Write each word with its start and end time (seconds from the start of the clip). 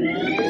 close. 0.00 0.40
I 0.40 0.49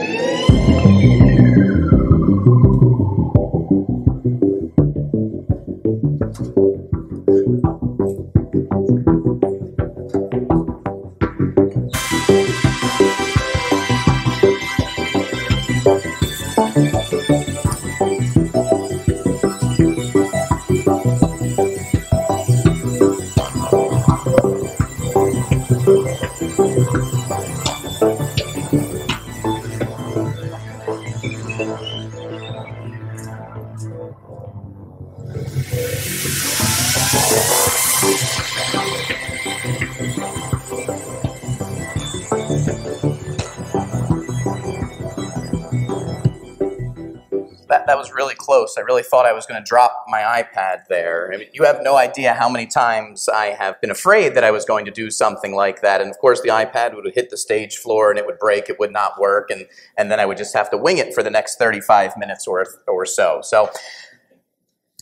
really 48.91 49.05
thought 49.05 49.25
I 49.25 49.33
was 49.33 49.47
going 49.47 49.63
to 49.63 49.65
drop 49.65 50.05
my 50.09 50.21
iPad 50.43 50.87
there. 50.89 51.31
I 51.33 51.37
mean, 51.37 51.49
you 51.53 51.63
have 51.65 51.79
no 51.83 51.97
idea 51.97 52.35
how 52.35 52.49
many 52.49 52.67
times 52.67 53.29
I 53.29 53.47
have 53.47 53.81
been 53.81 53.91
afraid 53.91 54.35
that 54.35 54.43
I 54.43 54.51
was 54.51 54.65
going 54.65 54.85
to 54.85 54.91
do 54.91 55.13
something 55.13 55.55
like 55.55 55.81
that. 55.83 56.01
And 56.01 56.11
of 56.11 56.19
course, 56.19 56.41
the 56.41 56.49
iPad 56.49 56.97
would 56.97 57.07
hit 57.15 57.31
the 57.31 57.37
stage 57.37 57.77
floor 57.77 58.11
and 58.11 58.19
it 58.19 58.27
would 58.27 58.41
break, 58.41 58.69
it 58.69 58.81
would 58.81 58.93
not 58.93 59.21
work, 59.21 59.49
and, 59.51 59.67
and 59.97 60.11
then 60.11 60.19
I 60.19 60.27
would 60.27 60.37
just 60.37 60.55
have 60.55 60.71
to 60.71 60.77
wing 60.77 60.99
it 60.99 61.15
for 61.15 61.23
the 61.23 61.31
next 61.31 61.57
35 61.57 62.17
minutes 62.17 62.49
or, 62.49 62.67
or 62.89 63.07
so. 63.07 63.41
So 63.45 63.71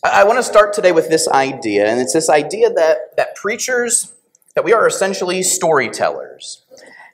I 0.04 0.22
want 0.24 0.38
to 0.38 0.42
start 0.42 0.74
today 0.74 0.92
with 0.92 1.08
this 1.08 1.26
idea, 1.28 1.88
and 1.88 1.98
it's 1.98 2.12
this 2.12 2.28
idea 2.28 2.70
that, 2.70 3.16
that 3.16 3.36
preachers, 3.36 4.12
that 4.54 4.64
we 4.64 4.74
are 4.74 4.86
essentially 4.86 5.42
storytellers. 5.42 6.66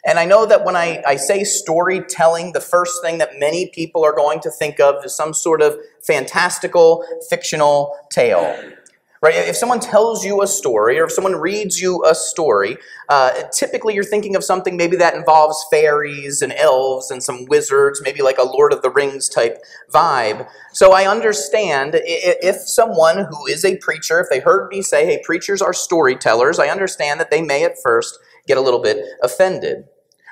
And 0.07 0.19
I 0.19 0.27
know 0.27 0.45
that 0.47 0.65
when 0.65 0.77
I, 0.77 1.03
I 1.07 1.17
say 1.17 1.45
storytelling, 1.45 2.53
the 2.53 2.61
first 2.61 3.03
thing 3.03 3.19
that 3.19 3.39
many 3.39 3.71
people 3.71 4.05
are 4.05 4.15
going 4.15 4.41
to 4.41 4.51
think 4.51 4.79
of 4.79 5.05
is 5.05 5.17
some 5.17 5.33
sort 5.33 5.63
of 5.63 5.79
fantastical, 6.07 7.05
fictional 7.31 7.97
tale. 8.11 8.55
Right? 9.23 9.37
If 9.37 9.57
someone 9.57 9.81
tells 9.81 10.23
you 10.23 10.43
a 10.43 10.47
story 10.47 10.99
or 10.99 11.05
if 11.05 11.13
someone 11.13 11.37
reads 11.37 11.81
you 11.81 12.05
a 12.05 12.15
story, 12.15 12.77
uh, 13.09 13.45
typically 13.55 13.95
you're 13.95 14.05
thinking 14.05 14.37
of 14.37 14.45
something 14.45 14.77
maybe 14.77 14.99
that 14.99 15.15
involves 15.15 15.65
fairies 15.71 16.43
and 16.43 16.53
elves 16.53 17.11
and 17.11 17.23
some 17.23 17.47
wizards, 17.47 18.03
maybe 18.05 18.21
like 18.21 18.37
a 18.37 18.45
Lord 18.45 18.75
of 18.75 18.83
the 18.83 18.91
Rings 18.91 19.31
type 19.31 19.63
vibe. 19.91 20.47
So 20.75 20.93
I 20.93 21.11
understand 21.11 21.93
if 21.95 22.57
someone 22.69 23.25
who 23.31 23.47
is 23.47 23.65
a 23.65 23.79
preacher, 23.79 24.21
if 24.21 24.27
they 24.29 24.41
heard 24.41 24.69
me 24.69 24.83
say, 24.83 25.07
hey, 25.07 25.23
preachers 25.25 25.63
are 25.63 25.73
storytellers, 25.73 26.59
I 26.59 26.69
understand 26.69 27.19
that 27.19 27.31
they 27.31 27.41
may 27.41 27.65
at 27.65 27.81
first 27.83 28.19
get 28.47 28.59
a 28.59 28.61
little 28.61 28.83
bit 28.83 28.99
offended. 29.23 29.87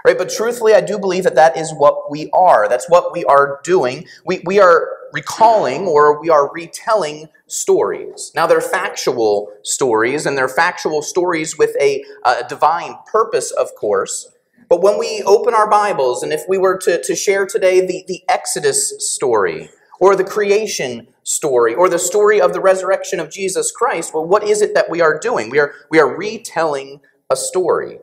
Right? 0.05 0.19
But 0.19 0.31
truthfully, 0.31 0.75
I 0.75 0.81
do 0.81 0.99
believe 0.99 1.25
that 1.25 1.37
that 1.37 1.57
is 1.57 1.73
what 1.73 2.11
we 2.11 2.29
are. 2.33 2.69
That's 2.69 2.89
what 2.89 3.13
we 3.13 3.25
are 3.25 3.61
doing. 3.63 4.07
We, 4.27 4.43
we 4.45 4.59
are 4.59 4.89
recalling 5.13 5.87
or 5.87 6.21
we 6.21 6.29
are 6.29 6.53
retelling 6.53 7.29
stories. 7.47 8.33
Now, 8.35 8.47
they're 8.47 8.61
factual 8.61 9.53
stories, 9.63 10.27
and 10.27 10.37
they're 10.37 10.49
factual 10.49 11.03
stories 11.03 11.57
with 11.57 11.77
a, 11.81 12.05
a 12.25 12.45
divine 12.49 12.95
purpose, 13.07 13.51
of 13.53 13.75
course. 13.75 14.29
But 14.69 14.83
when 14.83 14.99
we 14.99 15.23
open 15.27 15.55
our 15.55 15.69
Bibles, 15.69 16.23
and 16.23 16.33
if 16.33 16.43
we 16.49 16.57
were 16.57 16.79
to, 16.79 17.03
to 17.03 17.15
share 17.15 17.47
today 17.47 17.81
the, 17.81 18.05
the 18.09 18.23
Exodus 18.29 18.95
story, 18.99 19.69
or 20.01 20.17
the 20.17 20.25
creation 20.25 21.07
story, 21.23 21.75
or 21.75 21.89
the 21.89 21.99
story 21.99 22.41
of 22.41 22.55
the 22.55 22.61
resurrection 22.61 23.21
of 23.21 23.31
Jesus 23.31 23.71
Christ, 23.71 24.15
well, 24.15 24.27
what 24.27 24.43
is 24.43 24.63
it 24.63 24.75
that 24.75 24.91
we 24.91 25.01
are 25.01 25.19
doing? 25.19 25.51
We 25.51 25.59
are, 25.59 25.75
we 25.91 26.01
are 26.01 26.17
retelling 26.17 27.03
a 27.31 27.37
story. 27.37 27.99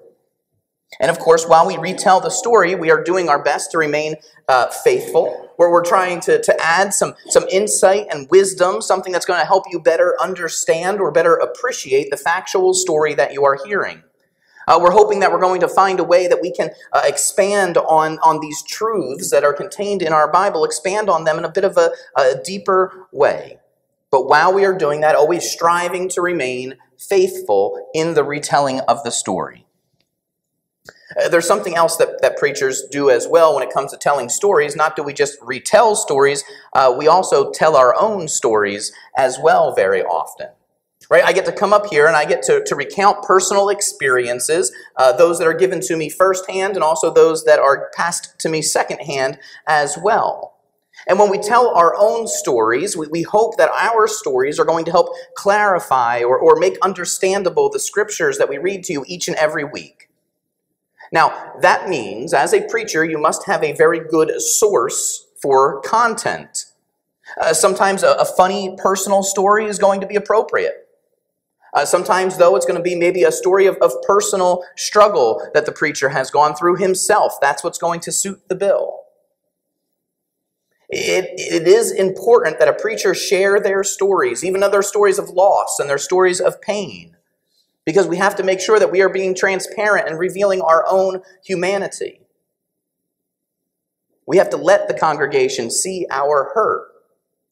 And 1.00 1.12
of 1.12 1.20
course, 1.20 1.46
while 1.46 1.68
we 1.68 1.78
retell 1.78 2.20
the 2.20 2.30
story, 2.30 2.76
we 2.76 2.92
are 2.92 3.04
doing 3.04 3.30
our 3.30 3.42
best 3.42 3.72
to 3.72 3.78
remain 3.78 4.16
uh, 4.48 4.68
faithful, 4.68 5.52
where 5.58 5.70
we're 5.70 5.86
trying 5.86 6.20
to, 6.22 6.42
to 6.42 6.56
add 6.62 6.94
some, 6.94 7.14
some 7.28 7.46
insight 7.52 8.08
and 8.12 8.28
wisdom, 8.30 8.82
something 8.82 9.14
that's 9.14 9.26
going 9.26 9.40
to 9.40 9.46
help 9.46 9.66
you 9.72 9.80
better 9.80 10.16
understand 10.20 11.00
or 11.00 11.12
better 11.12 11.36
appreciate 11.36 12.10
the 12.10 12.18
factual 12.18 12.74
story 12.74 13.14
that 13.14 13.34
you 13.34 13.46
are 13.46 13.58
hearing. 13.66 14.04
Uh, 14.68 14.80
we're 14.82 14.92
hoping 14.92 15.20
that 15.20 15.32
we're 15.32 15.40
going 15.40 15.62
to 15.62 15.68
find 15.68 16.00
a 16.00 16.04
way 16.04 16.28
that 16.28 16.42
we 16.42 16.52
can 16.52 16.70
uh, 16.94 17.02
expand 17.04 17.78
on, 17.78 18.20
on 18.20 18.40
these 18.40 18.62
truths 18.64 19.32
that 19.32 19.44
are 19.44 19.54
contained 19.54 20.02
in 20.02 20.14
our 20.14 20.32
Bible, 20.32 20.64
expand 20.64 21.10
on 21.10 21.24
them 21.24 21.38
in 21.38 21.46
a 21.46 21.52
bit 21.52 21.64
of 21.64 21.78
a, 21.78 21.92
a 22.16 22.36
deeper 22.44 23.08
way. 23.12 23.60
But 24.12 24.28
while 24.28 24.54
we 24.54 24.66
are 24.66 24.78
doing 24.78 25.02
that, 25.02 25.16
always 25.16 25.50
striving 25.50 26.10
to 26.10 26.22
remain 26.22 26.76
faithful 26.98 27.90
in 27.94 28.14
the 28.14 28.24
retelling 28.24 28.80
of 28.82 29.04
the 29.04 29.12
story. 29.12 29.66
Uh, 31.18 31.30
there's 31.30 31.48
something 31.48 31.76
else 31.76 31.98
that, 31.98 32.22
that 32.22 32.38
preachers 32.38 32.84
do 32.92 33.10
as 33.10 33.28
well 33.28 33.56
when 33.56 33.68
it 33.68 33.74
comes 33.74 33.92
to 33.92 33.98
telling 33.98 34.30
stories. 34.30 34.76
Not 34.76 34.96
do 34.96 35.04
we 35.04 35.14
just 35.14 35.38
retell 35.42 35.96
stories, 35.96 36.44
uh, 36.74 36.94
we 36.98 37.08
also 37.08 37.52
tell 37.52 37.76
our 37.76 37.96
own 38.00 38.28
stories 38.28 38.92
as 39.18 39.38
well 39.42 39.74
very 39.74 40.04
often. 40.04 40.48
Right? 41.10 41.24
I 41.24 41.34
get 41.34 41.46
to 41.46 41.52
come 41.52 41.74
up 41.74 41.88
here 41.88 42.06
and 42.06 42.16
I 42.16 42.26
get 42.26 42.44
to, 42.44 42.64
to 42.64 42.76
recount 42.76 43.24
personal 43.24 43.70
experiences, 43.70 44.72
uh, 44.96 45.12
those 45.12 45.40
that 45.40 45.48
are 45.48 45.56
given 45.56 45.82
to 45.82 45.98
me 45.98 46.08
firsthand 46.08 46.76
and 46.76 46.84
also 46.84 47.12
those 47.12 47.46
that 47.46 47.58
are 47.58 47.90
passed 47.96 48.38
to 48.40 48.50
me 48.50 48.62
secondhand 48.62 49.40
as 49.66 49.98
well. 49.98 50.60
And 51.08 51.18
when 51.18 51.32
we 51.32 51.40
tell 51.40 51.70
our 51.70 51.96
own 51.98 52.28
stories, 52.28 52.96
we, 52.96 53.08
we 53.08 53.24
hope 53.24 53.58
that 53.58 53.72
our 53.72 54.08
stories 54.08 54.60
are 54.60 54.66
going 54.66 54.86
to 54.86 54.92
help 54.92 55.16
clarify 55.36 56.22
or, 56.22 56.38
or 56.38 56.58
make 56.58 56.78
understandable 56.84 57.72
the 57.72 57.80
scriptures 57.80 58.38
that 58.38 58.50
we 58.50 58.60
read 58.60 58.84
to 58.84 58.94
you 58.94 59.06
each 59.08 59.28
and 59.28 59.38
every 59.38 59.64
week. 59.64 60.09
Now, 61.12 61.54
that 61.62 61.90
means, 61.90 62.34
as 62.34 62.54
a 62.54 62.62
preacher, 62.68 63.04
you 63.04 63.18
must 63.18 63.46
have 63.46 63.64
a 63.64 63.74
very 63.74 64.00
good 64.00 64.42
source 64.42 65.28
for 65.42 65.82
content. 65.82 66.66
Uh, 67.40 67.54
sometimes 67.54 68.04
a, 68.04 68.12
a, 68.14 68.26
funny 68.26 68.76
personal 68.78 69.24
story 69.24 69.66
is 69.66 69.80
going 69.80 70.02
to 70.02 70.08
be 70.08 70.16
appropriate. 70.16 70.88
Uh, 71.74 71.86
sometimes, 71.86 72.38
though, 72.38 72.56
it's 72.56 72.66
going 72.66 72.78
to 72.78 72.84
be 72.84 72.96
maybe 72.96 73.24
a 73.24 73.32
story 73.32 73.68
of, 73.68 73.78
of 73.78 73.92
personal 74.08 74.64
struggle 74.76 75.42
that 75.54 75.66
the 75.66 75.72
preacher 75.72 76.10
has 76.10 76.32
gone 76.32 76.56
through 76.56 76.76
himself. 76.76 77.34
That's 77.40 77.64
what's 77.64 77.78
going 77.78 78.00
to 78.02 78.12
suit 78.12 78.42
the 78.50 78.56
bill. 78.56 79.02
It, 80.90 81.30
it 81.38 81.68
is 81.68 81.92
important 81.92 82.58
that 82.58 82.68
a 82.68 82.74
preacher 82.74 83.14
share 83.14 83.60
their 83.60 83.84
stories, 83.84 84.44
even 84.44 84.64
other 84.64 84.82
stories 84.82 85.20
of 85.20 85.30
loss 85.30 85.78
and 85.80 85.88
their 85.88 86.00
stories 86.00 86.42
of 86.42 86.60
pain 86.62 87.16
because 87.86 88.08
we 88.08 88.18
have 88.18 88.36
to 88.36 88.44
make 88.44 88.60
sure 88.60 88.80
that 88.80 88.92
we 88.92 89.02
are 89.02 89.10
being 89.10 89.36
transparent 89.36 90.08
and 90.08 90.20
revealing 90.20 90.62
our 90.62 90.86
own 90.90 91.22
humanity. 91.44 92.22
We 94.28 94.38
have 94.38 94.50
to 94.52 94.58
let 94.58 94.88
the 94.88 94.94
congregation 94.94 95.72
see 95.72 96.06
our 96.12 96.52
hurt. 96.54 96.90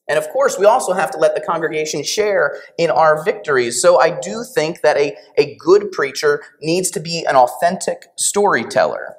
And 0.07 0.17
of 0.17 0.29
course, 0.29 0.57
we 0.57 0.65
also 0.65 0.93
have 0.93 1.11
to 1.11 1.17
let 1.17 1.35
the 1.35 1.41
congregation 1.41 2.03
share 2.03 2.61
in 2.77 2.89
our 2.89 3.23
victories. 3.25 3.81
So 3.81 3.99
I 3.99 4.17
do 4.19 4.43
think 4.43 4.81
that 4.81 4.95
a, 4.95 5.17
a 5.37 5.55
good 5.55 5.91
preacher 5.91 6.43
needs 6.61 6.89
to 6.91 6.99
be 6.99 7.25
an 7.25 7.35
authentic 7.35 8.05
storyteller. 8.15 9.15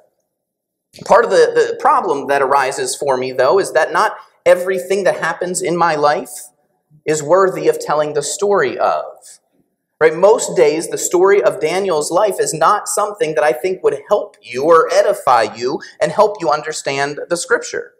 Part 1.05 1.25
of 1.25 1.31
the, 1.31 1.51
the 1.53 1.77
problem 1.79 2.27
that 2.27 2.41
arises 2.41 2.95
for 2.95 3.17
me, 3.17 3.31
though, 3.31 3.59
is 3.59 3.73
that 3.73 3.93
not 3.93 4.13
everything 4.45 5.03
that 5.03 5.19
happens 5.19 5.61
in 5.61 5.77
my 5.77 5.95
life 5.95 6.47
is 7.05 7.21
worthy 7.21 7.67
of 7.67 7.79
telling 7.79 8.13
the 8.13 8.23
story 8.23 8.77
of. 8.79 9.03
Right? 9.99 10.15
Most 10.15 10.55
days, 10.55 10.87
the 10.89 10.97
story 10.97 11.43
of 11.43 11.59
Daniel's 11.59 12.09
life 12.09 12.39
is 12.39 12.53
not 12.53 12.87
something 12.87 13.35
that 13.35 13.43
I 13.43 13.51
think 13.51 13.83
would 13.83 13.99
help 14.07 14.37
you 14.41 14.63
or 14.63 14.89
edify 14.93 15.53
you 15.53 15.81
and 16.01 16.09
help 16.09 16.37
you 16.39 16.49
understand 16.49 17.19
the 17.29 17.35
scripture. 17.35 17.95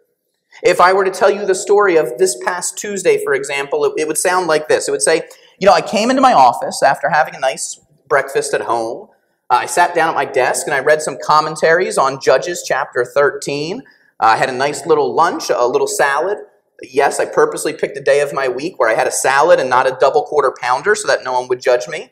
If 0.62 0.80
I 0.80 0.94
were 0.94 1.04
to 1.04 1.10
tell 1.10 1.30
you 1.30 1.44
the 1.44 1.54
story 1.54 1.96
of 1.96 2.16
this 2.16 2.36
past 2.42 2.78
Tuesday, 2.78 3.22
for 3.22 3.34
example, 3.34 3.84
it, 3.84 3.92
it 3.98 4.08
would 4.08 4.16
sound 4.16 4.46
like 4.46 4.66
this. 4.66 4.88
It 4.88 4.92
would 4.92 5.02
say, 5.02 5.28
you 5.58 5.66
know, 5.66 5.74
I 5.74 5.82
came 5.82 6.08
into 6.08 6.22
my 6.22 6.32
office 6.32 6.82
after 6.82 7.10
having 7.10 7.34
a 7.34 7.40
nice 7.40 7.80
breakfast 8.08 8.54
at 8.54 8.62
home. 8.62 9.08
Uh, 9.50 9.58
I 9.60 9.66
sat 9.66 9.94
down 9.94 10.08
at 10.08 10.14
my 10.14 10.24
desk 10.24 10.66
and 10.66 10.74
I 10.74 10.80
read 10.80 11.02
some 11.02 11.18
commentaries 11.22 11.98
on 11.98 12.20
Judges 12.20 12.64
chapter 12.66 13.04
13. 13.04 13.80
Uh, 13.80 13.82
I 14.18 14.36
had 14.36 14.48
a 14.48 14.52
nice 14.54 14.86
little 14.86 15.14
lunch, 15.14 15.50
a 15.50 15.66
little 15.66 15.86
salad. 15.86 16.38
Yes, 16.82 17.20
I 17.20 17.26
purposely 17.26 17.72
picked 17.72 17.96
a 17.96 18.00
day 18.00 18.20
of 18.20 18.32
my 18.32 18.48
week 18.48 18.78
where 18.78 18.88
I 18.88 18.94
had 18.94 19.06
a 19.06 19.12
salad 19.12 19.60
and 19.60 19.68
not 19.68 19.86
a 19.86 19.96
double 20.00 20.22
quarter 20.24 20.52
pounder 20.60 20.94
so 20.94 21.06
that 21.08 21.24
no 21.24 21.32
one 21.32 21.48
would 21.48 21.60
judge 21.60 21.88
me. 21.88 22.10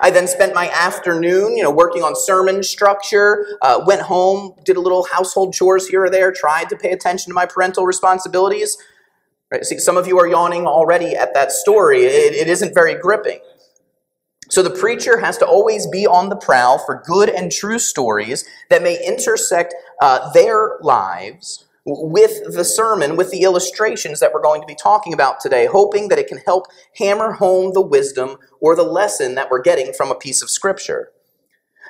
I 0.00 0.10
then 0.10 0.26
spent 0.26 0.54
my 0.54 0.68
afternoon, 0.70 1.56
you 1.56 1.62
know, 1.62 1.70
working 1.70 2.02
on 2.02 2.14
sermon 2.14 2.62
structure, 2.62 3.46
uh, 3.62 3.82
went 3.86 4.02
home, 4.02 4.54
did 4.64 4.76
a 4.76 4.80
little 4.80 5.06
household 5.10 5.54
chores 5.54 5.86
here 5.88 6.04
or 6.04 6.10
there, 6.10 6.32
tried 6.32 6.68
to 6.70 6.76
pay 6.76 6.90
attention 6.90 7.30
to 7.30 7.34
my 7.34 7.46
parental 7.46 7.86
responsibilities. 7.86 8.76
Right? 9.50 9.64
See, 9.64 9.78
some 9.78 9.96
of 9.96 10.06
you 10.06 10.18
are 10.18 10.26
yawning 10.26 10.66
already 10.66 11.14
at 11.14 11.34
that 11.34 11.52
story. 11.52 12.04
it, 12.04 12.34
it 12.34 12.48
isn't 12.48 12.74
very 12.74 12.94
gripping. 12.94 13.40
So 14.50 14.62
the 14.62 14.70
preacher 14.70 15.18
has 15.18 15.38
to 15.38 15.46
always 15.46 15.86
be 15.86 16.06
on 16.06 16.28
the 16.28 16.36
prowl 16.36 16.78
for 16.78 17.02
good 17.06 17.30
and 17.30 17.50
true 17.50 17.78
stories 17.78 18.44
that 18.68 18.82
may 18.82 19.02
intersect 19.02 19.74
uh, 20.02 20.30
their 20.32 20.78
lives 20.82 21.64
with 21.84 22.54
the 22.54 22.64
sermon, 22.64 23.16
with 23.16 23.30
the 23.30 23.42
illustrations 23.42 24.20
that 24.20 24.32
we're 24.32 24.42
going 24.42 24.60
to 24.60 24.66
be 24.66 24.74
talking 24.74 25.12
about 25.12 25.40
today, 25.40 25.66
hoping 25.66 26.08
that 26.08 26.18
it 26.18 26.28
can 26.28 26.38
help 26.38 26.66
hammer 26.96 27.32
home 27.32 27.72
the 27.72 27.82
wisdom 27.82 28.36
or 28.60 28.76
the 28.76 28.84
lesson 28.84 29.34
that 29.34 29.50
we're 29.50 29.62
getting 29.62 29.92
from 29.92 30.10
a 30.10 30.14
piece 30.14 30.42
of 30.42 30.50
scripture. 30.50 31.10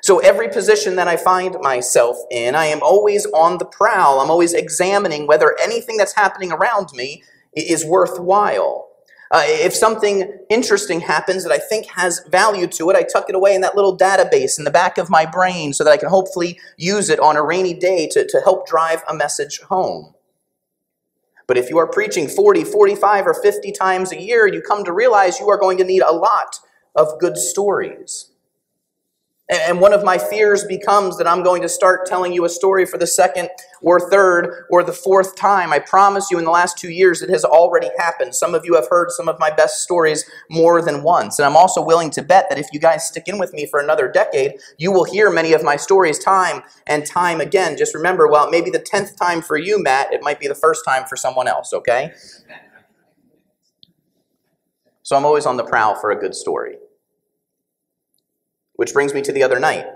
So 0.03 0.19
every 0.19 0.49
position 0.49 0.97
that 0.97 1.09
I 1.09 1.17
find 1.17 1.57
myself 1.61 2.17
in, 2.31 2.55
I 2.55 2.67
am 2.67 2.83
always 2.83 3.27
on 3.27 3.59
the 3.59 3.65
prowl. 3.65 4.21
I'm 4.21 4.31
always 4.31 4.55
examining 4.55 5.27
whether 5.27 5.57
anything 5.63 5.97
that's 5.97 6.17
happening 6.17 6.53
around 6.53 6.89
me 6.95 7.23
is 7.55 7.85
worthwhile. 7.85 8.89
Uh, 9.33 9.43
if 9.47 9.75
something 9.75 10.31
interesting 10.51 11.01
happens 11.01 11.43
that 11.43 11.53
I 11.53 11.59
think 11.59 11.87
has 11.87 12.21
value 12.29 12.67
to 12.67 12.91
it, 12.91 12.97
I 12.97 13.03
tuck 13.03 13.31
it 13.31 13.35
away 13.35 13.55
in 13.55 13.63
that 13.63 13.75
little 13.75 13.97
database 13.97 14.59
in 14.59 14.65
the 14.65 14.71
back 14.71 14.99
of 14.99 15.09
my 15.09 15.25
brain 15.25 15.73
so 15.73 15.85
that 15.85 15.91
I 15.91 15.97
can 15.97 16.11
hopefully 16.11 16.61
use 16.77 17.09
it 17.09 17.19
on 17.19 17.37
a 17.37 17.43
rainy 17.43 17.73
day 17.73 18.07
to, 18.13 18.27
to 18.27 18.41
help 18.43 18.67
drive 18.67 19.03
a 19.09 19.15
message 19.15 19.61
home. 19.63 20.13
But 21.47 21.57
if 21.57 21.71
you 21.71 21.79
are 21.79 21.87
preaching 21.87 22.29
40, 22.29 22.65
45, 22.65 23.27
or 23.27 23.35
50 23.35 23.73
times 23.73 24.13
a 24.13 24.21
year, 24.21 24.47
you 24.47 24.61
come 24.61 24.85
to 24.85 24.93
realize 24.93 25.41
you 25.41 25.49
are 25.49 25.59
going 25.59 25.79
to 25.79 25.85
need 25.85 26.03
a 26.03 26.13
lot 26.13 26.59
of 26.95 27.19
good 27.19 27.39
stories. 27.39 28.32
And 29.53 29.81
one 29.83 29.93
of 29.93 30.03
my 30.03 30.17
fears 30.17 30.65
becomes 30.65 31.19
that 31.19 31.27
I'm 31.27 31.43
going 31.43 31.61
to 31.61 31.69
start 31.69 32.07
telling 32.07 32.33
you 32.33 32.47
a 32.47 32.49
story 32.49 32.87
for 32.87 32.97
the 32.97 33.07
second 33.07 33.51
or 33.83 34.01
third 34.09 34.65
or 34.71 34.83
the 34.83 34.95
fourth 34.95 35.37
time. 35.37 35.75
I 35.75 35.79
promise 35.79 36.31
you, 36.31 36.39
in 36.39 36.47
the 36.47 36.51
last 36.51 36.79
two 36.79 36.89
years, 36.89 37.21
it 37.21 37.29
has 37.29 37.45
already 37.45 37.91
happened. 37.99 38.35
Some 38.35 38.55
of 38.55 38.65
you 38.65 38.75
have 38.77 38.89
heard 38.89 39.11
some 39.11 39.29
of 39.29 39.39
my 39.39 39.51
best 39.51 39.83
stories 39.83 40.25
more 40.49 40.81
than 40.81 41.03
once. 41.03 41.39
And 41.39 41.45
I'm 41.45 41.57
also 41.57 41.85
willing 41.85 42.09
to 42.13 42.23
bet 42.23 42.47
that 42.49 42.59
if 42.59 42.69
you 42.73 42.81
guys 42.81 43.07
stick 43.07 43.29
in 43.29 43.39
with 43.39 43.53
me 43.53 43.67
for 43.67 43.79
another 43.79 44.11
decade, 44.11 44.55
you 44.79 44.91
will 44.91 45.05
hear 45.05 45.31
many 45.31 45.53
of 45.53 45.63
my 45.63 45.77
stories 45.77 46.19
time 46.19 46.63
and 46.87 47.05
time 47.05 47.43
again. 47.43 47.77
Just 47.77 47.95
remember, 47.95 48.29
well, 48.29 48.49
maybe 48.49 48.71
the 48.71 48.81
10th 48.81 49.19
time 49.19 49.43
for 49.43 49.59
you, 49.59 49.83
Matt, 49.83 50.15
it 50.15 50.23
might 50.23 50.41
be 50.41 50.49
the 50.49 50.55
first 50.55 50.83
time 50.83 51.05
for 51.05 51.17
someone 51.17 51.47
else, 51.47 51.75
okay? 51.75 52.13
So 55.03 55.15
I'm 55.15 55.27
always 55.27 55.45
on 55.45 55.59
the 55.59 55.65
prowl 55.65 55.95
for 55.95 56.11
a 56.11 56.17
good 56.19 56.35
story. 56.35 56.77
Which 58.75 58.93
brings 58.93 59.15
me 59.15 59.23
to 59.23 59.33
the 59.33 59.43
other 59.43 59.61
night. 59.61 59.87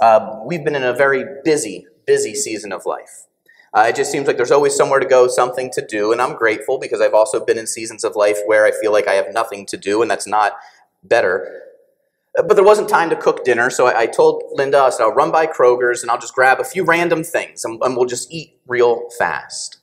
Uh, 0.00 0.40
we've 0.44 0.64
been 0.64 0.76
in 0.76 0.84
a 0.84 0.92
very 0.92 1.24
busy, 1.44 1.86
busy 2.06 2.34
season 2.34 2.72
of 2.72 2.86
life. 2.86 3.26
Uh, 3.74 3.86
it 3.88 3.96
just 3.96 4.10
seems 4.10 4.26
like 4.26 4.36
there's 4.36 4.50
always 4.50 4.74
somewhere 4.74 5.00
to 5.00 5.06
go, 5.06 5.28
something 5.28 5.70
to 5.72 5.84
do, 5.84 6.12
and 6.12 6.22
I'm 6.22 6.34
grateful 6.36 6.78
because 6.78 7.00
I've 7.00 7.14
also 7.14 7.44
been 7.44 7.58
in 7.58 7.66
seasons 7.66 8.02
of 8.02 8.16
life 8.16 8.38
where 8.46 8.64
I 8.64 8.70
feel 8.72 8.92
like 8.92 9.06
I 9.06 9.14
have 9.14 9.32
nothing 9.32 9.66
to 9.66 9.76
do, 9.76 10.00
and 10.00 10.10
that's 10.10 10.26
not 10.26 10.52
better. 11.02 11.62
Uh, 12.38 12.42
but 12.42 12.54
there 12.54 12.64
wasn't 12.64 12.88
time 12.88 13.10
to 13.10 13.16
cook 13.16 13.44
dinner, 13.44 13.68
so 13.68 13.86
I, 13.86 14.02
I 14.02 14.06
told 14.06 14.42
Linda, 14.52 14.78
I 14.78 14.90
said, 14.90 15.02
I'll 15.02 15.12
run 15.12 15.30
by 15.30 15.46
Kroger's 15.46 16.02
and 16.02 16.10
I'll 16.10 16.18
just 16.18 16.34
grab 16.34 16.60
a 16.60 16.64
few 16.64 16.84
random 16.84 17.24
things 17.24 17.64
and, 17.64 17.80
and 17.82 17.96
we'll 17.96 18.06
just 18.06 18.32
eat 18.32 18.58
real 18.66 19.08
fast. 19.18 19.78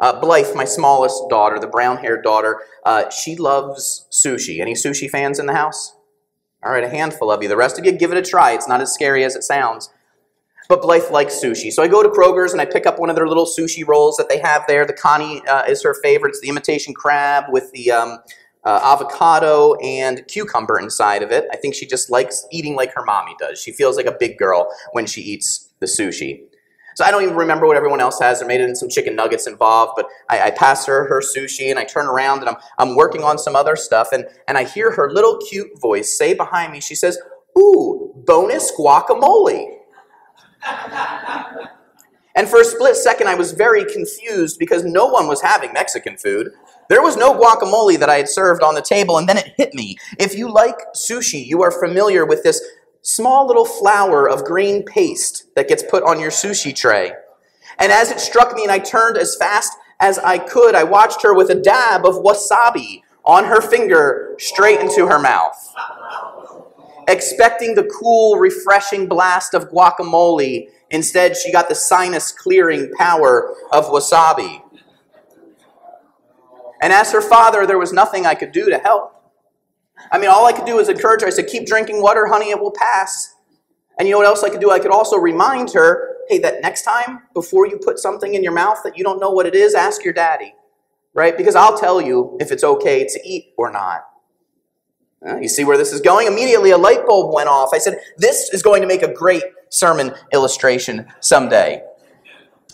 Uh, 0.00 0.18
Blythe, 0.20 0.54
my 0.54 0.64
smallest 0.64 1.28
daughter, 1.30 1.58
the 1.58 1.66
brown 1.66 1.98
haired 1.98 2.22
daughter, 2.22 2.62
uh, 2.84 3.10
she 3.10 3.36
loves 3.36 4.06
sushi. 4.10 4.60
Any 4.60 4.74
sushi 4.74 5.08
fans 5.08 5.38
in 5.38 5.46
the 5.46 5.54
house? 5.54 5.94
All 6.64 6.72
right, 6.72 6.84
a 6.84 6.88
handful 6.88 7.30
of 7.30 7.42
you. 7.42 7.48
The 7.48 7.56
rest 7.56 7.78
of 7.78 7.84
you, 7.84 7.92
give 7.92 8.10
it 8.10 8.16
a 8.16 8.22
try. 8.22 8.52
It's 8.52 8.66
not 8.66 8.80
as 8.80 8.92
scary 8.92 9.22
as 9.24 9.36
it 9.36 9.42
sounds. 9.42 9.90
But 10.68 10.80
Blythe 10.80 11.10
likes 11.10 11.34
sushi. 11.34 11.70
So 11.70 11.82
I 11.82 11.88
go 11.88 12.02
to 12.02 12.08
Kroger's 12.08 12.52
and 12.52 12.60
I 12.60 12.64
pick 12.64 12.86
up 12.86 12.98
one 12.98 13.10
of 13.10 13.16
their 13.16 13.28
little 13.28 13.44
sushi 13.44 13.86
rolls 13.86 14.16
that 14.16 14.30
they 14.30 14.38
have 14.38 14.64
there. 14.66 14.86
The 14.86 14.94
Kani 14.94 15.46
uh, 15.46 15.64
is 15.68 15.82
her 15.82 15.94
favorite. 16.02 16.30
It's 16.30 16.40
the 16.40 16.48
imitation 16.48 16.94
crab 16.94 17.44
with 17.50 17.70
the 17.72 17.90
um, 17.92 18.18
uh, 18.64 18.80
avocado 18.82 19.74
and 19.74 20.26
cucumber 20.26 20.78
inside 20.78 21.22
of 21.22 21.30
it. 21.30 21.44
I 21.52 21.56
think 21.56 21.74
she 21.74 21.86
just 21.86 22.10
likes 22.10 22.46
eating 22.50 22.76
like 22.76 22.94
her 22.94 23.04
mommy 23.04 23.36
does. 23.38 23.60
She 23.60 23.72
feels 23.72 23.96
like 23.98 24.06
a 24.06 24.16
big 24.18 24.38
girl 24.38 24.72
when 24.92 25.04
she 25.04 25.20
eats 25.20 25.68
the 25.80 25.86
sushi. 25.86 26.44
So 26.94 27.04
I 27.04 27.10
don't 27.10 27.22
even 27.22 27.36
remember 27.36 27.66
what 27.66 27.76
everyone 27.76 28.00
else 28.00 28.18
has. 28.20 28.38
There 28.38 28.48
may 28.48 28.58
have 28.58 28.66
been 28.66 28.76
some 28.76 28.88
chicken 28.88 29.16
nuggets 29.16 29.46
involved, 29.46 29.92
but 29.96 30.06
I, 30.28 30.42
I 30.42 30.50
pass 30.50 30.86
her 30.86 31.06
her 31.08 31.20
sushi 31.20 31.70
and 31.70 31.78
I 31.78 31.84
turn 31.84 32.06
around 32.06 32.40
and 32.40 32.48
I'm, 32.48 32.56
I'm 32.78 32.96
working 32.96 33.22
on 33.22 33.38
some 33.38 33.56
other 33.56 33.76
stuff 33.76 34.12
and, 34.12 34.26
and 34.48 34.56
I 34.56 34.64
hear 34.64 34.90
her 34.92 35.10
little 35.12 35.38
cute 35.50 35.80
voice 35.80 36.16
say 36.16 36.34
behind 36.34 36.72
me, 36.72 36.80
she 36.80 36.94
says, 36.94 37.18
Ooh, 37.58 38.12
bonus 38.26 38.72
guacamole. 38.78 39.78
and 42.34 42.48
for 42.48 42.60
a 42.60 42.64
split 42.64 42.96
second, 42.96 43.28
I 43.28 43.34
was 43.34 43.52
very 43.52 43.84
confused 43.84 44.58
because 44.58 44.84
no 44.84 45.06
one 45.06 45.28
was 45.28 45.42
having 45.42 45.72
Mexican 45.72 46.16
food. 46.16 46.48
There 46.88 47.02
was 47.02 47.16
no 47.16 47.34
guacamole 47.34 47.98
that 47.98 48.10
I 48.10 48.16
had 48.16 48.28
served 48.28 48.62
on 48.62 48.74
the 48.74 48.82
table, 48.82 49.18
and 49.18 49.28
then 49.28 49.38
it 49.38 49.54
hit 49.56 49.74
me. 49.74 49.96
If 50.18 50.34
you 50.34 50.52
like 50.52 50.76
sushi, 50.94 51.44
you 51.44 51.62
are 51.62 51.70
familiar 51.70 52.26
with 52.26 52.42
this 52.42 52.60
small 53.04 53.46
little 53.46 53.66
flower 53.66 54.28
of 54.28 54.44
green 54.44 54.82
paste 54.82 55.44
that 55.54 55.68
gets 55.68 55.82
put 55.82 56.02
on 56.04 56.18
your 56.18 56.30
sushi 56.30 56.74
tray. 56.74 57.12
And 57.78 57.92
as 57.92 58.10
it 58.10 58.18
struck 58.18 58.54
me 58.54 58.62
and 58.62 58.72
I 58.72 58.78
turned 58.78 59.18
as 59.18 59.36
fast 59.36 59.76
as 60.00 60.18
I 60.18 60.38
could, 60.38 60.74
I 60.74 60.84
watched 60.84 61.22
her 61.22 61.34
with 61.34 61.50
a 61.50 61.54
dab 61.54 62.06
of 62.06 62.16
wasabi 62.16 63.02
on 63.24 63.44
her 63.44 63.60
finger 63.60 64.34
straight 64.38 64.80
into 64.80 65.06
her 65.06 65.18
mouth. 65.18 65.74
Expecting 67.06 67.74
the 67.74 67.84
cool, 67.84 68.38
refreshing 68.38 69.06
blast 69.06 69.52
of 69.52 69.70
guacamole, 69.70 70.68
instead, 70.90 71.36
she 71.36 71.52
got 71.52 71.68
the 71.68 71.74
sinus 71.74 72.32
clearing 72.32 72.90
power 72.96 73.54
of 73.70 73.86
wasabi. 73.90 74.62
And 76.80 76.92
as 76.92 77.12
her 77.12 77.20
father, 77.20 77.66
there 77.66 77.78
was 77.78 77.92
nothing 77.92 78.24
I 78.24 78.34
could 78.34 78.52
do 78.52 78.70
to 78.70 78.78
help. 78.78 79.13
I 80.10 80.18
mean, 80.18 80.30
all 80.30 80.46
I 80.46 80.52
could 80.52 80.66
do 80.66 80.78
is 80.78 80.88
encourage 80.88 81.22
her. 81.22 81.26
I 81.26 81.30
said, 81.30 81.46
keep 81.46 81.66
drinking 81.66 82.02
water, 82.02 82.26
honey, 82.26 82.50
it 82.50 82.60
will 82.60 82.72
pass. 82.72 83.34
And 83.98 84.08
you 84.08 84.12
know 84.12 84.18
what 84.18 84.26
else 84.26 84.42
I 84.42 84.50
could 84.50 84.60
do? 84.60 84.70
I 84.70 84.78
could 84.78 84.90
also 84.90 85.16
remind 85.16 85.72
her, 85.72 86.16
hey, 86.28 86.38
that 86.38 86.62
next 86.62 86.82
time, 86.82 87.22
before 87.32 87.66
you 87.66 87.78
put 87.78 87.98
something 87.98 88.34
in 88.34 88.42
your 88.42 88.52
mouth 88.52 88.80
that 88.84 88.98
you 88.98 89.04
don't 89.04 89.20
know 89.20 89.30
what 89.30 89.46
it 89.46 89.54
is, 89.54 89.74
ask 89.74 90.04
your 90.04 90.12
daddy, 90.12 90.54
right? 91.14 91.36
Because 91.36 91.54
I'll 91.54 91.78
tell 91.78 92.00
you 92.00 92.36
if 92.40 92.50
it's 92.50 92.64
okay 92.64 93.06
to 93.06 93.20
eat 93.24 93.52
or 93.56 93.70
not. 93.70 94.04
Uh, 95.26 95.38
you 95.38 95.48
see 95.48 95.64
where 95.64 95.78
this 95.78 95.92
is 95.92 96.00
going? 96.00 96.26
Immediately, 96.26 96.70
a 96.72 96.76
light 96.76 97.06
bulb 97.06 97.32
went 97.32 97.48
off. 97.48 97.70
I 97.72 97.78
said, 97.78 97.98
this 98.18 98.50
is 98.52 98.62
going 98.62 98.82
to 98.82 98.88
make 98.88 99.02
a 99.02 99.12
great 99.12 99.44
sermon 99.70 100.12
illustration 100.32 101.06
someday. 101.20 101.82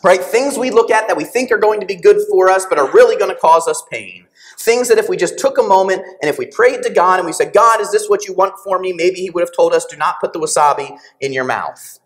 Right? 0.02 0.20
Things 0.20 0.58
we 0.58 0.70
look 0.70 0.90
at 0.90 1.06
that 1.06 1.16
we 1.16 1.24
think 1.24 1.52
are 1.52 1.58
going 1.58 1.80
to 1.80 1.86
be 1.86 1.94
good 1.94 2.16
for 2.30 2.48
us, 2.48 2.66
but 2.66 2.78
are 2.78 2.90
really 2.92 3.16
going 3.16 3.30
to 3.30 3.38
cause 3.38 3.68
us 3.68 3.82
pain. 3.90 4.26
Things 4.58 4.88
that 4.88 4.98
if 4.98 5.08
we 5.08 5.16
just 5.16 5.38
took 5.38 5.58
a 5.58 5.62
moment 5.62 6.02
and 6.20 6.28
if 6.28 6.38
we 6.38 6.46
prayed 6.46 6.82
to 6.82 6.90
God 6.90 7.18
and 7.18 7.26
we 7.26 7.32
said, 7.32 7.52
God, 7.52 7.80
is 7.80 7.90
this 7.92 8.08
what 8.08 8.26
you 8.26 8.34
want 8.34 8.54
for 8.62 8.78
me? 8.78 8.92
Maybe 8.92 9.20
He 9.20 9.30
would 9.30 9.42
have 9.42 9.54
told 9.54 9.72
us, 9.72 9.86
do 9.86 9.96
not 9.96 10.20
put 10.20 10.32
the 10.32 10.40
wasabi 10.40 10.98
in 11.20 11.32
your 11.32 11.44
mouth. 11.44 11.98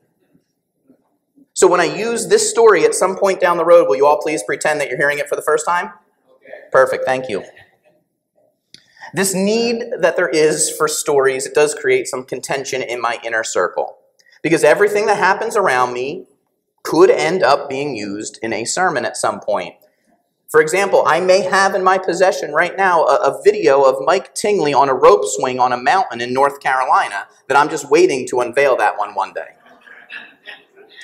So 1.54 1.68
when 1.68 1.80
I 1.80 1.84
use 1.84 2.28
this 2.28 2.50
story 2.50 2.84
at 2.84 2.94
some 2.94 3.16
point 3.16 3.40
down 3.40 3.56
the 3.56 3.64
road, 3.64 3.88
will 3.88 3.96
you 3.96 4.06
all 4.06 4.20
please 4.20 4.42
pretend 4.42 4.80
that 4.80 4.88
you're 4.88 4.98
hearing 4.98 5.18
it 5.18 5.28
for 5.28 5.36
the 5.36 5.42
first 5.42 5.64
time? 5.64 5.86
Okay. 5.86 6.52
Perfect, 6.72 7.04
thank 7.04 7.28
you. 7.28 7.44
This 9.14 9.32
need 9.32 9.84
that 10.00 10.16
there 10.16 10.28
is 10.28 10.76
for 10.76 10.88
stories, 10.88 11.46
it 11.46 11.54
does 11.54 11.72
create 11.74 12.08
some 12.08 12.24
contention 12.24 12.82
in 12.82 13.00
my 13.00 13.20
inner 13.24 13.44
circle. 13.44 13.98
Because 14.42 14.64
everything 14.64 15.06
that 15.06 15.16
happens 15.16 15.56
around 15.56 15.92
me 15.92 16.26
could 16.82 17.10
end 17.10 17.42
up 17.44 17.68
being 17.68 17.94
used 17.94 18.38
in 18.42 18.52
a 18.52 18.64
sermon 18.64 19.04
at 19.04 19.16
some 19.16 19.38
point. 19.38 19.74
For 20.54 20.60
example, 20.60 21.02
I 21.04 21.18
may 21.18 21.40
have 21.40 21.74
in 21.74 21.82
my 21.82 21.98
possession 21.98 22.52
right 22.52 22.76
now 22.76 23.02
a, 23.06 23.32
a, 23.32 23.42
video 23.42 23.82
of 23.82 23.96
Mike 24.06 24.36
Tingley 24.36 24.72
on 24.72 24.88
a 24.88 24.94
rope 24.94 25.22
swing 25.24 25.58
on 25.58 25.72
a 25.72 25.76
mountain 25.76 26.20
in 26.20 26.32
North 26.32 26.60
Carolina 26.60 27.26
that 27.48 27.56
I'm 27.56 27.68
just 27.68 27.90
waiting 27.90 28.24
to 28.28 28.38
unveil 28.38 28.76
that 28.76 28.96
one 28.96 29.16
one 29.16 29.32
day. 29.32 29.48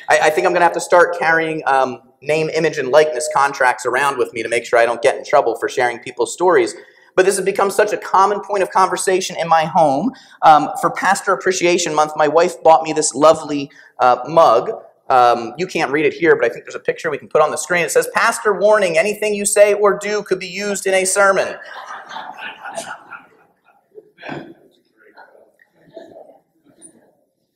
I, 0.09 0.21
I 0.21 0.30
think 0.30 0.47
I'm 0.47 0.52
going 0.52 0.61
to 0.61 0.66
have 0.66 0.73
to 0.75 0.80
start 0.80 1.19
carrying 1.19 1.64
um, 1.66 2.00
name, 2.23 2.49
image, 2.50 2.78
and 2.78 2.90
likeness 2.90 3.28
contracts 3.35 3.85
around 3.87 4.19
with 4.19 4.33
me 4.33 4.45
to 4.45 4.49
make 4.49 4.64
sure 4.64 4.78
I 4.78 4.87
don't 4.87 5.02
get 5.02 5.16
in 5.16 5.25
trouble 5.25 5.57
for 5.57 5.69
sharing 5.69 5.99
people's 5.99 6.33
stories. 6.33 6.76
But 7.16 7.26
this 7.26 7.35
has 7.35 7.45
become 7.45 7.73
such 7.73 7.92
a 7.92 7.97
common 7.97 8.40
point 8.42 8.62
of 8.62 8.71
conversation 8.71 9.37
in 9.37 9.49
my 9.49 9.64
home. 9.64 10.12
Um, 10.42 10.69
for 10.80 10.90
Pastor 10.92 11.33
Appreciation 11.33 11.92
Month, 11.92 12.12
my 12.14 12.28
wife 12.28 12.62
bought 12.62 12.85
me 12.85 12.92
this 12.92 13.16
lovely 13.16 13.69
uh, 13.99 14.19
mug 14.28 14.71
um, 15.11 15.55
you 15.59 15.67
can't 15.67 15.90
read 15.90 16.07
it 16.07 16.14
here, 16.14 16.37
but 16.37 16.45
I 16.45 16.49
think 16.49 16.64
there's 16.64 16.76
a 16.76 16.81
picture 16.81 17.11
we 17.11 17.19
can 17.19 17.29
put 17.29 17.43
on 17.43 17.50
the 17.50 17.57
screen. 17.57 17.85
It 17.85 17.90
says, 17.90 18.09
Pastor 18.14 18.55
warning, 18.55 18.97
anything 18.97 19.35
you 19.35 19.45
say 19.45 19.75
or 19.75 19.99
do 19.99 20.23
could 20.23 20.38
be 20.38 20.47
used 20.47 20.87
in 20.87 20.95
a 20.95 21.05
sermon. 21.05 21.57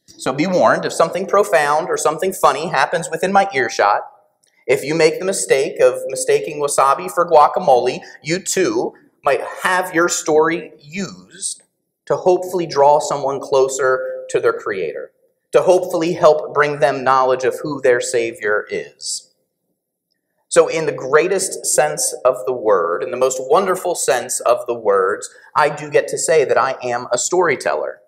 So 0.05 0.33
be 0.33 0.49
warned 0.49 0.85
if 0.85 0.93
something 0.93 1.27
profound 1.27 1.89
or 1.89 1.97
something 1.97 2.33
funny 2.33 2.69
happens 2.69 3.09
within 3.11 3.33
my 3.33 3.49
earshot, 3.55 4.01
if 4.67 4.83
you 4.83 4.95
make 4.95 5.21
the 5.21 5.25
mistake 5.25 5.79
of 5.81 6.01
mistaking 6.09 6.61
wasabi 6.61 7.11
for 7.11 7.29
guacamole, 7.29 8.01
you 8.23 8.41
too 8.41 8.95
might 9.23 9.43
have 9.63 9.95
your 9.95 10.09
story 10.09 10.73
used 10.81 11.63
to 12.07 12.17
hopefully 12.17 12.67
draw 12.67 12.99
someone 12.99 13.39
closer 13.39 14.25
to 14.31 14.41
their 14.41 14.53
Creator 14.53 15.13
to 15.55 15.63
hopefully 15.63 16.15
help 16.15 16.53
bring 16.53 16.81
them 16.81 17.05
knowledge 17.05 17.45
of 17.45 17.61
who 17.63 17.81
their 17.81 18.01
Savior 18.01 18.67
is. 18.71 19.33
So, 20.49 20.67
in 20.67 20.87
the 20.87 20.93
greatest 20.93 21.65
sense 21.65 22.13
of 22.25 22.45
the 22.45 22.53
word, 22.53 23.05
in 23.05 23.13
the 23.13 23.17
most 23.17 23.39
wonderful 23.41 23.95
sense 23.95 24.41
of 24.41 24.67
the 24.67 24.75
words, 24.75 25.33
I 25.57 25.69
do 25.69 25.93
get 25.93 26.09
to 26.09 26.19
say 26.19 26.45
that 26.45 26.59
I 26.59 26.75
am 26.83 27.07
a 27.13 27.19
storyteller. 27.19 28.01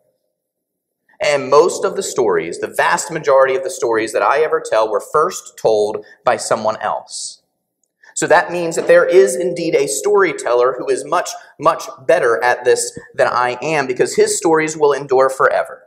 And 1.23 1.49
most 1.49 1.85
of 1.85 1.95
the 1.95 2.03
stories, 2.03 2.59
the 2.59 2.75
vast 2.77 3.13
majority 3.13 3.55
of 3.55 3.63
the 3.63 3.71
stories 3.71 4.13
that 4.13 4.23
I 4.23 4.41
ever 4.41 4.61
tell, 4.61 4.91
were 4.91 5.01
first 5.01 5.57
told 5.57 6.05
by 6.25 6.39
someone 6.39 6.77
else. 6.83 7.43
So 8.17 8.27
that 8.27 8.51
means 8.51 8.75
that 8.75 8.89
there 8.89 9.07
is 9.07 9.37
indeed 9.37 9.77
a 9.77 9.87
storyteller 9.87 10.75
who 10.77 10.89
is 10.89 11.05
much, 11.05 11.31
much 11.61 11.85
better 12.09 12.43
at 12.43 12.65
this 12.65 12.99
than 13.15 13.29
I 13.29 13.57
am 13.63 13.87
because 13.87 14.17
his 14.17 14.37
stories 14.37 14.77
will 14.77 14.93
endure 14.93 15.31
forever. 15.31 15.86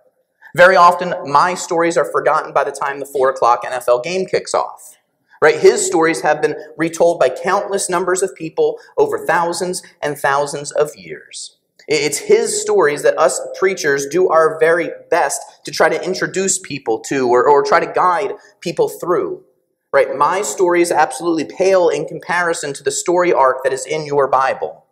Very 0.55 0.75
often, 0.75 1.13
my 1.25 1.53
stories 1.53 1.97
are 1.97 2.11
forgotten 2.11 2.53
by 2.53 2.63
the 2.63 2.71
time 2.71 2.99
the 2.99 3.05
four 3.05 3.29
o'clock 3.29 3.63
NFL 3.63 4.03
game 4.03 4.25
kicks 4.25 4.53
off. 4.53 4.97
Right? 5.41 5.59
His 5.59 5.85
stories 5.85 6.21
have 6.21 6.41
been 6.41 6.55
retold 6.77 7.19
by 7.19 7.29
countless 7.29 7.89
numbers 7.89 8.21
of 8.21 8.35
people 8.35 8.77
over 8.97 9.25
thousands 9.25 9.81
and 10.01 10.17
thousands 10.17 10.71
of 10.71 10.93
years. 10.95 11.55
It's 11.87 12.17
his 12.17 12.61
stories 12.61 13.03
that 13.03 13.17
us 13.17 13.39
preachers 13.57 14.05
do 14.05 14.27
our 14.27 14.59
very 14.59 14.91
best 15.09 15.41
to 15.65 15.71
try 15.71 15.89
to 15.89 16.03
introduce 16.03 16.59
people 16.59 16.99
to 17.01 17.27
or, 17.27 17.47
or 17.47 17.63
try 17.63 17.79
to 17.79 17.91
guide 17.91 18.33
people 18.59 18.89
through. 18.89 19.43
Right? 19.91 20.15
My 20.15 20.41
stories 20.41 20.91
absolutely 20.91 21.45
pale 21.45 21.89
in 21.89 22.05
comparison 22.05 22.73
to 22.73 22.83
the 22.83 22.91
story 22.91 23.33
arc 23.33 23.63
that 23.63 23.73
is 23.73 23.85
in 23.85 24.05
your 24.05 24.27
Bible. 24.27 24.85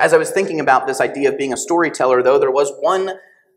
As 0.00 0.14
I 0.14 0.16
was 0.16 0.30
thinking 0.30 0.60
about 0.60 0.86
this 0.86 0.98
idea 0.98 1.28
of 1.28 1.36
being 1.36 1.52
a 1.52 1.58
storyteller, 1.58 2.22
though, 2.22 2.38
there 2.38 2.50
was 2.50 2.72
one 2.80 3.12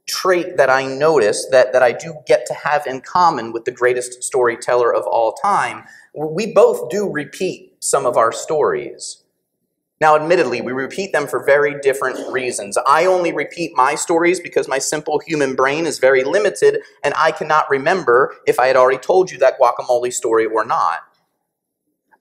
trait 0.06 0.58
that 0.58 0.70
I 0.70 0.86
noticed 0.86 1.52
that, 1.52 1.72
that 1.72 1.82
I 1.82 1.94
do 1.94 2.16
get 2.28 2.46
to 2.48 2.54
have 2.54 2.86
in 2.86 3.00
common 3.00 3.54
with 3.54 3.64
the 3.64 3.72
greatest 3.72 4.22
storyteller 4.22 4.94
of 4.94 5.06
all 5.08 5.32
time. 5.32 5.86
We 6.14 6.52
both 6.52 6.90
do 6.90 7.10
repeat 7.10 7.78
some 7.80 8.06
of 8.06 8.18
our 8.18 8.34
stories. 8.34 9.24
Now, 10.02 10.18
admittedly, 10.18 10.60
we 10.60 10.74
repeat 10.74 11.14
them 11.14 11.28
for 11.28 11.46
very 11.46 11.80
different 11.80 12.20
reasons. 12.30 12.78
I 12.86 13.06
only 13.06 13.32
repeat 13.32 13.72
my 13.76 13.96
stories 13.96 14.42
because 14.42 14.68
my 14.68 14.80
simple 14.80 15.20
human 15.20 15.56
brain 15.56 15.86
is 15.86 15.98
very 15.98 16.26
limited 16.26 16.82
and 17.06 17.14
I 17.18 17.32
cannot 17.32 17.70
remember 17.70 18.36
if 18.46 18.60
I 18.60 18.68
had 18.68 18.76
already 18.76 18.98
told 18.98 19.32
you 19.32 19.38
that 19.38 19.58
guacamole 19.58 20.12
story 20.12 20.46
or 20.46 20.66
not. 20.66 21.04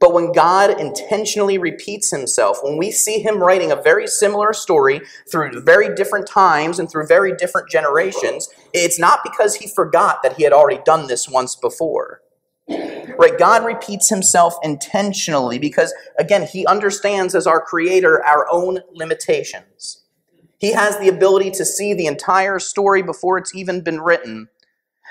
But 0.02 0.14
when 0.14 0.32
God 0.32 0.80
intentionally 0.80 1.58
repeats 1.58 2.10
himself, 2.10 2.58
when 2.60 2.76
we 2.76 2.90
see 2.90 3.20
him 3.20 3.38
writing 3.38 3.70
a 3.70 3.80
very 3.80 4.08
similar 4.08 4.52
story 4.52 5.00
through 5.30 5.62
very 5.62 5.94
different 5.94 6.26
times 6.26 6.80
and 6.80 6.90
through 6.90 7.06
very 7.06 7.36
different 7.36 7.70
generations, 7.70 8.48
it's 8.72 8.98
not 8.98 9.20
because 9.22 9.54
he 9.54 9.68
forgot 9.68 10.24
that 10.24 10.32
he 10.36 10.42
had 10.42 10.52
already 10.52 10.82
done 10.84 11.06
this 11.06 11.28
once 11.28 11.54
before. 11.54 12.20
Right? 12.68 13.38
God 13.38 13.64
repeats 13.64 14.08
himself 14.08 14.56
intentionally 14.64 15.60
because, 15.60 15.94
again, 16.18 16.48
he 16.52 16.66
understands 16.66 17.36
as 17.36 17.46
our 17.46 17.60
creator 17.60 18.24
our 18.24 18.48
own 18.50 18.80
limitations. 18.92 20.02
He 20.58 20.72
has 20.72 20.98
the 20.98 21.10
ability 21.10 21.52
to 21.52 21.64
see 21.64 21.94
the 21.94 22.06
entire 22.06 22.58
story 22.58 23.02
before 23.02 23.38
it's 23.38 23.54
even 23.54 23.82
been 23.82 24.00
written. 24.00 24.48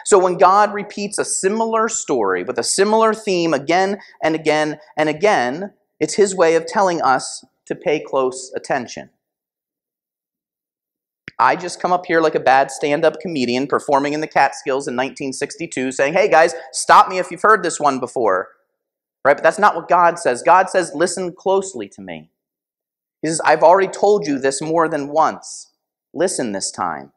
So 0.05 0.17
when 0.17 0.37
God 0.37 0.73
repeats 0.73 1.17
a 1.17 1.25
similar 1.25 1.87
story 1.87 2.43
with 2.43 2.57
a 2.57 2.63
similar 2.63 3.13
theme 3.13 3.53
again 3.53 3.99
and 4.23 4.35
again 4.35 4.79
and 4.97 5.09
again, 5.09 5.73
it's 5.99 6.15
his 6.15 6.35
way 6.35 6.55
of 6.55 6.65
telling 6.65 7.01
us 7.01 7.45
to 7.67 7.75
pay 7.75 7.99
close 7.99 8.51
attention. 8.55 9.09
I 11.39 11.55
just 11.55 11.81
come 11.81 11.91
up 11.91 12.05
here 12.05 12.21
like 12.21 12.35
a 12.35 12.39
bad 12.39 12.69
stand 12.69 13.03
up 13.03 13.19
comedian 13.19 13.65
performing 13.65 14.13
in 14.13 14.21
the 14.21 14.27
Catskills 14.27 14.87
in 14.87 14.95
1962 14.95 15.91
saying, 15.91 16.13
hey 16.13 16.29
guys, 16.29 16.53
stop 16.71 17.09
me 17.09 17.17
if 17.17 17.31
you've 17.31 17.41
heard 17.41 17.63
this 17.63 17.79
one 17.79 17.99
before. 17.99 18.49
Right? 19.25 19.35
But 19.37 19.43
that's 19.43 19.59
not 19.59 19.75
what 19.75 19.87
God 19.87 20.19
says. 20.19 20.43
God 20.43 20.69
says, 20.69 20.91
listen 20.93 21.33
closely 21.33 21.87
to 21.89 22.01
me. 22.01 22.29
He 23.21 23.27
says, 23.27 23.41
I've 23.45 23.63
already 23.63 23.87
told 23.87 24.27
you 24.27 24.39
this 24.39 24.61
more 24.61 24.87
than 24.87 25.09
once. 25.09 25.71
Listen 26.13 26.51
this 26.51 26.71
time. 26.71 27.11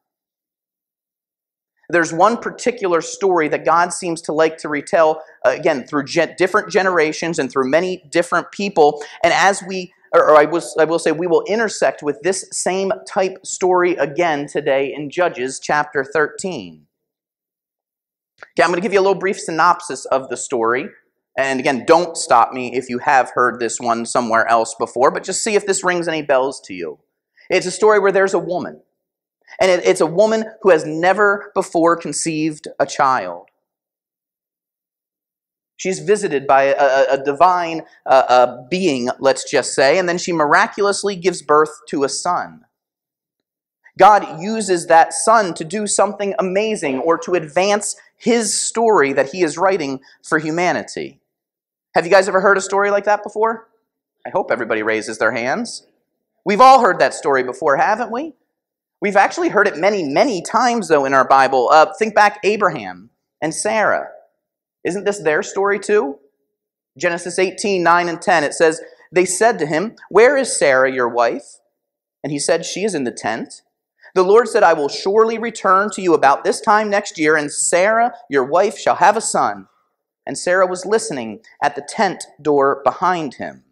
There's 1.88 2.12
one 2.12 2.38
particular 2.38 3.00
story 3.00 3.48
that 3.48 3.64
God 3.64 3.92
seems 3.92 4.20
to 4.22 4.32
like 4.32 4.56
to 4.58 4.68
retell, 4.68 5.22
uh, 5.44 5.50
again, 5.50 5.86
through 5.86 6.04
ge- 6.04 6.36
different 6.36 6.70
generations 6.70 7.38
and 7.38 7.50
through 7.50 7.70
many 7.70 8.04
different 8.08 8.50
people. 8.52 9.02
And 9.22 9.32
as 9.32 9.62
we, 9.62 9.92
or, 10.12 10.30
or 10.30 10.36
I, 10.36 10.44
was, 10.44 10.74
I 10.78 10.84
will 10.84 10.98
say, 10.98 11.12
we 11.12 11.26
will 11.26 11.42
intersect 11.46 12.02
with 12.02 12.20
this 12.22 12.46
same 12.52 12.92
type 13.06 13.44
story 13.44 13.94
again 13.96 14.46
today 14.46 14.94
in 14.94 15.10
Judges 15.10 15.58
chapter 15.58 16.04
13. 16.04 16.86
Okay, 18.42 18.62
I'm 18.62 18.70
going 18.70 18.76
to 18.76 18.82
give 18.82 18.92
you 18.92 19.00
a 19.00 19.02
little 19.02 19.14
brief 19.14 19.38
synopsis 19.38 20.04
of 20.06 20.28
the 20.28 20.36
story. 20.36 20.88
And 21.36 21.58
again, 21.58 21.84
don't 21.86 22.16
stop 22.16 22.52
me 22.52 22.74
if 22.76 22.88
you 22.88 22.98
have 22.98 23.30
heard 23.34 23.58
this 23.58 23.80
one 23.80 24.06
somewhere 24.06 24.46
else 24.48 24.74
before, 24.78 25.10
but 25.10 25.24
just 25.24 25.42
see 25.42 25.56
if 25.56 25.66
this 25.66 25.82
rings 25.82 26.06
any 26.06 26.22
bells 26.22 26.60
to 26.66 26.74
you. 26.74 26.98
It's 27.50 27.66
a 27.66 27.70
story 27.70 27.98
where 27.98 28.12
there's 28.12 28.34
a 28.34 28.38
woman 28.38 28.80
and 29.60 29.70
it, 29.70 29.84
it's 29.84 30.00
a 30.00 30.06
woman 30.06 30.44
who 30.62 30.70
has 30.70 30.84
never 30.84 31.52
before 31.54 31.96
conceived 31.96 32.68
a 32.78 32.86
child. 32.86 33.48
She's 35.76 35.98
visited 35.98 36.46
by 36.46 36.64
a, 36.64 37.14
a, 37.14 37.22
divine 37.22 37.82
uh, 38.06 38.22
a 38.28 38.68
being, 38.70 39.10
let's 39.18 39.50
just 39.50 39.74
say, 39.74 39.98
and 39.98 40.08
then 40.08 40.18
she 40.18 40.32
miraculously 40.32 41.16
gives 41.16 41.42
birth 41.42 41.80
to 41.88 42.04
a 42.04 42.08
son. 42.08 42.64
God 43.98 44.40
uses 44.40 44.86
that 44.86 45.12
son 45.12 45.54
to 45.54 45.64
do 45.64 45.86
something 45.86 46.34
amazing 46.38 47.00
or 47.00 47.18
to 47.18 47.34
advance 47.34 47.96
his 48.16 48.58
story 48.58 49.12
that 49.12 49.30
he 49.30 49.42
is 49.42 49.58
writing 49.58 50.00
for 50.22 50.38
humanity. 50.38 51.20
Have 51.94 52.04
you 52.04 52.10
guys 52.10 52.28
ever 52.28 52.40
heard 52.40 52.56
a 52.56 52.62
story 52.62 52.90
like 52.90 53.04
that 53.04 53.22
before? 53.22 53.68
I 54.26 54.30
hope 54.30 54.50
everybody 54.50 54.82
raises 54.82 55.18
their 55.18 55.32
hands. 55.32 55.86
We've 56.44 56.60
all 56.60 56.80
heard 56.80 56.98
that 56.98 57.14
story 57.14 57.42
before, 57.42 57.76
haven't 57.76 58.10
we? 58.10 58.34
We've 59.04 59.16
actually 59.16 59.50
heard 59.50 59.68
it 59.68 59.76
many, 59.76 60.02
many 60.02 60.40
times, 60.40 60.88
though, 60.88 61.04
in 61.04 61.12
our 61.12 61.28
Bible. 61.28 61.68
Uh, 61.70 61.92
think 61.98 62.14
back 62.14 62.40
Abraham 62.42 63.10
and 63.42 63.54
Sarah. 63.54 64.08
Isn't 64.82 65.04
this 65.04 65.18
their 65.18 65.42
story, 65.42 65.78
too? 65.78 66.18
Genesis 66.96 67.38
18, 67.38 67.82
9 67.82 68.08
and 68.08 68.22
10, 68.22 68.44
it 68.44 68.54
says, 68.54 68.80
They 69.12 69.26
said 69.26 69.58
to 69.58 69.66
him, 69.66 69.96
Where 70.08 70.38
is 70.38 70.56
Sarah, 70.56 70.90
your 70.90 71.10
wife? 71.10 71.58
And 72.22 72.32
he 72.32 72.38
said, 72.38 72.64
She 72.64 72.82
is 72.82 72.94
in 72.94 73.04
the 73.04 73.12
tent. 73.12 73.60
The 74.14 74.22
Lord 74.22 74.48
said, 74.48 74.62
I 74.62 74.72
will 74.72 74.88
surely 74.88 75.36
return 75.36 75.90
to 75.90 76.00
you 76.00 76.14
about 76.14 76.42
this 76.42 76.62
time 76.62 76.88
next 76.88 77.18
year, 77.18 77.36
and 77.36 77.52
Sarah, 77.52 78.14
your 78.30 78.44
wife, 78.44 78.78
shall 78.78 78.96
have 78.96 79.18
a 79.18 79.20
son. 79.20 79.68
And 80.26 80.38
Sarah 80.38 80.66
was 80.66 80.86
listening 80.86 81.40
at 81.62 81.74
the 81.74 81.86
tent 81.86 82.24
door 82.40 82.80
behind 82.82 83.34
him. 83.34 83.64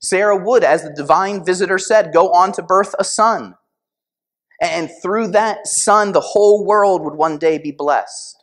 Sarah 0.00 0.36
would, 0.36 0.64
as 0.64 0.82
the 0.82 0.92
divine 0.92 1.44
visitor 1.44 1.78
said, 1.78 2.12
go 2.12 2.30
on 2.30 2.52
to 2.52 2.62
birth 2.62 2.94
a 2.98 3.04
son. 3.04 3.54
And 4.60 4.90
through 5.02 5.28
that 5.28 5.66
son, 5.66 6.12
the 6.12 6.20
whole 6.20 6.64
world 6.64 7.02
would 7.04 7.14
one 7.14 7.38
day 7.38 7.58
be 7.58 7.72
blessed. 7.72 8.42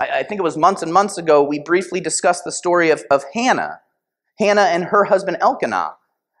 I, 0.00 0.20
I 0.20 0.22
think 0.22 0.40
it 0.40 0.44
was 0.44 0.56
months 0.56 0.82
and 0.82 0.92
months 0.92 1.18
ago, 1.18 1.42
we 1.42 1.58
briefly 1.58 2.00
discussed 2.00 2.44
the 2.44 2.52
story 2.52 2.90
of, 2.90 3.04
of 3.10 3.24
Hannah. 3.34 3.80
Hannah 4.38 4.62
and 4.62 4.84
her 4.84 5.04
husband 5.04 5.36
Elkanah. 5.40 5.94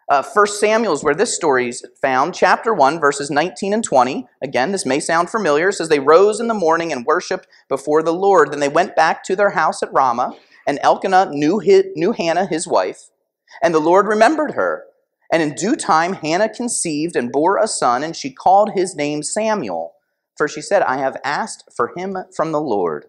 Uh, 0.08 0.22
1 0.22 0.46
Samuel 0.48 0.92
is 0.92 1.02
where 1.02 1.14
this 1.14 1.34
story 1.34 1.68
is 1.68 1.86
found, 2.02 2.34
chapter 2.34 2.74
1, 2.74 3.00
verses 3.00 3.30
19 3.30 3.72
and 3.72 3.82
20. 3.82 4.26
Again, 4.42 4.70
this 4.72 4.84
may 4.84 5.00
sound 5.00 5.30
familiar. 5.30 5.70
It 5.70 5.74
says, 5.74 5.88
They 5.88 6.00
rose 6.00 6.40
in 6.40 6.48
the 6.48 6.54
morning 6.54 6.92
and 6.92 7.06
worshiped 7.06 7.46
before 7.68 8.02
the 8.02 8.12
Lord. 8.12 8.52
Then 8.52 8.60
they 8.60 8.68
went 8.68 8.96
back 8.96 9.24
to 9.24 9.36
their 9.36 9.50
house 9.50 9.82
at 9.82 9.92
Ramah, 9.92 10.36
and 10.66 10.78
Elkanah 10.82 11.30
knew, 11.30 11.58
his, 11.58 11.84
knew 11.96 12.12
Hannah, 12.12 12.44
his 12.44 12.68
wife. 12.68 13.10
And 13.62 13.74
the 13.74 13.80
Lord 13.80 14.06
remembered 14.06 14.52
her. 14.52 14.84
And 15.32 15.42
in 15.42 15.54
due 15.54 15.76
time, 15.76 16.14
Hannah 16.14 16.48
conceived 16.48 17.16
and 17.16 17.32
bore 17.32 17.58
a 17.58 17.66
son, 17.66 18.02
and 18.04 18.14
she 18.14 18.30
called 18.30 18.72
his 18.72 18.94
name 18.94 19.22
Samuel. 19.22 19.94
For 20.36 20.48
she 20.48 20.60
said, 20.60 20.82
I 20.82 20.98
have 20.98 21.20
asked 21.24 21.70
for 21.74 21.92
him 21.96 22.16
from 22.36 22.52
the 22.52 22.60
Lord. 22.60 23.06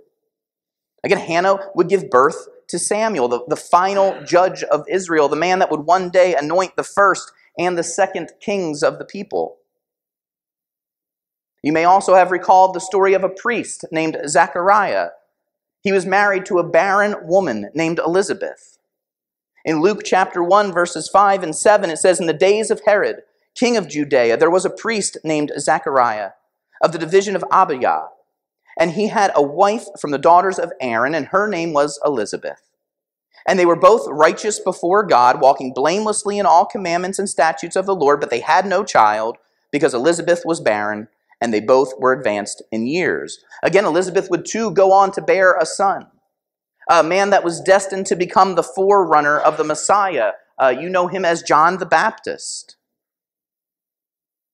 Again, 1.04 1.20
Hannah 1.20 1.58
would 1.76 1.90
give 1.90 2.10
birth 2.10 2.48
to 2.70 2.80
Samuel, 2.80 3.28
the, 3.28 3.46
the 3.48 3.56
final 3.56 4.24
judge 4.24 4.64
of 4.64 4.86
Israel, 4.90 5.28
the 5.28 5.36
man 5.36 5.60
that 5.60 5.70
would 5.70 5.82
one 5.82 6.10
day 6.10 6.36
anoint 6.36 6.76
the 6.76 6.84
first 6.84 7.32
and 7.60 7.78
the 7.78 7.84
second 7.84 8.32
kings 8.42 8.84
of 8.84 8.98
the 8.98 9.06
people. 9.06 9.58
You 11.62 11.74
may 11.74 11.84
also 11.84 12.16
have 12.16 12.32
recalled 12.32 12.74
the 12.74 12.80
story 12.80 13.14
of 13.14 13.24
a 13.24 13.30
priest 13.30 13.86
named 13.92 14.18
Zechariah. 14.28 15.10
He 15.82 15.92
was 15.92 16.06
married 16.06 16.46
to 16.48 16.60
a 16.60 16.68
barren 16.68 17.16
woman 17.28 17.70
named 17.74 18.00
Elizabeth. 18.00 18.78
In 19.66 19.82
Luke 19.82 20.02
chapter 20.06 20.44
1, 20.44 20.72
verses 20.72 21.10
5 21.10 21.42
and 21.42 21.56
7, 21.56 21.90
it 21.90 21.98
says, 21.98 22.20
In 22.20 22.28
the 22.28 22.34
days 22.34 22.70
of 22.70 22.82
Herod, 22.86 23.24
king 23.56 23.76
of 23.76 23.90
Judea, 23.90 24.38
there 24.38 24.52
was 24.52 24.64
a 24.64 24.70
priest 24.70 25.18
named 25.24 25.52
Zechariah 25.58 26.32
of 26.84 26.92
the 26.92 27.00
division 27.00 27.36
of 27.36 27.44
Abijah. 27.52 28.10
And 28.78 28.92
he 28.92 29.08
had 29.08 29.32
a 29.34 29.42
wife 29.42 29.86
from 30.00 30.12
the 30.12 30.20
daughters 30.20 30.60
of 30.60 30.72
Aaron, 30.80 31.16
and 31.16 31.28
her 31.28 31.48
name 31.48 31.74
was 31.74 32.00
Elizabeth. 32.06 32.62
And 33.48 33.58
they 33.58 33.66
were 33.66 33.76
both 33.76 34.08
righteous 34.08 34.60
before 34.60 35.04
God, 35.04 35.42
walking 35.42 35.74
blamelessly 35.74 36.38
in 36.38 36.46
all 36.46 36.66
commandments 36.66 37.18
and 37.18 37.28
statutes 37.28 37.76
of 37.76 37.88
the 37.88 37.96
Lord, 37.96 38.20
but 38.20 38.30
they 38.30 38.42
had 38.42 38.68
no 38.68 38.84
child 38.84 39.38
because 39.72 39.96
Elizabeth 39.96 40.44
was 40.46 40.62
barren, 40.62 41.08
and 41.42 41.52
they 41.52 41.60
both 41.60 41.94
were 41.98 42.14
advanced 42.14 42.62
in 42.72 42.86
years. 42.86 43.44
Again, 43.64 43.86
Elizabeth 43.86 44.30
would 44.30 44.46
too 44.46 44.70
go 44.70 44.92
on 44.92 45.12
to 45.14 45.24
bear 45.24 45.56
a 45.56 45.66
son, 45.66 46.06
a 46.90 47.04
man 47.04 47.30
that 47.32 47.44
was 47.44 47.62
destined 47.62 48.06
to 48.08 48.16
become 48.16 48.56
the 48.56 48.64
forerunner 48.64 49.40
of 49.40 49.58
the 49.58 49.64
Messiah. 49.64 50.32
Uh, 50.62 50.74
you 50.78 50.90
know 50.90 51.08
him 51.08 51.26
as 51.26 51.42
John 51.42 51.78
the 51.78 51.86
Baptist. 51.86 52.78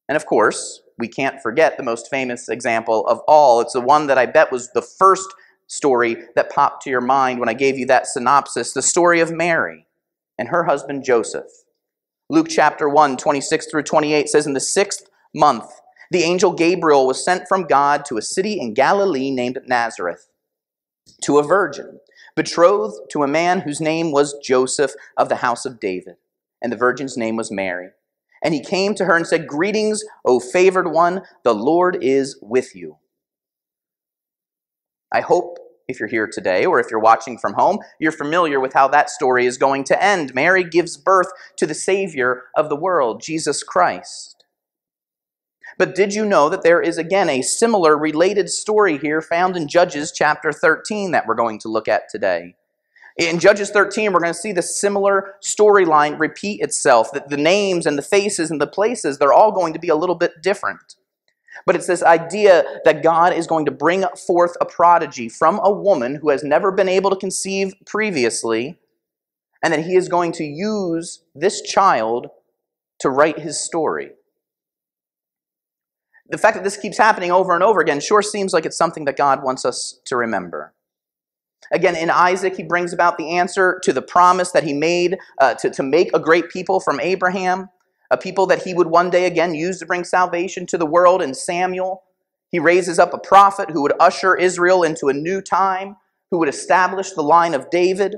And 0.07 0.15
of 0.15 0.25
course, 0.25 0.81
we 0.97 1.07
can't 1.07 1.41
forget 1.41 1.77
the 1.77 1.83
most 1.83 2.09
famous 2.09 2.49
example 2.49 3.05
of 3.07 3.19
all. 3.27 3.61
It's 3.61 3.73
the 3.73 3.81
one 3.81 4.07
that 4.07 4.17
I 4.17 4.25
bet 4.25 4.51
was 4.51 4.71
the 4.71 4.81
first 4.81 5.27
story 5.67 6.17
that 6.35 6.51
popped 6.51 6.83
to 6.83 6.89
your 6.89 7.01
mind 7.01 7.39
when 7.39 7.49
I 7.49 7.53
gave 7.53 7.77
you 7.77 7.85
that 7.87 8.07
synopsis 8.07 8.73
the 8.73 8.81
story 8.81 9.21
of 9.21 9.31
Mary 9.31 9.87
and 10.37 10.49
her 10.49 10.65
husband 10.65 11.03
Joseph. 11.03 11.49
Luke 12.29 12.47
chapter 12.49 12.89
1, 12.89 13.17
26 13.17 13.69
through 13.69 13.83
28 13.83 14.29
says, 14.29 14.47
In 14.47 14.53
the 14.53 14.59
sixth 14.59 15.09
month, 15.33 15.69
the 16.11 16.23
angel 16.23 16.51
Gabriel 16.51 17.07
was 17.07 17.23
sent 17.23 17.47
from 17.47 17.63
God 17.63 18.03
to 18.05 18.17
a 18.17 18.21
city 18.21 18.59
in 18.59 18.73
Galilee 18.73 19.31
named 19.31 19.59
Nazareth 19.65 20.27
to 21.23 21.39
a 21.39 21.43
virgin, 21.43 21.99
betrothed 22.35 22.97
to 23.11 23.23
a 23.23 23.27
man 23.27 23.61
whose 23.61 23.81
name 23.81 24.11
was 24.11 24.37
Joseph 24.43 24.91
of 25.17 25.29
the 25.29 25.37
house 25.37 25.65
of 25.65 25.79
David, 25.79 26.15
and 26.61 26.71
the 26.71 26.77
virgin's 26.77 27.17
name 27.17 27.35
was 27.35 27.51
Mary. 27.51 27.89
And 28.43 28.53
he 28.53 28.63
came 28.63 28.95
to 28.95 29.05
her 29.05 29.15
and 29.15 29.27
said, 29.27 29.47
Greetings, 29.47 30.03
O 30.25 30.39
favored 30.39 30.91
one, 30.91 31.21
the 31.43 31.53
Lord 31.53 31.97
is 32.01 32.39
with 32.41 32.75
you. 32.75 32.97
I 35.11 35.21
hope 35.21 35.59
if 35.87 35.99
you're 35.99 36.09
here 36.09 36.27
today 36.27 36.65
or 36.65 36.79
if 36.79 36.87
you're 36.89 36.99
watching 36.99 37.37
from 37.37 37.53
home, 37.53 37.79
you're 37.99 38.11
familiar 38.11 38.59
with 38.59 38.73
how 38.73 38.87
that 38.87 39.09
story 39.09 39.45
is 39.45 39.57
going 39.57 39.83
to 39.85 40.03
end. 40.03 40.33
Mary 40.33 40.63
gives 40.63 40.97
birth 40.97 41.27
to 41.57 41.67
the 41.67 41.75
Savior 41.75 42.43
of 42.55 42.69
the 42.69 42.75
world, 42.75 43.21
Jesus 43.21 43.61
Christ. 43.61 44.40
But 45.81 45.95
did 45.95 46.13
you 46.13 46.25
know 46.25 46.47
that 46.47 46.61
there 46.61 46.79
is 46.79 46.99
again 46.99 47.27
a 47.27 47.41
similar 47.41 47.97
related 47.97 48.51
story 48.51 48.99
here 48.99 49.19
found 49.19 49.57
in 49.57 49.67
Judges 49.67 50.11
chapter 50.11 50.51
13 50.51 51.09
that 51.09 51.25
we're 51.25 51.33
going 51.33 51.57
to 51.57 51.69
look 51.69 51.87
at 51.87 52.07
today? 52.07 52.53
In 53.17 53.39
Judges 53.39 53.71
13, 53.71 54.13
we're 54.13 54.19
going 54.19 54.31
to 54.31 54.39
see 54.39 54.51
the 54.51 54.61
similar 54.61 55.33
storyline 55.43 56.19
repeat 56.19 56.61
itself, 56.61 57.11
that 57.13 57.29
the 57.29 57.35
names 57.35 57.87
and 57.87 57.97
the 57.97 58.03
faces 58.03 58.51
and 58.51 58.61
the 58.61 58.67
places, 58.67 59.17
they're 59.17 59.33
all 59.33 59.51
going 59.51 59.73
to 59.73 59.79
be 59.79 59.87
a 59.87 59.95
little 59.95 60.13
bit 60.13 60.43
different. 60.43 60.97
But 61.65 61.75
it's 61.75 61.87
this 61.87 62.03
idea 62.03 62.63
that 62.85 63.01
God 63.01 63.33
is 63.33 63.47
going 63.47 63.65
to 63.65 63.71
bring 63.71 64.05
forth 64.27 64.55
a 64.61 64.65
prodigy 64.65 65.29
from 65.29 65.59
a 65.63 65.71
woman 65.71 66.13
who 66.13 66.29
has 66.29 66.43
never 66.43 66.71
been 66.71 66.89
able 66.89 67.09
to 67.09 67.15
conceive 67.15 67.73
previously, 67.87 68.77
and 69.63 69.73
that 69.73 69.85
he 69.85 69.95
is 69.95 70.09
going 70.09 70.33
to 70.33 70.43
use 70.43 71.23
this 71.33 71.59
child 71.59 72.27
to 72.99 73.09
write 73.09 73.39
his 73.39 73.59
story. 73.59 74.11
The 76.31 76.37
fact 76.37 76.55
that 76.55 76.63
this 76.63 76.77
keeps 76.77 76.97
happening 76.97 77.31
over 77.31 77.53
and 77.53 77.63
over 77.63 77.81
again 77.81 77.99
sure 77.99 78.21
seems 78.21 78.53
like 78.53 78.65
it's 78.65 78.77
something 78.77 79.05
that 79.05 79.17
God 79.17 79.43
wants 79.43 79.65
us 79.65 79.99
to 80.05 80.15
remember. 80.15 80.73
Again, 81.71 81.95
in 81.95 82.09
Isaac, 82.09 82.55
he 82.55 82.63
brings 82.63 82.93
about 82.93 83.17
the 83.17 83.37
answer 83.37 83.79
to 83.83 83.93
the 83.93 84.01
promise 84.01 84.51
that 84.51 84.63
he 84.63 84.73
made 84.73 85.17
uh, 85.39 85.53
to, 85.55 85.69
to 85.69 85.83
make 85.83 86.09
a 86.13 86.19
great 86.19 86.49
people 86.49 86.79
from 86.79 86.99
Abraham 86.99 87.69
a 88.11 88.17
people 88.17 88.45
that 88.45 88.63
he 88.63 88.73
would 88.73 88.87
one 88.87 89.09
day 89.09 89.25
again 89.25 89.55
use 89.55 89.79
to 89.79 89.85
bring 89.85 90.03
salvation 90.03 90.65
to 90.67 90.77
the 90.77 90.85
world 90.85 91.21
in 91.21 91.33
Samuel. 91.33 92.03
He 92.49 92.59
raises 92.59 92.99
up 92.99 93.13
a 93.13 93.17
prophet 93.17 93.71
who 93.71 93.81
would 93.81 93.93
usher 94.01 94.35
Israel 94.35 94.83
into 94.83 95.07
a 95.07 95.13
new 95.13 95.41
time, 95.41 95.95
who 96.29 96.37
would 96.39 96.49
establish 96.49 97.13
the 97.13 97.23
line 97.23 97.53
of 97.53 97.69
David. 97.69 98.17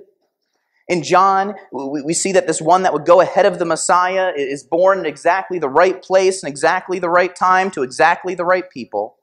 In 0.89 1.01
John, 1.01 1.55
we 1.71 2.13
see 2.13 2.33
that 2.33 2.45
this 2.45 2.61
one 2.61 2.83
that 2.83 2.91
would 2.91 3.05
go 3.05 3.21
ahead 3.21 3.45
of 3.45 3.57
the 3.57 3.65
Messiah 3.65 4.33
is 4.35 4.63
born 4.63 4.99
in 4.99 5.05
exactly 5.05 5.57
the 5.57 5.69
right 5.69 6.01
place 6.01 6.43
and 6.43 6.49
exactly 6.49 6.99
the 6.99 7.09
right 7.09 7.33
time 7.33 7.71
to 7.71 7.83
exactly 7.83 8.35
the 8.35 8.43
right 8.43 8.69
people. 8.69 9.15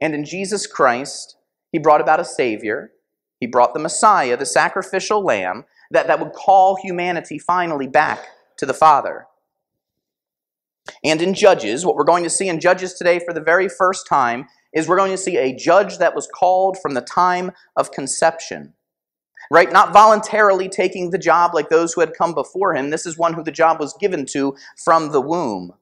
And 0.00 0.14
in 0.14 0.24
Jesus 0.24 0.66
Christ, 0.66 1.36
he 1.72 1.78
brought 1.78 2.02
about 2.02 2.20
a 2.20 2.24
Savior. 2.24 2.92
He 3.40 3.46
brought 3.46 3.72
the 3.72 3.80
Messiah, 3.80 4.36
the 4.36 4.46
sacrificial 4.46 5.24
lamb, 5.24 5.64
that, 5.90 6.06
that 6.08 6.20
would 6.20 6.32
call 6.32 6.76
humanity 6.76 7.38
finally 7.38 7.86
back 7.86 8.26
to 8.58 8.66
the 8.66 8.74
Father. 8.74 9.26
And 11.02 11.22
in 11.22 11.34
Judges, 11.34 11.86
what 11.86 11.96
we're 11.96 12.04
going 12.04 12.24
to 12.24 12.30
see 12.30 12.48
in 12.48 12.60
Judges 12.60 12.94
today 12.94 13.18
for 13.18 13.32
the 13.32 13.40
very 13.40 13.68
first 13.68 14.06
time 14.06 14.46
is 14.72 14.88
we're 14.88 14.96
going 14.96 15.10
to 15.10 15.18
see 15.18 15.36
a 15.36 15.56
judge 15.56 15.98
that 15.98 16.14
was 16.14 16.28
called 16.34 16.76
from 16.80 16.94
the 16.94 17.00
time 17.00 17.52
of 17.76 17.90
conception. 17.90 18.74
Right? 19.50 19.72
Not 19.72 19.92
voluntarily 19.92 20.68
taking 20.68 21.10
the 21.10 21.18
job 21.18 21.54
like 21.54 21.70
those 21.70 21.92
who 21.92 22.00
had 22.02 22.14
come 22.14 22.34
before 22.34 22.74
him. 22.74 22.90
This 22.90 23.06
is 23.06 23.16
one 23.16 23.32
who 23.32 23.42
the 23.42 23.50
job 23.50 23.80
was 23.80 23.94
given 23.94 24.26
to 24.26 24.56
from 24.76 25.10
the 25.10 25.20
womb. 25.20 25.72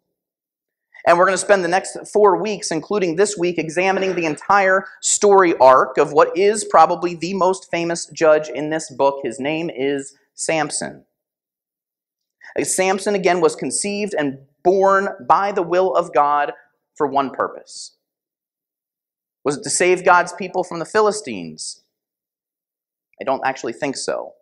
And 1.06 1.16
we're 1.16 1.26
going 1.26 1.34
to 1.34 1.44
spend 1.44 1.62
the 1.62 1.68
next 1.68 1.96
four 2.12 2.40
weeks, 2.40 2.72
including 2.72 3.14
this 3.14 3.36
week, 3.38 3.58
examining 3.58 4.14
the 4.14 4.26
entire 4.26 4.86
story 5.00 5.56
arc 5.58 5.98
of 5.98 6.12
what 6.12 6.36
is 6.36 6.64
probably 6.64 7.14
the 7.14 7.34
most 7.34 7.70
famous 7.70 8.06
judge 8.06 8.48
in 8.48 8.70
this 8.70 8.90
book. 8.90 9.20
His 9.22 9.38
name 9.38 9.70
is 9.70 10.16
Samson. 10.34 11.04
Samson, 12.62 13.14
again, 13.14 13.40
was 13.40 13.54
conceived 13.54 14.14
and 14.18 14.38
born 14.64 15.08
by 15.28 15.52
the 15.52 15.62
will 15.62 15.94
of 15.94 16.12
God 16.12 16.52
for 16.96 17.06
one 17.06 17.30
purpose. 17.30 17.96
Was 19.44 19.58
it 19.58 19.62
to 19.62 19.70
save 19.70 20.04
God's 20.04 20.32
people 20.32 20.64
from 20.64 20.80
the 20.80 20.84
Philistines? 20.84 21.84
I 23.20 23.24
don't 23.24 23.44
actually 23.44 23.72
think 23.72 23.96
so. 23.96 24.32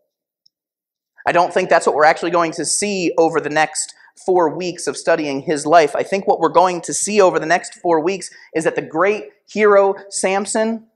I 1.27 1.33
don't 1.33 1.55
think 1.55 1.71
that's 1.71 1.87
what 1.87 1.95
we're 1.95 2.05
actually 2.05 2.31
going 2.31 2.53
to 2.53 2.65
see 2.65 3.13
over 3.17 3.41
the 3.41 3.51
next 3.51 3.95
four 4.27 4.55
weeks 4.55 4.87
of 4.87 4.97
studying 4.97 5.41
his 5.41 5.67
life. 5.67 5.97
I 5.97 6.03
think 6.03 6.27
what 6.27 6.39
we're 6.39 6.49
going 6.49 6.81
to 6.83 6.95
see 6.95 7.21
over 7.21 7.39
the 7.39 7.47
next 7.47 7.75
four 7.75 8.01
weeks 8.01 8.31
is 8.55 8.65
that 8.65 8.77
the 8.77 8.83
great 8.83 9.25
hero 9.49 9.95
Samson, 10.11 10.87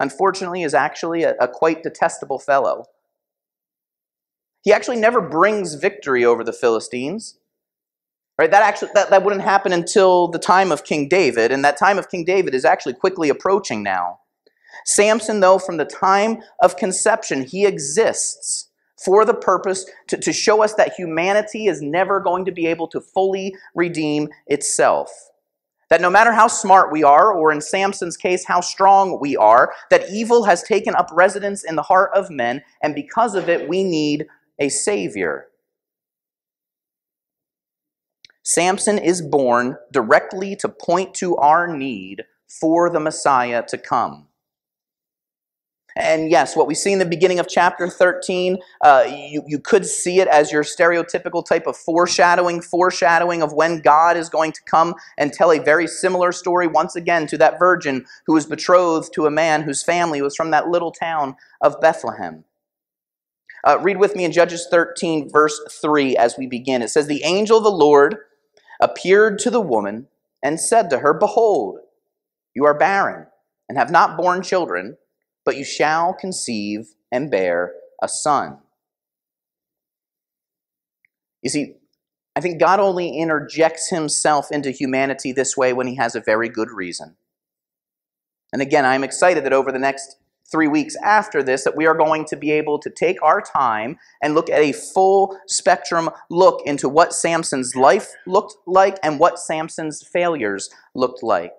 unfortunately, 0.00 0.62
is 0.62 0.74
actually 0.74 1.22
a, 1.22 1.34
a 1.40 1.48
quite 1.48 1.82
detestable 1.82 2.38
fellow. 2.38 2.86
He 4.62 4.72
actually 4.72 4.96
never 4.96 5.20
brings 5.20 5.74
victory 5.74 6.24
over 6.24 6.42
the 6.42 6.52
Philistines. 6.52 7.38
Right? 8.38 8.50
That 8.50 8.62
actually 8.62 8.90
that, 8.94 9.10
that 9.10 9.22
wouldn't 9.22 9.42
happen 9.42 9.72
until 9.72 10.28
the 10.28 10.38
time 10.38 10.70
of 10.70 10.84
King 10.84 11.08
David, 11.08 11.52
and 11.52 11.64
that 11.64 11.78
time 11.78 11.98
of 11.98 12.10
King 12.10 12.24
David 12.24 12.54
is 12.54 12.66
actually 12.66 12.92
quickly 12.92 13.30
approaching 13.30 13.82
now. 13.82 14.18
Samson, 14.84 15.40
though, 15.40 15.58
from 15.58 15.76
the 15.76 15.84
time 15.84 16.38
of 16.62 16.76
conception, 16.76 17.42
he 17.42 17.66
exists 17.66 18.68
for 19.04 19.24
the 19.24 19.34
purpose 19.34 19.86
to, 20.08 20.16
to 20.16 20.32
show 20.32 20.62
us 20.62 20.74
that 20.74 20.94
humanity 20.94 21.66
is 21.66 21.82
never 21.82 22.20
going 22.20 22.44
to 22.44 22.52
be 22.52 22.66
able 22.66 22.88
to 22.88 23.00
fully 23.00 23.54
redeem 23.74 24.28
itself. 24.46 25.10
That 25.88 26.00
no 26.00 26.10
matter 26.10 26.32
how 26.32 26.48
smart 26.48 26.90
we 26.90 27.04
are, 27.04 27.32
or 27.32 27.52
in 27.52 27.60
Samson's 27.60 28.16
case, 28.16 28.44
how 28.44 28.60
strong 28.60 29.20
we 29.20 29.36
are, 29.36 29.72
that 29.90 30.10
evil 30.10 30.44
has 30.44 30.62
taken 30.62 30.94
up 30.96 31.10
residence 31.12 31.62
in 31.62 31.76
the 31.76 31.82
heart 31.82 32.10
of 32.14 32.30
men, 32.30 32.62
and 32.82 32.94
because 32.94 33.34
of 33.34 33.48
it, 33.48 33.68
we 33.68 33.84
need 33.84 34.26
a 34.58 34.68
Savior. 34.68 35.46
Samson 38.42 38.98
is 38.98 39.22
born 39.22 39.76
directly 39.92 40.56
to 40.56 40.68
point 40.68 41.14
to 41.14 41.36
our 41.36 41.66
need 41.76 42.24
for 42.48 42.90
the 42.90 43.00
Messiah 43.00 43.64
to 43.66 43.76
come. 43.76 44.28
And 45.96 46.30
yes, 46.30 46.54
what 46.54 46.66
we 46.66 46.74
see 46.74 46.92
in 46.92 46.98
the 46.98 47.06
beginning 47.06 47.38
of 47.38 47.48
chapter 47.48 47.88
13, 47.88 48.58
uh, 48.82 49.04
you, 49.08 49.42
you 49.46 49.58
could 49.58 49.86
see 49.86 50.20
it 50.20 50.28
as 50.28 50.52
your 50.52 50.62
stereotypical 50.62 51.44
type 51.44 51.66
of 51.66 51.74
foreshadowing, 51.74 52.60
foreshadowing 52.60 53.42
of 53.42 53.54
when 53.54 53.80
God 53.80 54.18
is 54.18 54.28
going 54.28 54.52
to 54.52 54.62
come 54.64 54.94
and 55.16 55.32
tell 55.32 55.50
a 55.50 55.58
very 55.58 55.86
similar 55.86 56.32
story 56.32 56.66
once 56.66 56.96
again 56.96 57.26
to 57.28 57.38
that 57.38 57.58
virgin 57.58 58.04
who 58.26 58.34
was 58.34 58.44
betrothed 58.44 59.14
to 59.14 59.24
a 59.24 59.30
man 59.30 59.62
whose 59.62 59.82
family 59.82 60.20
was 60.20 60.36
from 60.36 60.50
that 60.50 60.68
little 60.68 60.92
town 60.92 61.34
of 61.62 61.80
Bethlehem. 61.80 62.44
Uh, 63.64 63.78
read 63.80 63.96
with 63.96 64.14
me 64.14 64.24
in 64.24 64.32
Judges 64.32 64.68
13, 64.70 65.30
verse 65.30 65.58
3 65.80 66.14
as 66.16 66.36
we 66.36 66.46
begin. 66.46 66.82
It 66.82 66.88
says, 66.88 67.06
The 67.06 67.24
angel 67.24 67.56
of 67.56 67.64
the 67.64 67.70
Lord 67.70 68.16
appeared 68.80 69.38
to 69.40 69.50
the 69.50 69.62
woman 69.62 70.08
and 70.42 70.60
said 70.60 70.90
to 70.90 70.98
her, 70.98 71.14
Behold, 71.14 71.78
you 72.54 72.66
are 72.66 72.78
barren 72.78 73.26
and 73.68 73.78
have 73.78 73.90
not 73.90 74.16
borne 74.16 74.42
children, 74.42 74.98
but 75.46 75.56
you 75.56 75.64
shall 75.64 76.12
conceive 76.12 76.88
and 77.10 77.30
bear 77.30 77.72
a 78.02 78.08
son. 78.08 78.58
You 81.42 81.48
see, 81.48 81.76
I 82.34 82.40
think 82.40 82.60
God 82.60 82.80
only 82.80 83.16
interjects 83.16 83.88
himself 83.88 84.50
into 84.50 84.72
humanity 84.72 85.32
this 85.32 85.56
way 85.56 85.72
when 85.72 85.86
he 85.86 85.94
has 85.94 86.14
a 86.14 86.20
very 86.20 86.48
good 86.48 86.70
reason. 86.70 87.16
And 88.52 88.60
again, 88.60 88.84
I'm 88.84 89.04
excited 89.04 89.44
that 89.44 89.52
over 89.52 89.70
the 89.70 89.78
next 89.78 90.16
three 90.50 90.68
weeks 90.68 90.96
after 91.02 91.42
this 91.42 91.64
that 91.64 91.76
we 91.76 91.86
are 91.86 91.94
going 91.94 92.24
to 92.26 92.36
be 92.36 92.50
able 92.50 92.78
to 92.78 92.90
take 92.90 93.22
our 93.22 93.40
time 93.40 93.98
and 94.22 94.34
look 94.34 94.48
at 94.48 94.60
a 94.60 94.72
full 94.72 95.38
spectrum 95.46 96.08
look 96.30 96.62
into 96.66 96.88
what 96.88 97.12
Samson's 97.12 97.74
life 97.74 98.12
looked 98.26 98.56
like 98.66 98.98
and 99.02 99.18
what 99.18 99.38
Samson's 99.38 100.02
failures 100.02 100.70
looked 100.94 101.22
like. 101.22 101.52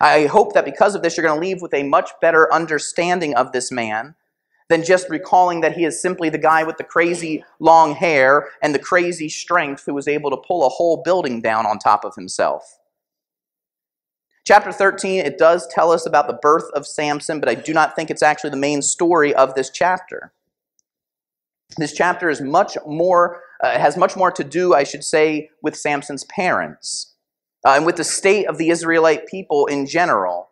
I 0.00 0.26
hope 0.26 0.54
that 0.54 0.64
because 0.64 0.94
of 0.94 1.02
this, 1.02 1.16
you're 1.16 1.26
going 1.26 1.40
to 1.40 1.46
leave 1.46 1.62
with 1.62 1.74
a 1.74 1.82
much 1.82 2.10
better 2.20 2.52
understanding 2.52 3.34
of 3.34 3.52
this 3.52 3.72
man 3.72 4.14
than 4.68 4.82
just 4.82 5.10
recalling 5.10 5.60
that 5.60 5.76
he 5.76 5.84
is 5.84 6.00
simply 6.00 6.30
the 6.30 6.38
guy 6.38 6.64
with 6.64 6.78
the 6.78 6.84
crazy 6.84 7.44
long 7.58 7.94
hair 7.94 8.48
and 8.62 8.74
the 8.74 8.78
crazy 8.78 9.28
strength 9.28 9.84
who 9.84 9.94
was 9.94 10.08
able 10.08 10.30
to 10.30 10.36
pull 10.36 10.66
a 10.66 10.70
whole 10.70 11.02
building 11.02 11.40
down 11.40 11.66
on 11.66 11.78
top 11.78 12.04
of 12.04 12.14
himself. 12.14 12.78
Chapter 14.46 14.72
13, 14.72 15.24
it 15.24 15.38
does 15.38 15.66
tell 15.68 15.90
us 15.90 16.04
about 16.04 16.26
the 16.26 16.34
birth 16.34 16.70
of 16.74 16.86
Samson, 16.86 17.40
but 17.40 17.48
I 17.48 17.54
do 17.54 17.72
not 17.72 17.96
think 17.96 18.10
it's 18.10 18.22
actually 18.22 18.50
the 18.50 18.58
main 18.58 18.82
story 18.82 19.34
of 19.34 19.54
this 19.54 19.70
chapter. 19.70 20.34
This 21.78 21.94
chapter 21.94 22.28
is 22.28 22.42
much 22.42 22.76
more, 22.86 23.40
uh, 23.62 23.78
has 23.78 23.96
much 23.96 24.16
more 24.16 24.30
to 24.32 24.44
do, 24.44 24.74
I 24.74 24.84
should 24.84 25.02
say, 25.02 25.48
with 25.62 25.74
Samson's 25.74 26.24
parents 26.24 27.14
uh, 27.66 27.72
and 27.76 27.86
with 27.86 27.96
the 27.96 28.04
state 28.04 28.46
of 28.46 28.58
the 28.58 28.68
Israelite 28.68 29.26
people 29.26 29.64
in 29.64 29.86
general. 29.86 30.50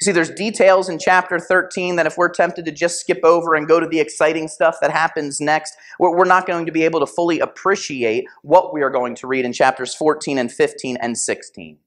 You 0.00 0.06
see, 0.06 0.12
there's 0.12 0.30
details 0.30 0.88
in 0.88 0.98
chapter 0.98 1.38
13 1.38 1.94
that 1.96 2.06
if 2.06 2.18
we're 2.18 2.28
tempted 2.28 2.64
to 2.64 2.72
just 2.72 2.98
skip 2.98 3.20
over 3.22 3.54
and 3.54 3.68
go 3.68 3.78
to 3.78 3.86
the 3.86 4.00
exciting 4.00 4.48
stuff 4.48 4.78
that 4.82 4.90
happens 4.90 5.40
next, 5.40 5.76
we're 6.00 6.24
not 6.24 6.44
going 6.46 6.66
to 6.66 6.72
be 6.72 6.82
able 6.82 6.98
to 7.00 7.06
fully 7.06 7.38
appreciate 7.38 8.24
what 8.42 8.74
we 8.74 8.82
are 8.82 8.90
going 8.90 9.14
to 9.14 9.28
read 9.28 9.44
in 9.44 9.52
chapters 9.52 9.94
14 9.94 10.38
and 10.38 10.50
15 10.50 10.98
and 11.00 11.16
16. 11.16 11.78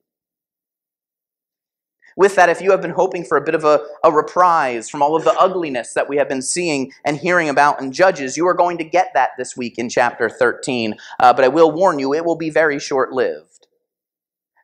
With 2.20 2.36
that, 2.36 2.50
if 2.50 2.62
you 2.62 2.72
have 2.72 2.82
been 2.82 2.92
hoping 2.92 3.24
for 3.24 3.38
a 3.38 3.42
bit 3.42 3.56
of 3.56 3.64
a, 3.64 3.80
a 4.04 4.12
reprise 4.12 4.90
from 4.90 5.02
all 5.02 5.16
of 5.16 5.24
the 5.24 5.34
ugliness 5.40 5.94
that 5.94 6.10
we 6.10 6.18
have 6.18 6.28
been 6.28 6.42
seeing 6.42 6.92
and 7.06 7.16
hearing 7.16 7.48
about 7.48 7.82
in 7.82 7.94
Judges, 7.94 8.36
you 8.36 8.46
are 8.46 8.54
going 8.54 8.78
to 8.78 8.84
get 8.84 9.12
that 9.14 9.30
this 9.38 9.56
week 9.56 9.78
in 9.78 9.88
chapter 9.88 10.30
13. 10.30 10.96
Uh, 11.22 11.32
but 11.32 11.46
I 11.46 11.48
will 11.48 11.72
warn 11.72 11.98
you, 11.98 12.14
it 12.14 12.26
will 12.26 12.36
be 12.36 12.50
very 12.50 12.78
short 12.78 13.14
lived. 13.14 13.68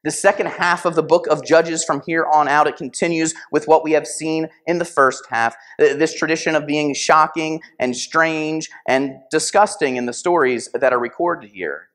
The 0.03 0.11
second 0.11 0.47
half 0.47 0.83
of 0.83 0.95
the 0.95 1.01
book 1.01 1.27
of 1.27 1.45
Judges 1.45 1.85
from 1.85 2.01
here 2.05 2.25
on 2.25 2.49
out, 2.49 2.67
it 2.67 2.75
continues 2.75 3.33
with 3.53 3.69
what 3.69 3.85
we 3.85 3.93
have 3.93 4.05
seen 4.05 4.49
in 4.67 4.77
the 4.77 4.83
first 4.83 5.23
half. 5.29 5.55
This 5.79 6.13
tradition 6.13 6.55
of 6.55 6.67
being 6.67 6.93
shocking 6.93 7.61
and 7.79 7.95
strange 7.95 8.69
and 8.85 9.13
disgusting 9.31 9.95
in 9.95 10.07
the 10.07 10.13
stories 10.13 10.69
that 10.73 10.91
are 10.91 10.99
recorded 10.99 11.51
here. 11.51 11.87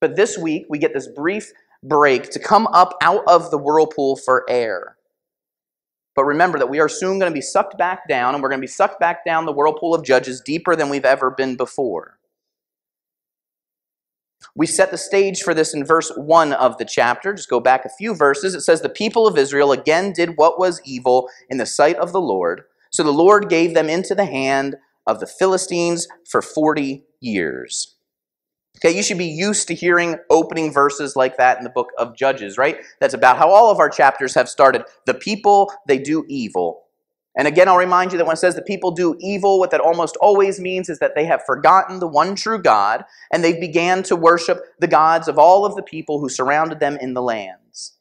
But 0.00 0.16
this 0.16 0.36
week, 0.36 0.66
we 0.68 0.78
get 0.78 0.92
this 0.92 1.06
brief 1.06 1.52
break 1.82 2.30
to 2.30 2.38
come 2.38 2.66
up 2.68 2.94
out 3.02 3.22
of 3.26 3.50
the 3.50 3.58
whirlpool 3.58 4.16
for 4.16 4.44
air. 4.48 4.96
But 6.14 6.24
remember 6.24 6.58
that 6.58 6.68
we 6.68 6.80
are 6.80 6.88
soon 6.88 7.18
going 7.18 7.30
to 7.30 7.34
be 7.34 7.40
sucked 7.40 7.78
back 7.78 8.08
down, 8.08 8.34
and 8.34 8.42
we're 8.42 8.48
going 8.48 8.60
to 8.60 8.66
be 8.66 8.66
sucked 8.66 9.00
back 9.00 9.24
down 9.24 9.46
the 9.46 9.52
whirlpool 9.52 9.94
of 9.94 10.04
judges 10.04 10.40
deeper 10.40 10.76
than 10.76 10.88
we've 10.88 11.04
ever 11.04 11.30
been 11.30 11.56
before. 11.56 12.18
We 14.54 14.66
set 14.66 14.90
the 14.90 14.98
stage 14.98 15.42
for 15.42 15.54
this 15.54 15.74
in 15.74 15.84
verse 15.84 16.10
1 16.16 16.52
of 16.54 16.76
the 16.78 16.84
chapter. 16.84 17.32
Just 17.32 17.48
go 17.48 17.60
back 17.60 17.84
a 17.84 17.90
few 17.90 18.14
verses. 18.14 18.54
It 18.54 18.62
says, 18.62 18.80
The 18.80 18.88
people 18.88 19.26
of 19.26 19.38
Israel 19.38 19.72
again 19.72 20.12
did 20.12 20.36
what 20.36 20.58
was 20.58 20.82
evil 20.84 21.28
in 21.48 21.58
the 21.58 21.66
sight 21.66 21.96
of 21.96 22.12
the 22.12 22.20
Lord. 22.20 22.62
So 22.90 23.02
the 23.02 23.12
Lord 23.12 23.48
gave 23.48 23.74
them 23.74 23.88
into 23.88 24.14
the 24.14 24.24
hand 24.24 24.76
of 25.06 25.20
the 25.20 25.26
Philistines 25.26 26.08
for 26.28 26.42
40 26.42 27.04
years. 27.20 27.96
Okay, 28.82 28.96
you 28.96 29.02
should 29.02 29.18
be 29.18 29.26
used 29.26 29.68
to 29.68 29.74
hearing 29.74 30.16
opening 30.30 30.72
verses 30.72 31.14
like 31.14 31.36
that 31.36 31.58
in 31.58 31.64
the 31.64 31.70
book 31.70 31.90
of 31.98 32.16
Judges, 32.16 32.56
right? 32.56 32.78
That's 32.98 33.12
about 33.12 33.36
how 33.36 33.50
all 33.50 33.70
of 33.70 33.78
our 33.78 33.90
chapters 33.90 34.34
have 34.34 34.48
started. 34.48 34.84
The 35.04 35.12
people, 35.12 35.70
they 35.86 35.98
do 35.98 36.24
evil. 36.28 36.84
And 37.36 37.46
again, 37.46 37.68
I'll 37.68 37.76
remind 37.76 38.10
you 38.10 38.18
that 38.18 38.24
when 38.24 38.34
it 38.34 38.38
says 38.38 38.54
the 38.54 38.62
people 38.62 38.90
do 38.90 39.16
evil, 39.20 39.58
what 39.58 39.70
that 39.70 39.80
almost 39.80 40.16
always 40.16 40.58
means 40.58 40.88
is 40.88 40.98
that 40.98 41.14
they 41.14 41.26
have 41.26 41.44
forgotten 41.44 42.00
the 42.00 42.08
one 42.08 42.34
true 42.34 42.60
God 42.60 43.04
and 43.30 43.44
they 43.44 43.60
began 43.60 44.02
to 44.04 44.16
worship 44.16 44.64
the 44.78 44.88
gods 44.88 45.28
of 45.28 45.38
all 45.38 45.66
of 45.66 45.76
the 45.76 45.82
people 45.82 46.18
who 46.18 46.30
surrounded 46.30 46.80
them 46.80 46.96
in 47.00 47.12
the 47.12 47.22
lands. 47.22 47.98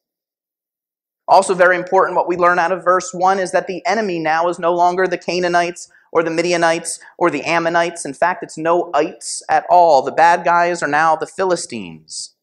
Also, 1.27 1.53
very 1.53 1.75
important, 1.75 2.15
what 2.15 2.27
we 2.27 2.37
learn 2.37 2.57
out 2.57 2.71
of 2.71 2.83
verse 2.83 3.13
1 3.13 3.37
is 3.37 3.51
that 3.51 3.67
the 3.67 3.85
enemy 3.85 4.17
now 4.17 4.47
is 4.47 4.57
no 4.57 4.73
longer 4.73 5.07
the 5.07 5.17
Canaanites 5.17 5.91
or 6.11 6.23
the 6.23 6.31
Midianites 6.31 6.99
or 7.17 7.29
the 7.29 7.43
Ammonites. 7.43 8.05
In 8.05 8.13
fact, 8.13 8.43
it's 8.43 8.57
no 8.57 8.89
ites 8.93 9.43
at 9.49 9.65
all. 9.69 10.01
The 10.01 10.11
bad 10.11 10.43
guys 10.43 10.81
are 10.81 10.87
now 10.87 11.15
the 11.15 11.27
Philistines. 11.27 12.35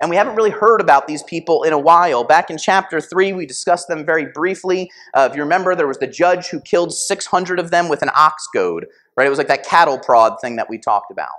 And 0.00 0.10
we 0.10 0.16
haven't 0.16 0.36
really 0.36 0.50
heard 0.50 0.80
about 0.80 1.08
these 1.08 1.24
people 1.24 1.64
in 1.64 1.72
a 1.72 1.78
while. 1.78 2.22
Back 2.22 2.50
in 2.50 2.58
chapter 2.58 3.00
3, 3.00 3.32
we 3.32 3.46
discussed 3.46 3.88
them 3.88 4.06
very 4.06 4.26
briefly. 4.26 4.90
Uh, 5.12 5.28
if 5.28 5.36
you 5.36 5.42
remember, 5.42 5.74
there 5.74 5.88
was 5.88 5.98
the 5.98 6.06
judge 6.06 6.46
who 6.48 6.60
killed 6.60 6.94
600 6.94 7.58
of 7.58 7.70
them 7.72 7.88
with 7.88 8.02
an 8.02 8.10
ox 8.14 8.46
goad, 8.54 8.86
right? 9.16 9.26
It 9.26 9.30
was 9.30 9.38
like 9.38 9.48
that 9.48 9.66
cattle 9.66 9.98
prod 9.98 10.40
thing 10.40 10.54
that 10.56 10.70
we 10.70 10.78
talked 10.78 11.10
about. 11.10 11.32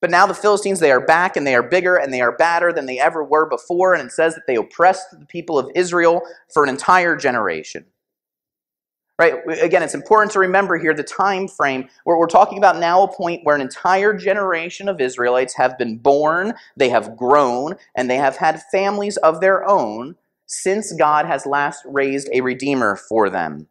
But 0.00 0.10
now 0.10 0.26
the 0.26 0.32
Philistines, 0.32 0.80
they 0.80 0.90
are 0.90 1.04
back 1.04 1.36
and 1.36 1.46
they 1.46 1.54
are 1.54 1.62
bigger 1.62 1.96
and 1.96 2.14
they 2.14 2.22
are 2.22 2.34
badder 2.34 2.72
than 2.72 2.86
they 2.86 2.98
ever 2.98 3.22
were 3.22 3.46
before. 3.46 3.94
And 3.94 4.08
it 4.08 4.12
says 4.12 4.34
that 4.34 4.46
they 4.46 4.56
oppressed 4.56 5.10
the 5.10 5.26
people 5.26 5.58
of 5.58 5.70
Israel 5.74 6.22
for 6.54 6.62
an 6.62 6.70
entire 6.70 7.16
generation. 7.16 7.84
Right? 9.20 9.34
Again, 9.60 9.82
it's 9.82 9.94
important 9.94 10.32
to 10.32 10.38
remember 10.38 10.78
here 10.78 10.94
the 10.94 11.02
time 11.02 11.46
frame 11.46 11.90
where 12.04 12.16
we're 12.16 12.26
talking 12.26 12.56
about 12.56 12.78
now 12.78 13.02
a 13.02 13.14
point 13.14 13.42
where 13.44 13.54
an 13.54 13.60
entire 13.60 14.14
generation 14.14 14.88
of 14.88 14.98
Israelites 14.98 15.52
have 15.56 15.76
been 15.76 15.98
born, 15.98 16.54
they 16.74 16.88
have 16.88 17.18
grown, 17.18 17.74
and 17.94 18.08
they 18.08 18.16
have 18.16 18.38
had 18.38 18.62
families 18.72 19.18
of 19.18 19.42
their 19.42 19.68
own 19.68 20.16
since 20.46 20.94
God 20.94 21.26
has 21.26 21.44
last 21.44 21.82
raised 21.84 22.30
a 22.32 22.40
redeemer 22.40 22.96
for 22.96 23.28
them. 23.28 23.66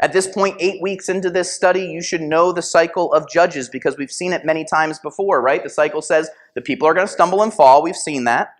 At 0.00 0.14
this 0.14 0.26
point, 0.26 0.56
eight 0.58 0.80
weeks 0.80 1.10
into 1.10 1.28
this 1.28 1.54
study, 1.54 1.82
you 1.82 2.00
should 2.00 2.22
know 2.22 2.50
the 2.50 2.62
cycle 2.62 3.12
of 3.12 3.28
judges 3.28 3.68
because 3.68 3.98
we've 3.98 4.10
seen 4.10 4.32
it 4.32 4.46
many 4.46 4.64
times 4.64 4.98
before, 5.00 5.42
right? 5.42 5.62
The 5.62 5.68
cycle 5.68 6.00
says 6.00 6.30
the 6.54 6.62
people 6.62 6.88
are 6.88 6.94
going 6.94 7.06
to 7.06 7.12
stumble 7.12 7.42
and 7.42 7.52
fall. 7.52 7.82
We've 7.82 7.94
seen 7.94 8.24
that. 8.24 8.54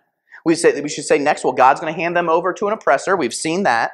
We, 0.45 0.53
say, 0.53 0.79
we 0.79 0.89
should 0.89 1.05
say 1.05 1.17
next, 1.17 1.43
well, 1.43 1.53
God's 1.53 1.79
going 1.79 1.91
to 1.91 1.99
hand 1.99 2.15
them 2.15 2.29
over 2.29 2.53
to 2.53 2.67
an 2.67 2.73
oppressor. 2.73 3.17
We've 3.17 3.33
seen 3.33 3.63
that. 3.63 3.93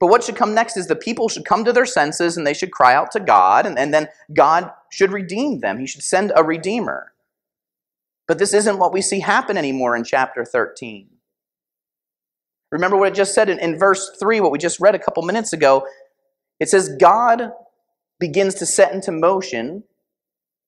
But 0.00 0.08
what 0.08 0.22
should 0.22 0.36
come 0.36 0.54
next 0.54 0.76
is 0.76 0.86
the 0.86 0.96
people 0.96 1.28
should 1.28 1.44
come 1.44 1.64
to 1.64 1.72
their 1.72 1.86
senses 1.86 2.36
and 2.36 2.46
they 2.46 2.54
should 2.54 2.70
cry 2.70 2.94
out 2.94 3.10
to 3.12 3.20
God, 3.20 3.66
and, 3.66 3.78
and 3.78 3.92
then 3.92 4.08
God 4.32 4.70
should 4.90 5.12
redeem 5.12 5.60
them. 5.60 5.78
He 5.78 5.86
should 5.86 6.02
send 6.02 6.32
a 6.36 6.44
redeemer. 6.44 7.12
But 8.28 8.38
this 8.38 8.54
isn't 8.54 8.78
what 8.78 8.92
we 8.92 9.02
see 9.02 9.20
happen 9.20 9.56
anymore 9.56 9.96
in 9.96 10.04
chapter 10.04 10.44
13. 10.44 11.08
Remember 12.70 12.96
what 12.96 13.08
it 13.08 13.14
just 13.14 13.34
said 13.34 13.48
in, 13.48 13.58
in 13.58 13.78
verse 13.78 14.10
3, 14.20 14.40
what 14.40 14.52
we 14.52 14.58
just 14.58 14.78
read 14.78 14.94
a 14.94 14.98
couple 14.98 15.22
minutes 15.22 15.52
ago. 15.52 15.86
It 16.60 16.68
says, 16.68 16.96
God 17.00 17.52
begins 18.20 18.54
to 18.56 18.66
set 18.66 18.92
into 18.92 19.10
motion 19.10 19.84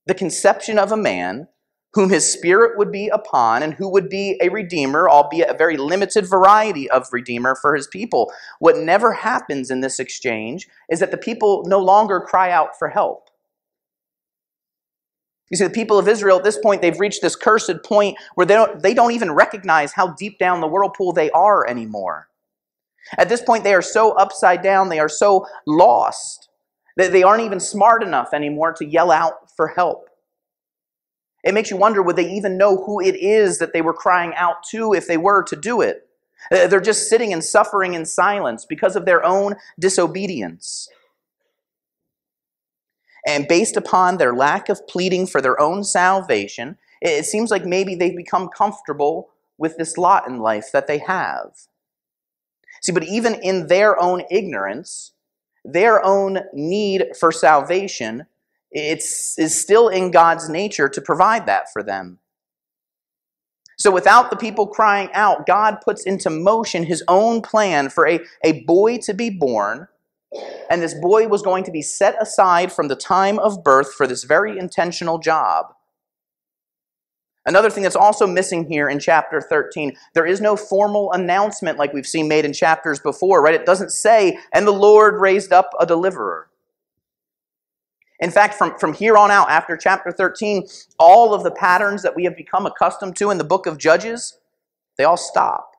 the 0.06 0.14
conception 0.14 0.78
of 0.78 0.92
a 0.92 0.96
man 0.96 1.48
whom 1.92 2.10
his 2.10 2.30
spirit 2.30 2.78
would 2.78 2.92
be 2.92 3.08
upon, 3.08 3.62
and 3.62 3.74
who 3.74 3.88
would 3.88 4.08
be 4.08 4.38
a 4.40 4.48
redeemer, 4.48 5.08
albeit 5.08 5.48
a 5.48 5.56
very 5.56 5.76
limited 5.76 6.28
variety 6.28 6.88
of 6.90 7.08
redeemer 7.12 7.56
for 7.56 7.74
his 7.74 7.88
people. 7.88 8.32
What 8.60 8.76
never 8.76 9.12
happens 9.12 9.70
in 9.70 9.80
this 9.80 9.98
exchange 9.98 10.68
is 10.88 11.00
that 11.00 11.10
the 11.10 11.16
people 11.16 11.64
no 11.66 11.80
longer 11.80 12.20
cry 12.20 12.50
out 12.50 12.78
for 12.78 12.88
help. 12.88 13.28
You 15.50 15.56
see, 15.56 15.64
the 15.64 15.70
people 15.70 15.98
of 15.98 16.06
Israel 16.06 16.38
at 16.38 16.44
this 16.44 16.58
point, 16.58 16.80
they've 16.80 17.00
reached 17.00 17.22
this 17.22 17.34
cursed 17.34 17.82
point 17.84 18.16
where 18.36 18.46
they 18.46 18.54
don't, 18.54 18.80
they 18.80 18.94
don't 18.94 19.10
even 19.10 19.32
recognize 19.32 19.92
how 19.92 20.12
deep 20.14 20.38
down 20.38 20.60
the 20.60 20.68
whirlpool 20.68 21.12
they 21.12 21.30
are 21.32 21.66
anymore. 21.66 22.28
At 23.18 23.28
this 23.28 23.42
point, 23.42 23.64
they 23.64 23.74
are 23.74 23.82
so 23.82 24.12
upside 24.12 24.62
down, 24.62 24.90
they 24.90 25.00
are 25.00 25.08
so 25.08 25.44
lost, 25.66 26.50
that 26.96 27.10
they 27.10 27.24
aren't 27.24 27.42
even 27.42 27.58
smart 27.58 28.04
enough 28.04 28.32
anymore 28.32 28.72
to 28.74 28.84
yell 28.84 29.10
out 29.10 29.50
for 29.56 29.68
help. 29.68 30.09
It 31.44 31.54
makes 31.54 31.70
you 31.70 31.76
wonder 31.76 32.02
would 32.02 32.16
they 32.16 32.30
even 32.30 32.58
know 32.58 32.84
who 32.84 33.00
it 33.00 33.16
is 33.16 33.58
that 33.58 33.72
they 33.72 33.82
were 33.82 33.94
crying 33.94 34.34
out 34.36 34.62
to 34.70 34.92
if 34.92 35.06
they 35.06 35.16
were 35.16 35.42
to 35.44 35.56
do 35.56 35.80
it? 35.80 36.06
Uh, 36.52 36.66
they're 36.66 36.80
just 36.80 37.08
sitting 37.08 37.32
and 37.32 37.44
suffering 37.44 37.94
in 37.94 38.04
silence 38.04 38.64
because 38.64 38.96
of 38.96 39.04
their 39.04 39.24
own 39.24 39.56
disobedience. 39.78 40.88
And 43.26 43.46
based 43.46 43.76
upon 43.76 44.16
their 44.16 44.34
lack 44.34 44.68
of 44.68 44.86
pleading 44.86 45.26
for 45.26 45.40
their 45.40 45.60
own 45.60 45.84
salvation, 45.84 46.78
it 47.02 47.24
seems 47.26 47.50
like 47.50 47.64
maybe 47.64 47.94
they've 47.94 48.16
become 48.16 48.48
comfortable 48.48 49.30
with 49.58 49.76
this 49.76 49.98
lot 49.98 50.26
in 50.26 50.38
life 50.38 50.72
that 50.72 50.86
they 50.86 50.98
have. 50.98 51.52
See, 52.82 52.92
but 52.92 53.04
even 53.04 53.34
in 53.34 53.66
their 53.66 54.00
own 54.00 54.22
ignorance, 54.30 55.12
their 55.64 56.02
own 56.04 56.40
need 56.54 57.08
for 57.18 57.30
salvation 57.30 58.26
it's 58.72 59.38
is 59.38 59.60
still 59.60 59.88
in 59.88 60.10
God's 60.10 60.48
nature 60.48 60.88
to 60.88 61.00
provide 61.00 61.46
that 61.46 61.72
for 61.72 61.82
them. 61.82 62.18
So 63.80 63.90
without 63.90 64.28
the 64.28 64.36
people 64.36 64.66
crying 64.66 65.08
out, 65.14 65.46
God 65.46 65.78
puts 65.82 66.04
into 66.04 66.28
motion 66.28 66.84
his 66.84 67.02
own 67.08 67.40
plan 67.40 67.88
for 67.88 68.06
a, 68.06 68.20
a 68.44 68.62
boy 68.64 68.98
to 68.98 69.14
be 69.14 69.30
born. 69.30 69.88
And 70.68 70.82
this 70.82 70.92
boy 70.92 71.28
was 71.28 71.40
going 71.40 71.64
to 71.64 71.70
be 71.70 71.80
set 71.80 72.14
aside 72.20 72.72
from 72.72 72.88
the 72.88 72.94
time 72.94 73.38
of 73.38 73.64
birth 73.64 73.94
for 73.94 74.06
this 74.06 74.24
very 74.24 74.58
intentional 74.58 75.18
job. 75.18 75.74
Another 77.46 77.70
thing 77.70 77.82
that's 77.82 77.96
also 77.96 78.26
missing 78.26 78.68
here 78.68 78.86
in 78.86 79.00
chapter 79.00 79.40
13, 79.40 79.96
there 80.12 80.26
is 80.26 80.42
no 80.42 80.56
formal 80.56 81.10
announcement 81.12 81.78
like 81.78 81.94
we've 81.94 82.06
seen 82.06 82.28
made 82.28 82.44
in 82.44 82.52
chapters 82.52 83.00
before, 83.00 83.42
right? 83.42 83.54
It 83.54 83.64
doesn't 83.64 83.92
say, 83.92 84.38
and 84.52 84.66
the 84.66 84.72
Lord 84.72 85.18
raised 85.18 85.52
up 85.54 85.70
a 85.80 85.86
deliverer. 85.86 86.49
In 88.20 88.30
fact, 88.30 88.54
from, 88.54 88.78
from 88.78 88.92
here 88.92 89.16
on 89.16 89.30
out, 89.30 89.50
after 89.50 89.76
chapter 89.76 90.12
13, 90.12 90.66
all 90.98 91.32
of 91.32 91.42
the 91.42 91.50
patterns 91.50 92.02
that 92.02 92.14
we 92.14 92.24
have 92.24 92.36
become 92.36 92.66
accustomed 92.66 93.16
to 93.16 93.30
in 93.30 93.38
the 93.38 93.44
book 93.44 93.66
of 93.66 93.78
Judges, 93.78 94.38
they 94.98 95.04
all 95.04 95.16
stop. 95.16 95.74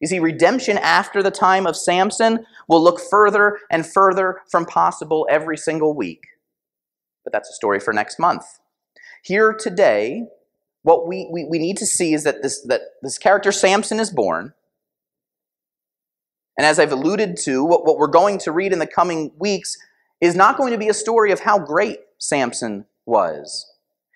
You 0.00 0.06
see, 0.06 0.18
redemption 0.18 0.78
after 0.78 1.22
the 1.22 1.30
time 1.30 1.66
of 1.66 1.76
Samson 1.76 2.46
will 2.68 2.82
look 2.82 3.00
further 3.00 3.58
and 3.70 3.86
further 3.86 4.42
from 4.50 4.66
possible 4.66 5.26
every 5.30 5.56
single 5.56 5.94
week. 5.94 6.24
But 7.24 7.32
that's 7.32 7.50
a 7.50 7.54
story 7.54 7.80
for 7.80 7.92
next 7.92 8.18
month. 8.18 8.44
Here 9.22 9.52
today, 9.52 10.24
what 10.82 11.08
we, 11.08 11.28
we, 11.32 11.44
we 11.44 11.58
need 11.58 11.78
to 11.78 11.86
see 11.86 12.14
is 12.14 12.24
that 12.24 12.42
this, 12.42 12.62
that 12.66 12.82
this 13.02 13.18
character, 13.18 13.50
Samson, 13.50 13.98
is 13.98 14.10
born. 14.10 14.52
And 16.56 16.66
as 16.66 16.78
I've 16.78 16.92
alluded 16.92 17.36
to, 17.38 17.64
what, 17.64 17.84
what 17.84 17.98
we're 17.98 18.06
going 18.06 18.38
to 18.40 18.52
read 18.52 18.72
in 18.72 18.78
the 18.78 18.86
coming 18.86 19.32
weeks 19.38 19.76
is 20.20 20.34
not 20.34 20.56
going 20.56 20.72
to 20.72 20.78
be 20.78 20.88
a 20.88 20.94
story 20.94 21.32
of 21.32 21.40
how 21.40 21.58
great 21.58 22.00
Samson 22.18 22.84
was. 23.06 23.66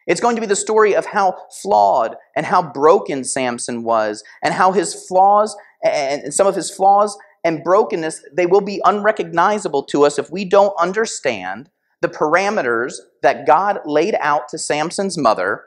It's 0.07 0.21
going 0.21 0.35
to 0.35 0.41
be 0.41 0.49
the 0.49 0.57
story 0.57 0.97
of 0.97 1.07
how 1.07 1.37
flawed 1.63 2.17
and 2.35 2.45
how 2.45 2.63
broken 2.63 3.23
Samson 3.25 3.85
was, 3.85 4.25
and 4.43 4.53
how 4.53 4.73
his 4.73 5.07
flaws 5.07 5.57
and 5.85 6.35
some 6.35 6.47
of 6.47 6.57
his 6.57 6.71
flaws 6.71 7.17
and 7.45 7.63
brokenness, 7.65 8.25
they 8.33 8.47
will 8.47 8.61
be 8.61 8.81
unrecognizable 8.85 9.83
to 9.85 10.05
us 10.05 10.19
if 10.19 10.31
we 10.31 10.45
don't 10.45 10.75
understand 10.81 11.71
the 12.01 12.09
parameters 12.09 12.95
that 13.23 13.47
God 13.47 13.81
laid 13.85 14.17
out 14.21 14.49
to 14.49 14.59
Samson's 14.59 15.17
mother 15.17 15.65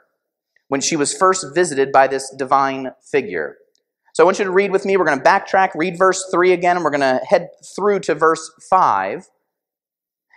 when 0.68 0.80
she 0.80 0.96
was 0.96 1.16
first 1.16 1.46
visited 1.54 1.92
by 1.92 2.06
this 2.06 2.30
divine 2.30 2.92
figure. 3.00 3.56
So 4.14 4.22
I 4.22 4.26
want 4.26 4.38
you 4.38 4.44
to 4.44 4.50
read 4.50 4.70
with 4.70 4.84
me. 4.84 4.96
We're 4.96 5.04
going 5.04 5.18
to 5.18 5.24
backtrack, 5.24 5.74
read 5.74 5.98
verse 5.98 6.28
3 6.30 6.52
again, 6.52 6.76
and 6.76 6.84
we're 6.84 6.90
going 6.90 7.00
to 7.00 7.24
head 7.26 7.48
through 7.74 8.00
to 8.00 8.14
verse 8.14 8.50
5. 8.68 9.28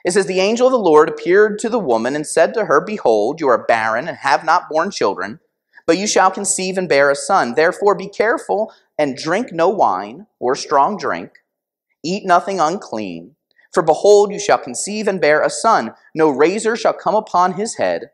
It 0.06 0.12
says, 0.12 0.26
The 0.26 0.40
angel 0.40 0.68
of 0.68 0.74
the 0.74 0.80
Lord 0.80 1.10
appeared 1.10 1.60
to 1.60 1.70
the 1.70 1.80
woman 1.80 2.16
and 2.16 2.26
said 2.28 2.54
to 2.54 2.66
her, 2.66 2.82
Behold, 2.82 3.40
you 3.42 3.50
are 3.50 3.66
barren 3.66 4.08
and 4.08 4.18
have 4.18 4.46
not 4.46 4.70
borne 4.70 4.92
children, 4.92 5.40
but 5.88 5.98
you 5.98 6.08
shall 6.08 6.32
conceive 6.32 6.78
and 6.78 6.90
bear 6.90 7.12
a 7.12 7.16
son. 7.16 7.56
Therefore 7.56 7.96
be 7.96 8.10
careful 8.10 8.74
and 8.98 9.18
drink 9.18 9.52
no 9.52 9.70
wine 9.70 10.28
or 10.40 10.56
strong 10.56 10.98
drink. 10.98 11.32
Eat 12.04 12.26
nothing 12.26 12.60
unclean. 12.60 13.36
For 13.74 13.84
behold, 13.84 14.32
you 14.32 14.40
shall 14.40 14.58
conceive 14.58 15.08
and 15.08 15.22
bear 15.22 15.42
a 15.42 15.50
son. 15.50 15.94
No 16.16 16.30
razor 16.30 16.76
shall 16.76 16.94
come 16.94 17.16
upon 17.16 17.54
his 17.54 17.76
head 17.76 18.10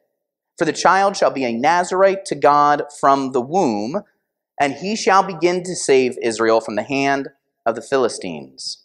for 0.58 0.66
the 0.66 0.74
child 0.74 1.18
shall 1.18 1.32
be 1.32 1.46
a 1.46 1.54
Nazarite 1.54 2.26
to 2.26 2.36
God 2.36 2.84
from 3.00 3.32
the 3.34 3.42
womb, 3.42 4.04
and 4.60 4.74
he 4.76 4.96
shall 4.96 5.24
begin 5.24 5.64
to 5.64 5.76
save 5.76 6.18
Israel 6.22 6.62
from 6.62 6.76
the 6.76 6.84
hand 6.84 7.30
of 7.66 7.76
the 7.76 7.82
Philistines. 7.82 8.85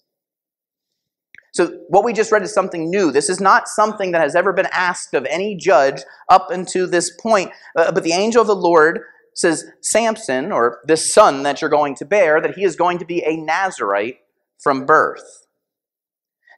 So, 1.53 1.79
what 1.89 2.05
we 2.05 2.13
just 2.13 2.31
read 2.31 2.43
is 2.43 2.55
something 2.55 2.91
new. 2.91 3.11
This 3.11 3.29
is 3.29 3.41
not 3.41 3.69
something 3.69 4.13
that 4.13 4.21
has 4.21 4.37
ever 4.37 4.53
been 4.53 4.69
asked 4.73 5.15
of 5.15 5.27
any 5.27 5.57
judge 5.57 6.03
up 6.29 6.51
until 6.51 6.89
this 6.89 7.11
point. 7.11 7.51
Uh, 7.77 7.91
but 7.93 8.05
the 8.05 8.13
angel 8.13 8.41
of 8.41 8.47
the 8.47 8.55
Lord 8.55 9.01
says, 9.35 9.65
Samson, 9.81 10.53
or 10.53 10.81
this 10.85 11.13
son 11.13 11.43
that 11.43 11.61
you're 11.61 11.71
going 11.71 11.95
to 11.97 12.05
bear, 12.05 12.41
that 12.41 12.55
he 12.55 12.65
is 12.65 12.77
going 12.77 12.99
to 12.99 13.05
be 13.05 13.25
a 13.25 13.37
Nazarite 13.37 14.19
from 14.59 14.87
birth. 14.87 15.47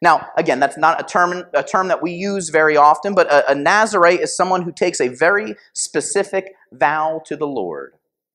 Now, 0.02 0.28
again, 0.36 0.58
that's 0.58 0.76
not 0.76 1.00
a 1.00 1.04
term, 1.04 1.44
a 1.54 1.62
term 1.62 1.88
that 1.88 2.02
we 2.02 2.10
use 2.10 2.48
very 2.48 2.76
often, 2.76 3.14
but 3.14 3.28
a, 3.28 3.52
a 3.52 3.54
Nazarite 3.54 4.20
is 4.20 4.36
someone 4.36 4.62
who 4.62 4.72
takes 4.72 5.00
a 5.00 5.08
very 5.08 5.54
specific 5.74 6.54
vow 6.72 7.22
to 7.26 7.36
the 7.36 7.46
Lord. 7.46 7.94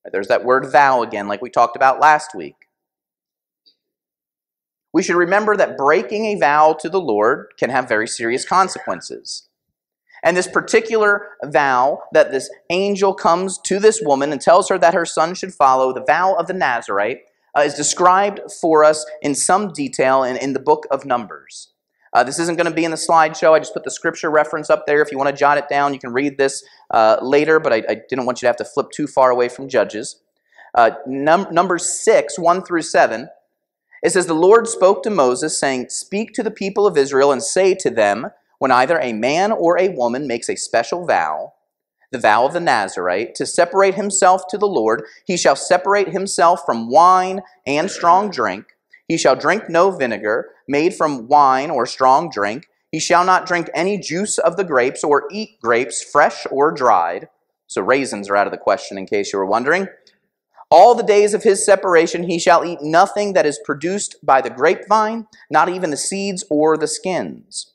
There's 0.09 0.29
that 0.29 0.45
word 0.45 0.71
vow 0.71 1.03
again, 1.03 1.27
like 1.27 1.41
we 1.41 1.49
talked 1.49 1.75
about 1.75 1.99
last 1.99 2.33
week. 2.33 2.66
We 4.97 5.03
should 5.03 5.15
remember 5.15 5.55
that 5.55 5.77
breaking 5.77 6.25
a 6.25 6.39
vow 6.39 6.73
to 6.79 6.89
the 6.89 6.99
Lord 6.99 7.49
can 7.59 7.69
have 7.69 7.87
very 7.87 8.07
serious 8.07 8.43
consequences. 8.43 9.47
And 10.23 10.35
this 10.35 10.47
particular 10.47 11.27
vow 11.45 12.01
that 12.13 12.31
this 12.31 12.49
angel 12.71 13.13
comes 13.13 13.59
to 13.59 13.77
this 13.77 14.01
woman 14.03 14.31
and 14.31 14.41
tells 14.41 14.69
her 14.69 14.79
that 14.79 14.95
her 14.95 15.05
son 15.05 15.35
should 15.35 15.53
follow, 15.53 15.93
the 15.93 16.03
vow 16.03 16.33
of 16.33 16.47
the 16.47 16.55
Nazarite, 16.55 17.19
uh, 17.55 17.61
is 17.61 17.75
described 17.75 18.39
for 18.59 18.83
us 18.83 19.05
in 19.21 19.35
some 19.35 19.71
detail 19.71 20.23
in, 20.23 20.35
in 20.35 20.53
the 20.53 20.59
book 20.59 20.87
of 20.89 21.05
Numbers. 21.05 21.73
Uh, 22.11 22.23
this 22.23 22.39
isn't 22.39 22.55
going 22.55 22.65
to 22.65 22.73
be 22.73 22.83
in 22.83 22.89
the 22.89 22.97
slideshow. 22.97 23.53
I 23.53 23.59
just 23.59 23.75
put 23.75 23.83
the 23.83 23.91
scripture 23.91 24.31
reference 24.31 24.71
up 24.71 24.87
there. 24.87 25.03
If 25.03 25.11
you 25.11 25.19
want 25.19 25.29
to 25.29 25.35
jot 25.35 25.59
it 25.59 25.69
down, 25.69 25.93
you 25.93 25.99
can 25.99 26.11
read 26.11 26.39
this 26.39 26.63
uh, 26.89 27.17
later, 27.21 27.59
but 27.59 27.71
I, 27.71 27.83
I, 27.87 27.97
didn't 28.09 28.25
want 28.25 28.41
you 28.41 28.47
to 28.47 28.49
have 28.49 28.57
to 28.57 28.65
flip 28.65 28.87
too 28.89 29.05
far 29.05 29.29
away 29.29 29.47
from 29.47 29.69
Judges. 29.69 30.23
Uh, 30.73 30.91
num- 31.05 31.49
number 31.51 31.77
6, 31.77 32.39
1 32.39 32.63
through 32.63 32.81
7, 32.81 33.29
it 34.03 34.11
says, 34.11 34.27
The 34.27 34.33
Lord 34.33 34.67
spoke 34.67 35.03
to 35.03 35.09
Moses, 35.09 35.59
saying, 35.59 35.89
Speak 35.89 36.33
to 36.33 36.43
the 36.43 36.51
people 36.51 36.85
of 36.85 36.97
Israel 36.97 37.31
and 37.31 37.43
say 37.43 37.75
to 37.75 37.89
them, 37.89 38.31
When 38.59 38.71
either 38.71 38.99
a 38.99 39.13
man 39.13 39.51
or 39.51 39.79
a 39.79 39.89
woman 39.89 40.27
makes 40.27 40.49
a 40.49 40.55
special 40.55 41.05
vow, 41.05 41.53
the 42.11 42.19
vow 42.19 42.45
of 42.45 42.53
the 42.53 42.59
Nazarite, 42.59 43.35
to 43.35 43.45
separate 43.45 43.95
himself 43.95 44.43
to 44.49 44.57
the 44.57 44.67
Lord. 44.67 45.03
He 45.25 45.37
shall 45.37 45.55
separate 45.55 46.09
himself 46.09 46.61
from 46.65 46.89
wine 46.89 47.41
and 47.65 47.91
strong 47.91 48.29
drink. 48.29 48.65
He 49.07 49.17
shall 49.17 49.35
drink 49.35 49.69
no 49.69 49.91
vinegar 49.91 50.49
made 50.67 50.93
from 50.93 51.27
wine 51.27 51.69
or 51.69 51.85
strong 51.85 52.29
drink. 52.29 52.67
He 52.91 52.99
shall 52.99 53.25
not 53.25 53.45
drink 53.45 53.69
any 53.73 53.97
juice 53.97 54.37
of 54.37 54.57
the 54.57 54.63
grapes 54.63 55.03
or 55.03 55.27
eat 55.31 55.59
grapes, 55.61 56.03
fresh 56.03 56.45
or 56.51 56.71
dried. 56.71 57.27
So 57.67 57.81
raisins 57.81 58.29
are 58.29 58.37
out 58.37 58.47
of 58.47 58.51
the 58.51 58.57
question, 58.57 58.97
in 58.97 59.05
case 59.05 59.33
you 59.33 59.39
were 59.39 59.45
wondering. 59.45 59.87
All 60.69 60.95
the 60.95 61.03
days 61.03 61.33
of 61.33 61.43
his 61.43 61.65
separation 61.65 62.23
he 62.23 62.39
shall 62.39 62.65
eat 62.65 62.81
nothing 62.81 63.33
that 63.33 63.45
is 63.45 63.59
produced 63.63 64.15
by 64.21 64.41
the 64.41 64.49
grapevine, 64.49 65.27
not 65.49 65.69
even 65.69 65.91
the 65.91 65.97
seeds 65.97 66.43
or 66.49 66.75
the 66.75 66.87
skins. 66.87 67.73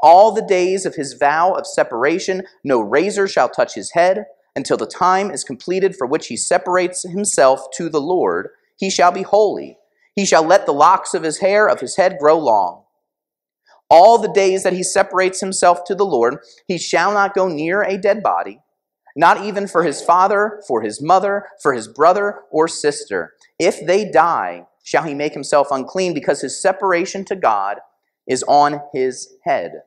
All 0.00 0.32
the 0.32 0.42
days 0.42 0.84
of 0.84 0.96
his 0.96 1.14
vow 1.14 1.54
of 1.54 1.66
separation, 1.66 2.42
no 2.62 2.80
razor 2.80 3.26
shall 3.26 3.48
touch 3.48 3.74
his 3.74 3.92
head 3.92 4.26
until 4.54 4.76
the 4.76 4.86
time 4.86 5.30
is 5.30 5.44
completed 5.44 5.96
for 5.96 6.06
which 6.06 6.26
he 6.26 6.36
separates 6.36 7.08
himself 7.08 7.70
to 7.74 7.88
the 7.88 8.00
Lord. 8.00 8.48
He 8.76 8.90
shall 8.90 9.12
be 9.12 9.22
holy. 9.22 9.78
He 10.14 10.26
shall 10.26 10.42
let 10.42 10.66
the 10.66 10.72
locks 10.72 11.14
of 11.14 11.22
his 11.22 11.38
hair 11.38 11.66
of 11.66 11.80
his 11.80 11.96
head 11.96 12.18
grow 12.18 12.38
long. 12.38 12.82
All 13.88 14.18
the 14.18 14.32
days 14.32 14.62
that 14.62 14.72
he 14.72 14.82
separates 14.82 15.40
himself 15.40 15.84
to 15.84 15.94
the 15.94 16.04
Lord, 16.04 16.38
he 16.66 16.76
shall 16.76 17.12
not 17.12 17.34
go 17.34 17.48
near 17.48 17.82
a 17.82 17.96
dead 17.96 18.22
body, 18.22 18.60
not 19.16 19.44
even 19.44 19.66
for 19.66 19.82
his 19.82 20.02
father, 20.02 20.62
for 20.68 20.82
his 20.82 21.00
mother, 21.02 21.46
for 21.62 21.72
his 21.72 21.88
brother 21.88 22.40
or 22.50 22.68
sister. 22.68 23.32
If 23.58 23.84
they 23.84 24.08
die, 24.08 24.66
shall 24.84 25.04
he 25.04 25.14
make 25.14 25.32
himself 25.32 25.68
unclean, 25.70 26.14
because 26.14 26.42
his 26.42 26.60
separation 26.60 27.24
to 27.24 27.34
God 27.34 27.78
is 28.28 28.44
on 28.46 28.82
his 28.92 29.34
head. 29.44 29.82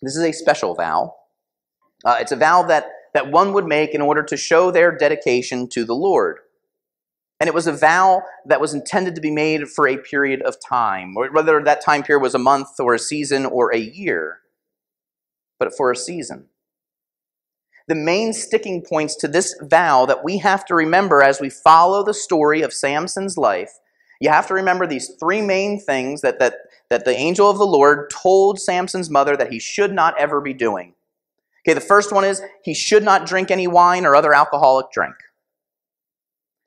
This 0.00 0.16
is 0.16 0.22
a 0.22 0.32
special 0.32 0.74
vow. 0.74 1.16
Uh, 2.04 2.16
it's 2.20 2.32
a 2.32 2.36
vow 2.36 2.62
that, 2.62 2.86
that 3.12 3.30
one 3.30 3.52
would 3.52 3.66
make 3.66 3.94
in 3.94 4.00
order 4.00 4.22
to 4.22 4.36
show 4.36 4.70
their 4.70 4.96
dedication 4.96 5.68
to 5.70 5.84
the 5.84 5.94
Lord. 5.94 6.38
And 7.38 7.48
it 7.48 7.54
was 7.54 7.66
a 7.66 7.72
vow 7.72 8.22
that 8.46 8.60
was 8.60 8.72
intended 8.72 9.14
to 9.14 9.20
be 9.20 9.30
made 9.30 9.68
for 9.68 9.88
a 9.88 9.96
period 9.96 10.42
of 10.42 10.56
time, 10.66 11.14
whether 11.14 11.62
that 11.62 11.82
time 11.82 12.02
period 12.02 12.22
was 12.22 12.34
a 12.34 12.38
month 12.38 12.78
or 12.78 12.94
a 12.94 12.98
season 12.98 13.46
or 13.46 13.74
a 13.74 13.78
year, 13.78 14.40
but 15.60 15.76
for 15.76 15.92
a 15.92 15.96
season. 15.96 16.46
The 17.86 17.94
main 17.94 18.32
sticking 18.32 18.82
points 18.82 19.14
to 19.16 19.28
this 19.28 19.54
vow 19.62 20.06
that 20.06 20.24
we 20.24 20.38
have 20.38 20.64
to 20.64 20.74
remember 20.74 21.22
as 21.22 21.40
we 21.40 21.50
follow 21.50 22.02
the 22.02 22.14
story 22.14 22.62
of 22.62 22.72
Samson's 22.72 23.38
life 23.38 23.78
you 24.20 24.28
have 24.28 24.46
to 24.48 24.54
remember 24.54 24.86
these 24.86 25.08
three 25.18 25.40
main 25.40 25.80
things 25.80 26.20
that, 26.20 26.38
that, 26.38 26.54
that 26.90 27.06
the 27.06 27.16
angel 27.16 27.48
of 27.48 27.56
the 27.56 27.66
Lord 27.66 28.10
told 28.10 28.60
Samson's 28.60 29.08
mother 29.08 29.36
that 29.36 29.50
he 29.50 29.58
should 29.58 29.92
not 29.92 30.18
ever 30.18 30.42
be 30.42 30.52
doing. 30.52 30.94
Okay, 31.66 31.74
the 31.74 31.80
first 31.80 32.12
one 32.12 32.24
is 32.24 32.42
he 32.62 32.74
should 32.74 33.02
not 33.02 33.26
drink 33.26 33.50
any 33.50 33.66
wine 33.66 34.04
or 34.04 34.14
other 34.14 34.34
alcoholic 34.34 34.92
drink. 34.92 35.14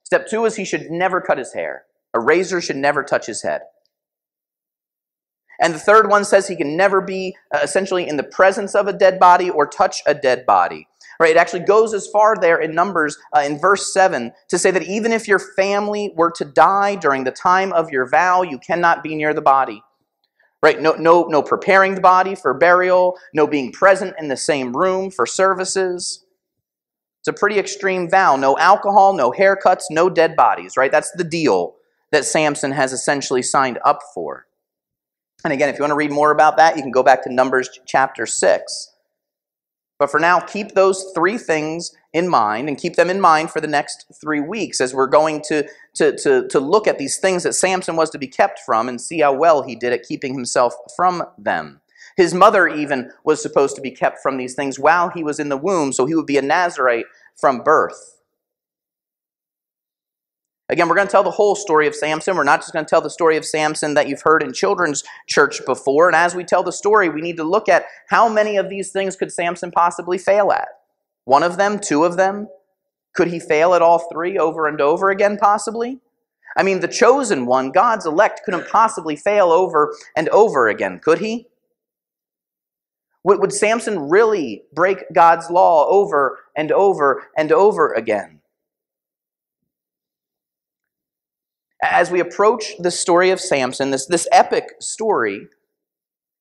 Step 0.03 0.27
two 0.27 0.45
is 0.45 0.55
he 0.55 0.65
should 0.65 0.89
never 0.89 1.21
cut 1.21 1.37
his 1.37 1.53
hair. 1.53 1.85
A 2.13 2.19
razor 2.19 2.59
should 2.59 2.75
never 2.75 3.03
touch 3.03 3.27
his 3.27 3.43
head. 3.43 3.61
And 5.59 5.73
the 5.73 5.79
third 5.79 6.09
one 6.09 6.25
says 6.25 6.47
he 6.47 6.55
can 6.55 6.75
never 6.75 7.01
be 7.01 7.35
uh, 7.53 7.59
essentially 7.63 8.07
in 8.07 8.17
the 8.17 8.23
presence 8.23 8.75
of 8.75 8.87
a 8.87 8.93
dead 8.93 9.19
body 9.19 9.49
or 9.49 9.67
touch 9.67 10.01
a 10.05 10.13
dead 10.13 10.45
body. 10.45 10.87
Right? 11.19 11.35
It 11.35 11.39
actually 11.39 11.61
goes 11.61 11.93
as 11.93 12.07
far 12.07 12.35
there 12.35 12.59
in 12.59 12.73
Numbers 12.73 13.17
uh, 13.35 13.41
in 13.41 13.59
verse 13.59 13.93
7 13.93 14.31
to 14.49 14.57
say 14.57 14.71
that 14.71 14.83
even 14.83 15.11
if 15.11 15.27
your 15.27 15.39
family 15.39 16.11
were 16.15 16.31
to 16.31 16.45
die 16.45 16.95
during 16.95 17.23
the 17.23 17.31
time 17.31 17.71
of 17.71 17.91
your 17.91 18.09
vow, 18.09 18.41
you 18.41 18.57
cannot 18.57 19.03
be 19.03 19.15
near 19.15 19.33
the 19.33 19.41
body. 19.41 19.83
Right? 20.61 20.81
No, 20.81 20.93
no, 20.93 21.23
no 21.23 21.43
preparing 21.43 21.95
the 21.95 22.01
body 22.01 22.35
for 22.35 22.53
burial, 22.53 23.17
no 23.33 23.45
being 23.45 23.71
present 23.71 24.15
in 24.17 24.27
the 24.27 24.37
same 24.37 24.75
room 24.75 25.11
for 25.11 25.25
services. 25.25 26.25
It's 27.21 27.27
a 27.27 27.33
pretty 27.33 27.59
extreme 27.59 28.09
vow. 28.09 28.35
No 28.35 28.57
alcohol, 28.57 29.13
no 29.13 29.31
haircuts, 29.31 29.83
no 29.89 30.09
dead 30.09 30.35
bodies, 30.35 30.75
right? 30.75 30.91
That's 30.91 31.11
the 31.11 31.23
deal 31.23 31.75
that 32.11 32.25
Samson 32.25 32.71
has 32.71 32.91
essentially 32.91 33.41
signed 33.41 33.79
up 33.85 33.99
for. 34.13 34.45
And 35.43 35.51
again, 35.51 35.69
if 35.69 35.77
you 35.77 35.83
want 35.83 35.91
to 35.91 35.95
read 35.95 36.11
more 36.11 36.31
about 36.31 36.57
that, 36.57 36.77
you 36.77 36.81
can 36.81 36.91
go 36.91 37.03
back 37.03 37.23
to 37.23 37.33
Numbers 37.33 37.69
chapter 37.85 38.25
6. 38.25 38.89
But 39.99 40.09
for 40.09 40.19
now, 40.19 40.39
keep 40.39 40.73
those 40.73 41.11
three 41.13 41.37
things 41.37 41.95
in 42.13 42.27
mind 42.27 42.67
and 42.67 42.77
keep 42.77 42.95
them 42.95 43.09
in 43.09 43.21
mind 43.21 43.51
for 43.51 43.61
the 43.61 43.67
next 43.67 44.05
three 44.19 44.39
weeks 44.39 44.81
as 44.81 44.93
we're 44.93 45.07
going 45.07 45.41
to, 45.47 45.67
to, 45.95 46.17
to, 46.17 46.47
to 46.47 46.59
look 46.59 46.87
at 46.87 46.97
these 46.97 47.17
things 47.17 47.43
that 47.43 47.53
Samson 47.53 47.95
was 47.95 48.09
to 48.09 48.17
be 48.17 48.27
kept 48.27 48.59
from 48.59 48.89
and 48.89 48.99
see 48.99 49.19
how 49.19 49.33
well 49.33 49.63
he 49.63 49.75
did 49.75 49.93
at 49.93 50.03
keeping 50.03 50.33
himself 50.33 50.73
from 50.95 51.23
them. 51.37 51.79
His 52.17 52.33
mother 52.33 52.67
even 52.67 53.11
was 53.23 53.41
supposed 53.41 53.75
to 53.75 53.81
be 53.81 53.91
kept 53.91 54.19
from 54.21 54.37
these 54.37 54.55
things 54.55 54.79
while 54.79 55.09
he 55.09 55.23
was 55.23 55.39
in 55.39 55.49
the 55.49 55.57
womb, 55.57 55.93
so 55.93 56.05
he 56.05 56.15
would 56.15 56.25
be 56.25 56.37
a 56.37 56.41
Nazarite 56.41 57.05
from 57.35 57.63
birth. 57.63 58.21
Again, 60.69 60.87
we're 60.87 60.95
going 60.95 61.07
to 61.07 61.11
tell 61.11 61.23
the 61.23 61.31
whole 61.31 61.55
story 61.55 61.87
of 61.87 61.95
Samson. 61.95 62.37
We're 62.37 62.43
not 62.43 62.61
just 62.61 62.71
going 62.73 62.85
to 62.85 62.89
tell 62.89 63.01
the 63.01 63.09
story 63.09 63.35
of 63.35 63.45
Samson 63.45 63.95
that 63.95 64.07
you've 64.07 64.21
heard 64.21 64.41
in 64.41 64.53
children's 64.53 65.03
church 65.27 65.63
before. 65.65 66.07
And 66.07 66.15
as 66.15 66.35
we 66.35 66.43
tell 66.43 66.63
the 66.63 66.71
story, 66.71 67.09
we 67.09 67.21
need 67.21 67.37
to 67.37 67.43
look 67.43 67.67
at 67.67 67.85
how 68.07 68.29
many 68.29 68.55
of 68.55 68.69
these 68.69 68.91
things 68.91 69.15
could 69.15 69.31
Samson 69.31 69.71
possibly 69.71 70.17
fail 70.17 70.51
at? 70.51 70.69
One 71.25 71.43
of 71.43 71.57
them? 71.57 71.79
Two 71.79 72.05
of 72.05 72.15
them? 72.15 72.47
Could 73.13 73.27
he 73.27 73.39
fail 73.39 73.73
at 73.73 73.81
all 73.81 74.07
three 74.11 74.37
over 74.37 74.65
and 74.67 74.79
over 74.79 75.09
again, 75.09 75.37
possibly? 75.37 75.99
I 76.55 76.63
mean, 76.63 76.79
the 76.79 76.87
chosen 76.87 77.45
one, 77.45 77.71
God's 77.71 78.05
elect, 78.05 78.41
couldn't 78.45 78.67
possibly 78.67 79.15
fail 79.15 79.51
over 79.51 79.93
and 80.15 80.29
over 80.29 80.67
again, 80.67 80.99
could 81.03 81.19
he? 81.19 81.47
Would, 83.23 83.53
Samson 83.53 84.09
really 84.09 84.63
break 84.73 85.05
God's 85.13 85.49
law 85.49 85.87
over 85.87 86.39
and 86.55 86.71
over 86.71 87.23
and 87.37 87.51
over 87.51 87.93
again? 87.93 88.41
As 91.83 92.09
we 92.09 92.21
approach 92.21 92.77
the 92.79 92.91
story 92.91 93.31
of 93.31 93.41
Samson, 93.41 93.91
this, 93.91 94.05
this 94.05 94.25
epic 94.31 94.69
story, 94.79 95.47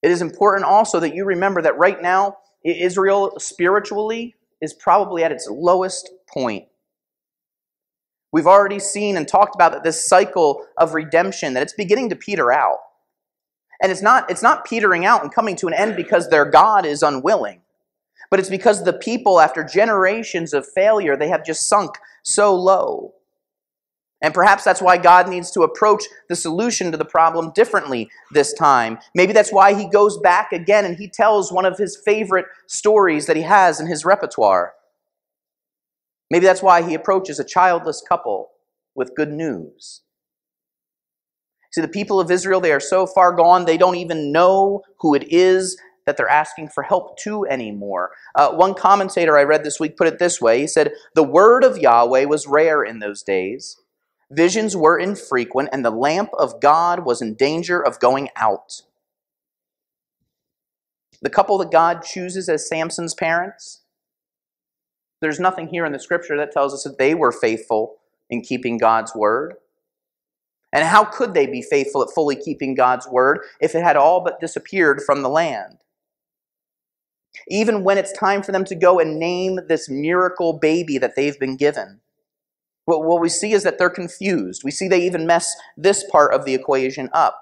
it 0.00 0.10
is 0.10 0.22
important 0.22 0.64
also 0.64 1.00
that 1.00 1.16
you 1.16 1.24
remember 1.24 1.60
that 1.62 1.76
right 1.76 2.00
now, 2.00 2.36
Israel 2.64 3.34
spiritually 3.38 4.36
is 4.60 4.72
probably 4.72 5.24
at 5.24 5.32
its 5.32 5.48
lowest 5.50 6.10
point. 6.32 6.66
We've 8.32 8.46
already 8.46 8.78
seen 8.78 9.16
and 9.16 9.26
talked 9.26 9.56
about 9.56 9.72
that 9.72 9.82
this 9.82 10.08
cycle 10.08 10.64
of 10.78 10.94
redemption, 10.94 11.54
that 11.54 11.62
it's 11.62 11.74
beginning 11.74 12.10
to 12.10 12.16
peter 12.16 12.52
out. 12.52 12.78
And 13.82 13.90
it's 13.90 14.00
not, 14.00 14.30
it's 14.30 14.44
not 14.44 14.64
petering 14.64 15.04
out 15.04 15.24
and 15.24 15.34
coming 15.34 15.56
to 15.56 15.66
an 15.66 15.74
end 15.74 15.96
because 15.96 16.28
their 16.28 16.44
God 16.44 16.86
is 16.86 17.02
unwilling, 17.02 17.62
but 18.30 18.38
it's 18.38 18.48
because 18.48 18.84
the 18.84 18.92
people, 18.92 19.40
after 19.40 19.64
generations 19.64 20.54
of 20.54 20.68
failure, 20.72 21.16
they 21.16 21.28
have 21.28 21.44
just 21.44 21.68
sunk 21.68 21.98
so 22.22 22.54
low. 22.54 23.14
And 24.22 24.32
perhaps 24.32 24.62
that's 24.62 24.80
why 24.80 24.98
God 24.98 25.28
needs 25.28 25.50
to 25.50 25.62
approach 25.62 26.04
the 26.28 26.36
solution 26.36 26.92
to 26.92 26.96
the 26.96 27.04
problem 27.04 27.52
differently 27.54 28.08
this 28.30 28.52
time. 28.54 28.98
Maybe 29.14 29.32
that's 29.32 29.52
why 29.52 29.74
he 29.74 29.88
goes 29.88 30.16
back 30.18 30.52
again 30.52 30.84
and 30.84 30.96
he 30.96 31.08
tells 31.08 31.52
one 31.52 31.66
of 31.66 31.76
his 31.76 32.00
favorite 32.04 32.46
stories 32.68 33.26
that 33.26 33.36
he 33.36 33.42
has 33.42 33.80
in 33.80 33.88
his 33.88 34.04
repertoire. 34.04 34.74
Maybe 36.30 36.46
that's 36.46 36.62
why 36.62 36.82
he 36.82 36.94
approaches 36.94 37.40
a 37.40 37.44
childless 37.44 38.02
couple 38.08 38.50
with 38.94 39.14
good 39.16 39.32
news. 39.32 40.02
See, 41.72 41.80
the 41.80 41.88
people 41.88 42.20
of 42.20 42.30
Israel, 42.30 42.60
they 42.60 42.72
are 42.72 42.80
so 42.80 43.06
far 43.06 43.32
gone, 43.32 43.64
they 43.64 43.78
don't 43.78 43.96
even 43.96 44.30
know 44.30 44.82
who 45.00 45.14
it 45.14 45.24
is 45.32 45.76
that 46.06 46.16
they're 46.16 46.28
asking 46.28 46.68
for 46.68 46.82
help 46.82 47.18
to 47.18 47.46
anymore. 47.46 48.10
Uh, 48.34 48.52
one 48.52 48.74
commentator 48.74 49.38
I 49.38 49.44
read 49.44 49.64
this 49.64 49.80
week 49.80 49.96
put 49.96 50.08
it 50.08 50.18
this 50.18 50.40
way 50.40 50.60
He 50.60 50.66
said, 50.66 50.92
The 51.14 51.22
word 51.22 51.64
of 51.64 51.78
Yahweh 51.78 52.24
was 52.24 52.46
rare 52.46 52.82
in 52.82 52.98
those 52.98 53.22
days, 53.22 53.78
visions 54.32 54.76
were 54.76 54.98
infrequent, 54.98 55.68
and 55.72 55.84
the 55.84 55.90
lamp 55.90 56.30
of 56.38 56.60
God 56.60 57.04
was 57.04 57.22
in 57.22 57.34
danger 57.34 57.80
of 57.84 58.00
going 58.00 58.30
out. 58.36 58.82
The 61.20 61.30
couple 61.30 61.58
that 61.58 61.70
God 61.70 62.02
chooses 62.02 62.48
as 62.48 62.68
Samson's 62.68 63.14
parents, 63.14 63.82
there's 65.20 65.38
nothing 65.38 65.68
here 65.68 65.84
in 65.84 65.92
the 65.92 66.00
scripture 66.00 66.36
that 66.36 66.50
tells 66.50 66.74
us 66.74 66.82
that 66.82 66.98
they 66.98 67.14
were 67.14 67.30
faithful 67.30 67.98
in 68.28 68.40
keeping 68.42 68.76
God's 68.76 69.14
word. 69.14 69.54
And 70.72 70.84
how 70.84 71.04
could 71.04 71.34
they 71.34 71.46
be 71.46 71.62
faithful 71.62 72.02
at 72.02 72.12
fully 72.12 72.34
keeping 72.34 72.74
God's 72.74 73.06
word 73.06 73.40
if 73.60 73.74
it 73.74 73.84
had 73.84 73.96
all 73.96 74.24
but 74.24 74.40
disappeared 74.40 75.02
from 75.04 75.22
the 75.22 75.28
land? 75.28 75.78
Even 77.48 77.84
when 77.84 77.98
it's 77.98 78.12
time 78.12 78.42
for 78.42 78.52
them 78.52 78.64
to 78.64 78.74
go 78.74 78.98
and 78.98 79.18
name 79.18 79.60
this 79.68 79.88
miracle 79.88 80.54
baby 80.54 80.98
that 80.98 81.14
they've 81.14 81.38
been 81.38 81.56
given, 81.56 82.00
what, 82.84 83.04
what 83.04 83.20
we 83.20 83.28
see 83.28 83.52
is 83.52 83.62
that 83.62 83.78
they're 83.78 83.90
confused. 83.90 84.62
We 84.64 84.70
see 84.70 84.88
they 84.88 85.04
even 85.06 85.26
mess 85.26 85.54
this 85.76 86.04
part 86.10 86.34
of 86.34 86.44
the 86.44 86.54
equation 86.54 87.08
up. 87.12 87.40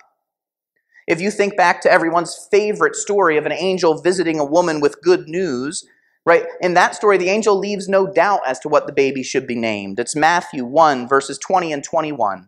If 1.06 1.20
you 1.20 1.30
think 1.30 1.56
back 1.56 1.80
to 1.82 1.90
everyone's 1.90 2.48
favorite 2.50 2.94
story 2.94 3.36
of 3.36 3.46
an 3.46 3.52
angel 3.52 4.00
visiting 4.00 4.38
a 4.38 4.44
woman 4.44 4.80
with 4.80 5.02
good 5.02 5.28
news, 5.28 5.84
right? 6.24 6.44
In 6.60 6.74
that 6.74 6.94
story, 6.94 7.16
the 7.16 7.30
angel 7.30 7.58
leaves 7.58 7.88
no 7.88 8.06
doubt 8.06 8.40
as 8.46 8.60
to 8.60 8.68
what 8.68 8.86
the 8.86 8.92
baby 8.92 9.22
should 9.22 9.46
be 9.46 9.56
named. 9.56 9.98
It's 9.98 10.14
Matthew 10.14 10.64
1, 10.64 11.08
verses 11.08 11.38
20 11.38 11.72
and 11.72 11.82
21. 11.82 12.42
It 12.42 12.46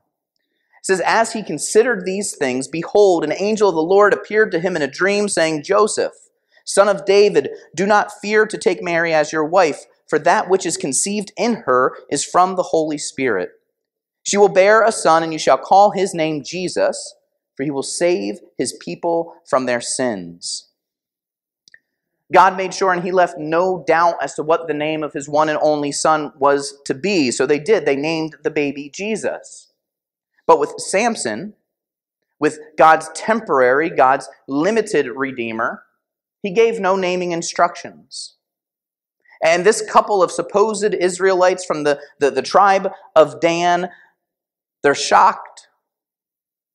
says, 0.83 1.01
As 1.01 1.33
he 1.33 1.43
considered 1.43 2.05
these 2.05 2.37
things, 2.37 2.69
behold, 2.69 3.25
an 3.25 3.33
angel 3.33 3.69
of 3.69 3.75
the 3.75 3.83
Lord 3.83 4.13
appeared 4.13 4.53
to 4.53 4.61
him 4.61 4.77
in 4.77 4.83
a 4.83 4.87
dream, 4.87 5.29
saying, 5.29 5.65
Joseph, 5.65 6.13
son 6.65 6.89
of 6.89 7.05
David, 7.05 7.51
do 7.75 7.87
not 7.87 8.13
fear 8.21 8.47
to 8.47 8.59
take 8.59 8.83
Mary 8.83 9.15
as 9.15 9.33
your 9.33 9.45
wife, 9.45 9.87
for 10.13 10.19
that 10.19 10.51
which 10.51 10.67
is 10.67 10.77
conceived 10.77 11.33
in 11.39 11.63
her 11.65 11.97
is 12.11 12.23
from 12.23 12.55
the 12.55 12.65
Holy 12.65 12.99
Spirit. 12.99 13.49
She 14.23 14.37
will 14.37 14.51
bear 14.51 14.83
a 14.83 14.93
son, 14.93 15.23
and 15.23 15.33
you 15.33 15.39
shall 15.39 15.57
call 15.57 15.93
his 15.93 16.13
name 16.13 16.45
Jesus, 16.45 17.15
for 17.57 17.63
he 17.63 17.71
will 17.71 17.83
save 17.83 18.41
his 18.59 18.75
people 18.75 19.33
from 19.49 19.65
their 19.65 19.81
sins. 19.81 20.69
God 22.31 22.59
made 22.59 22.75
sure 22.75 22.93
and 22.93 23.03
he 23.03 23.11
left 23.11 23.39
no 23.39 23.85
doubt 23.87 24.17
as 24.21 24.35
to 24.35 24.43
what 24.43 24.69
the 24.69 24.75
name 24.75 25.03
of 25.03 25.15
his 25.15 25.31
one 25.31 25.49
and 25.49 25.59
only 25.63 25.93
son 25.93 26.31
was 26.39 26.75
to 26.85 26.93
be. 26.93 27.31
So 27.31 27.47
they 27.47 27.59
did. 27.59 27.87
They 27.87 27.97
named 27.97 28.37
the 28.45 28.51
baby 28.51 28.91
Jesus. 28.91 29.73
But 30.47 30.61
with 30.61 30.75
Samson, 30.77 31.55
with 32.39 32.59
God's 32.77 33.09
temporary, 33.15 33.89
God's 33.89 34.29
limited 34.47 35.07
redeemer, 35.07 35.85
he 36.43 36.51
gave 36.51 36.81
no 36.81 36.97
naming 36.97 37.33
instructions. 37.33 38.37
And 39.43 39.67
this 39.67 39.83
couple 39.83 40.23
of 40.23 40.31
supposed 40.31 40.95
Israelites 40.95 41.65
from 41.65 41.83
the, 41.83 42.01
the, 42.21 42.31
the, 42.31 42.43
tribe 42.43 42.91
of 43.17 43.41
Dan, 43.41 43.91
they're 44.83 44.95
shocked 44.95 45.69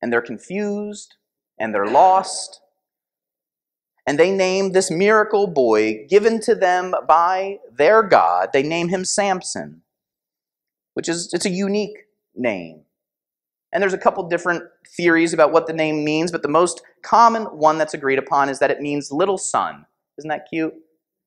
and 0.02 0.12
they're 0.12 0.20
confused 0.20 1.16
and 1.58 1.74
they're 1.74 1.86
lost. 1.86 2.60
And 4.06 4.18
they 4.18 4.30
name 4.30 4.72
this 4.72 4.90
miracle 4.90 5.46
boy 5.46 6.06
given 6.08 6.40
to 6.42 6.54
them 6.54 6.94
by 7.06 7.58
their 7.70 8.02
God, 8.02 8.50
they 8.52 8.62
name 8.62 8.88
him 8.88 9.04
Samson, 9.04 9.82
which 10.94 11.08
is 11.08 11.32
it's 11.32 11.46
a 11.46 11.50
unique 11.50 12.06
name. 12.34 12.82
And 13.72 13.82
there's 13.82 13.94
a 13.94 13.98
couple 13.98 14.26
different 14.28 14.64
theories 14.96 15.34
about 15.34 15.52
what 15.52 15.66
the 15.66 15.74
name 15.74 16.04
means, 16.04 16.32
but 16.32 16.42
the 16.42 16.48
most 16.48 16.80
common 17.02 17.44
one 17.44 17.76
that's 17.76 17.92
agreed 17.92 18.18
upon 18.18 18.48
is 18.48 18.58
that 18.60 18.70
it 18.70 18.80
means 18.80 19.12
little 19.12 19.36
son. 19.36 19.84
Isn't 20.16 20.30
that 20.30 20.46
cute? 20.48 20.74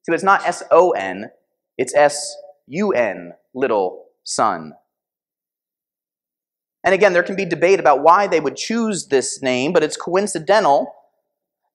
So 0.04 0.14
it's 0.14 0.24
not 0.24 0.46
S 0.46 0.64
O 0.72 0.92
N, 0.92 1.30
it's 1.78 1.96
S 1.96 2.36
U 2.68 2.92
N, 2.92 3.34
little 3.54 4.06
son. 4.24 4.74
And 6.84 6.96
again, 6.96 7.14
there 7.14 7.24
can 7.24 7.36
be 7.36 7.46
debate 7.46 7.80
about 7.80 8.02
why 8.02 8.28
they 8.28 8.40
would 8.40 8.56
choose 8.56 9.08
this 9.08 9.42
name, 9.42 9.72
but 9.72 9.84
it's 9.84 9.98
coincidental 9.98 10.94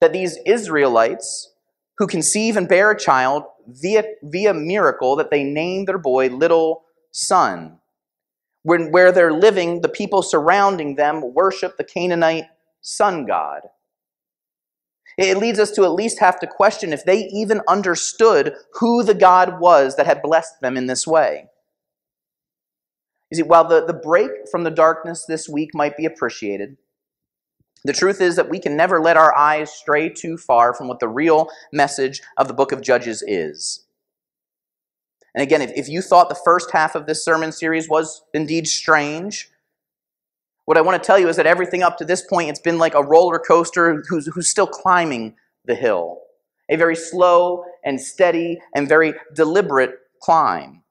that 0.01 0.11
these 0.11 0.37
Israelites 0.45 1.53
who 1.97 2.07
conceive 2.07 2.57
and 2.57 2.67
bear 2.67 2.91
a 2.91 2.99
child 2.99 3.43
via, 3.67 4.03
via 4.21 4.53
miracle, 4.53 5.15
that 5.15 5.31
they 5.31 5.43
name 5.43 5.85
their 5.85 5.97
boy 5.97 6.27
little 6.27 6.83
son 7.11 7.79
when, 8.63 8.91
where 8.91 9.13
they're 9.13 9.31
living, 9.31 9.79
the 9.79 9.87
people 9.87 10.21
surrounding 10.21 10.95
them 10.95 11.33
worship 11.33 11.77
the 11.77 11.85
Canaanite 11.85 12.47
sun 12.81 13.25
god. 13.25 13.61
It 15.17 15.37
leads 15.37 15.57
us 15.57 15.71
to 15.71 15.83
at 15.83 15.93
least 15.93 16.19
have 16.19 16.39
to 16.39 16.47
question 16.47 16.93
if 16.93 17.03
they 17.03 17.25
even 17.33 17.61
understood 17.67 18.53
who 18.73 19.03
the 19.03 19.15
God 19.15 19.59
was 19.59 19.95
that 19.95 20.05
had 20.05 20.21
blessed 20.21 20.61
them 20.61 20.77
in 20.77 20.85
this 20.85 21.07
way. 21.07 21.47
You 23.31 23.37
see, 23.37 23.43
while 23.43 23.67
the, 23.67 23.83
the 23.83 23.93
break 23.93 24.29
from 24.51 24.63
the 24.63 24.71
darkness 24.71 25.25
this 25.25 25.49
week 25.49 25.71
might 25.73 25.97
be 25.97 26.05
appreciated, 26.05 26.77
the 27.83 27.93
truth 27.93 28.21
is 28.21 28.35
that 28.35 28.49
we 28.49 28.59
can 28.59 28.77
never 28.77 29.01
let 29.01 29.17
our 29.17 29.35
eyes 29.35 29.71
stray 29.71 30.09
too 30.09 30.37
far 30.37 30.73
from 30.73 30.87
what 30.87 30.99
the 30.99 31.07
real 31.07 31.49
message 31.73 32.21
of 32.37 32.47
the 32.47 32.53
book 32.53 32.71
of 32.71 32.81
Judges 32.81 33.23
is. 33.25 33.85
And 35.33 35.41
again, 35.41 35.61
if, 35.61 35.71
if 35.75 35.89
you 35.89 36.01
thought 36.01 36.29
the 36.29 36.35
first 36.35 36.71
half 36.71 36.95
of 36.95 37.05
this 37.05 37.23
sermon 37.23 37.51
series 37.51 37.89
was 37.89 38.23
indeed 38.33 38.67
strange, 38.67 39.49
what 40.67 40.77
I 40.77 40.81
want 40.81 41.01
to 41.01 41.07
tell 41.07 41.17
you 41.17 41.29
is 41.29 41.37
that 41.37 41.45
everything 41.45 41.81
up 41.81 41.97
to 41.97 42.03
this 42.03 42.21
point, 42.21 42.49
it's 42.49 42.59
been 42.59 42.77
like 42.77 42.93
a 42.93 43.01
roller 43.01 43.39
coaster 43.39 44.03
who's, 44.09 44.27
who's 44.27 44.49
still 44.49 44.67
climbing 44.67 45.33
the 45.63 45.75
hill. 45.75 46.19
A 46.69 46.75
very 46.75 46.95
slow 46.95 47.63
and 47.85 48.01
steady 48.01 48.59
and 48.75 48.85
very 48.85 49.13
deliberate 49.33 49.91
climb. 50.21 50.83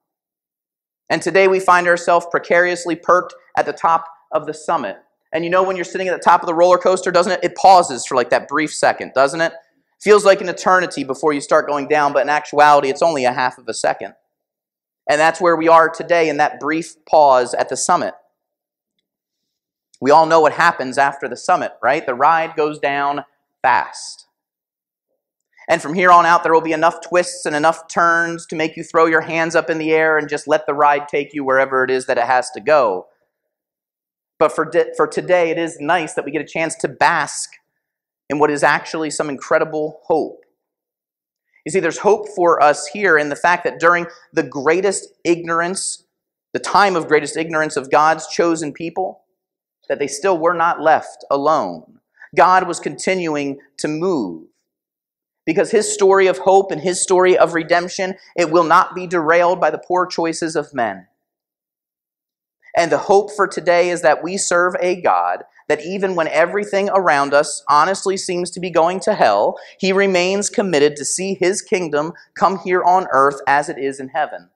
And 1.11 1.21
today 1.21 1.47
we 1.47 1.59
find 1.59 1.87
ourselves 1.87 2.25
precariously 2.31 2.95
perked 2.95 3.35
at 3.55 3.67
the 3.67 3.71
top 3.71 4.07
of 4.31 4.47
the 4.47 4.53
summit. 4.53 4.97
And 5.31 5.43
you 5.43 5.51
know 5.51 5.61
when 5.61 5.75
you're 5.75 5.85
sitting 5.85 6.07
at 6.07 6.17
the 6.17 6.23
top 6.23 6.41
of 6.41 6.47
the 6.47 6.55
roller 6.55 6.79
coaster, 6.79 7.11
doesn't 7.11 7.33
it? 7.33 7.43
It 7.43 7.55
pauses 7.55 8.03
for 8.07 8.15
like 8.15 8.31
that 8.31 8.47
brief 8.47 8.73
second, 8.73 9.11
doesn't 9.13 9.41
it? 9.41 9.53
Feels 10.01 10.25
like 10.25 10.41
an 10.41 10.49
eternity 10.49 11.03
before 11.03 11.33
you 11.33 11.41
start 11.41 11.67
going 11.67 11.87
down, 11.87 12.13
but 12.13 12.23
in 12.23 12.29
actuality, 12.29 12.89
it's 12.89 13.03
only 13.03 13.25
a 13.25 13.31
half 13.31 13.59
of 13.59 13.67
a 13.67 13.75
second. 13.75 14.15
And 15.07 15.19
that's 15.21 15.39
where 15.39 15.55
we 15.55 15.67
are 15.67 15.87
today 15.87 16.29
in 16.29 16.37
that 16.37 16.59
brief 16.59 16.95
pause 17.05 17.53
at 17.53 17.69
the 17.69 17.77
summit. 17.77 18.15
We 19.99 20.11
all 20.11 20.25
know 20.25 20.41
what 20.41 20.53
happens 20.53 20.97
after 20.97 21.27
the 21.27 21.37
summit, 21.37 21.73
right? 21.81 22.05
The 22.05 22.13
ride 22.13 22.55
goes 22.55 22.79
down 22.79 23.25
fast. 23.61 24.27
And 25.69 25.81
from 25.81 25.93
here 25.93 26.11
on 26.11 26.25
out, 26.25 26.43
there 26.43 26.53
will 26.53 26.61
be 26.61 26.71
enough 26.71 27.01
twists 27.01 27.45
and 27.45 27.55
enough 27.55 27.87
turns 27.89 28.45
to 28.47 28.55
make 28.55 28.77
you 28.77 28.83
throw 28.83 29.05
your 29.05 29.21
hands 29.21 29.55
up 29.55 29.69
in 29.69 29.79
the 29.79 29.91
air 29.91 30.17
and 30.17 30.29
just 30.29 30.47
let 30.47 30.65
the 30.65 30.73
ride 30.73 31.07
take 31.07 31.33
you 31.33 31.43
wherever 31.43 31.83
it 31.83 31.91
is 31.91 32.05
that 32.05 32.17
it 32.17 32.23
has 32.23 32.49
to 32.51 32.61
go. 32.61 33.07
But 34.39 34.53
for, 34.53 34.65
di- 34.65 34.93
for 34.95 35.07
today, 35.07 35.49
it 35.49 35.57
is 35.57 35.77
nice 35.81 36.13
that 36.13 36.23
we 36.23 36.31
get 36.31 36.41
a 36.41 36.47
chance 36.47 36.75
to 36.77 36.87
bask 36.87 37.49
in 38.29 38.39
what 38.39 38.51
is 38.51 38.63
actually 38.63 39.09
some 39.09 39.29
incredible 39.29 39.99
hope. 40.05 40.45
You 41.65 41.71
see, 41.71 41.81
there's 41.81 41.97
hope 41.97 42.29
for 42.29 42.63
us 42.63 42.87
here 42.87 43.17
in 43.17 43.27
the 43.27 43.35
fact 43.35 43.65
that 43.65 43.79
during 43.79 44.05
the 44.31 44.43
greatest 44.43 45.09
ignorance, 45.25 46.05
the 46.53 46.59
time 46.59 46.95
of 46.95 47.09
greatest 47.09 47.35
ignorance 47.35 47.75
of 47.75 47.91
God's 47.91 48.25
chosen 48.27 48.71
people, 48.71 49.23
that 49.87 49.99
they 49.99 50.07
still 50.07 50.37
were 50.37 50.53
not 50.53 50.81
left 50.81 51.25
alone. 51.31 51.99
God 52.35 52.67
was 52.67 52.79
continuing 52.79 53.59
to 53.77 53.87
move. 53.87 54.47
Because 55.45 55.71
his 55.71 55.91
story 55.91 56.27
of 56.27 56.39
hope 56.39 56.71
and 56.71 56.81
his 56.81 57.01
story 57.01 57.37
of 57.37 57.53
redemption, 57.53 58.15
it 58.35 58.51
will 58.51 58.65
not 58.65 58.93
be 58.93 59.07
derailed 59.07 59.61
by 59.61 59.71
the 59.71 59.77
poor 59.77 60.05
choices 60.05 60.55
of 60.55 60.73
men. 60.73 61.07
And 62.75 62.91
the 62.91 62.97
hope 62.97 63.31
for 63.31 63.47
today 63.47 63.89
is 63.89 64.01
that 64.03 64.23
we 64.23 64.37
serve 64.37 64.75
a 64.79 65.01
God 65.01 65.43
that 65.67 65.83
even 65.83 66.15
when 66.15 66.27
everything 66.27 66.89
around 66.89 67.33
us 67.33 67.63
honestly 67.69 68.17
seems 68.17 68.51
to 68.51 68.59
be 68.59 68.69
going 68.69 68.99
to 69.01 69.15
hell, 69.15 69.57
he 69.79 69.91
remains 69.91 70.49
committed 70.49 70.95
to 70.95 71.05
see 71.05 71.33
his 71.33 71.61
kingdom 71.61 72.13
come 72.35 72.59
here 72.59 72.83
on 72.83 73.07
earth 73.11 73.41
as 73.47 73.67
it 73.67 73.77
is 73.77 73.99
in 73.99 74.09
heaven. 74.09 74.49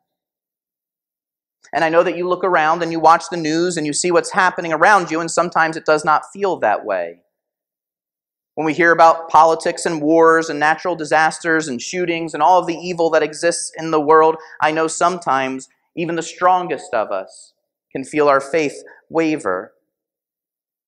And 1.74 1.84
I 1.84 1.90
know 1.90 2.04
that 2.04 2.18
you 2.18 2.28
look 2.28 2.44
around 2.44 2.84
and 2.84 2.92
you 2.92 3.00
watch 3.00 3.26
the 3.32 3.38
news 3.38 3.78
and 3.78 3.88
you 3.88 3.94
see 3.94 4.12
what's 4.12 4.32
happening 4.32 4.74
around 4.74 5.10
you, 5.10 5.20
and 5.20 5.32
sometimes 5.32 5.78
it 5.78 5.86
does 5.86 6.04
not 6.04 6.24
feel 6.34 6.58
that 6.58 6.86
way. 6.86 7.22
When 8.56 8.66
we 8.66 8.74
hear 8.74 8.92
about 8.92 9.30
politics 9.30 9.86
and 9.86 10.02
wars 10.02 10.50
and 10.50 10.60
natural 10.60 10.96
disasters 10.96 11.70
and 11.70 11.82
shootings 11.82 12.34
and 12.34 12.44
all 12.44 12.60
of 12.60 12.68
the 12.68 12.76
evil 12.76 13.10
that 13.12 13.24
exists 13.24 13.72
in 13.78 13.92
the 13.92 14.02
world, 14.02 14.36
I 14.60 14.72
know 14.72 14.88
sometimes 14.88 15.70
even 15.96 16.16
the 16.16 16.22
strongest 16.22 16.94
of 16.94 17.12
us 17.12 17.54
can 17.94 18.04
feel 18.04 18.28
our 18.28 18.42
faith 18.42 18.84
waver. 19.10 19.74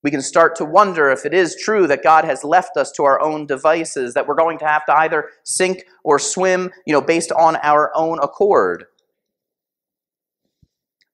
We 0.04 0.12
can 0.12 0.22
start 0.22 0.58
to 0.58 0.66
wonder 0.66 1.10
if 1.10 1.26
it 1.26 1.34
is 1.34 1.56
true 1.56 1.88
that 1.88 2.04
God 2.04 2.26
has 2.26 2.44
left 2.44 2.76
us 2.76 2.92
to 2.94 3.06
our 3.06 3.22
own 3.22 3.46
devices, 3.46 4.14
that 4.14 4.28
we're 4.28 4.36
going 4.36 4.60
to 4.60 4.68
have 4.68 4.86
to 4.88 4.94
either 4.94 5.30
sink 5.44 5.86
or 6.04 6.20
swim, 6.20 6.70
you 6.86 6.92
know, 6.92 7.02
based 7.02 7.32
on 7.32 7.56
our 7.64 7.90
own 7.96 8.20
accord. 8.22 8.84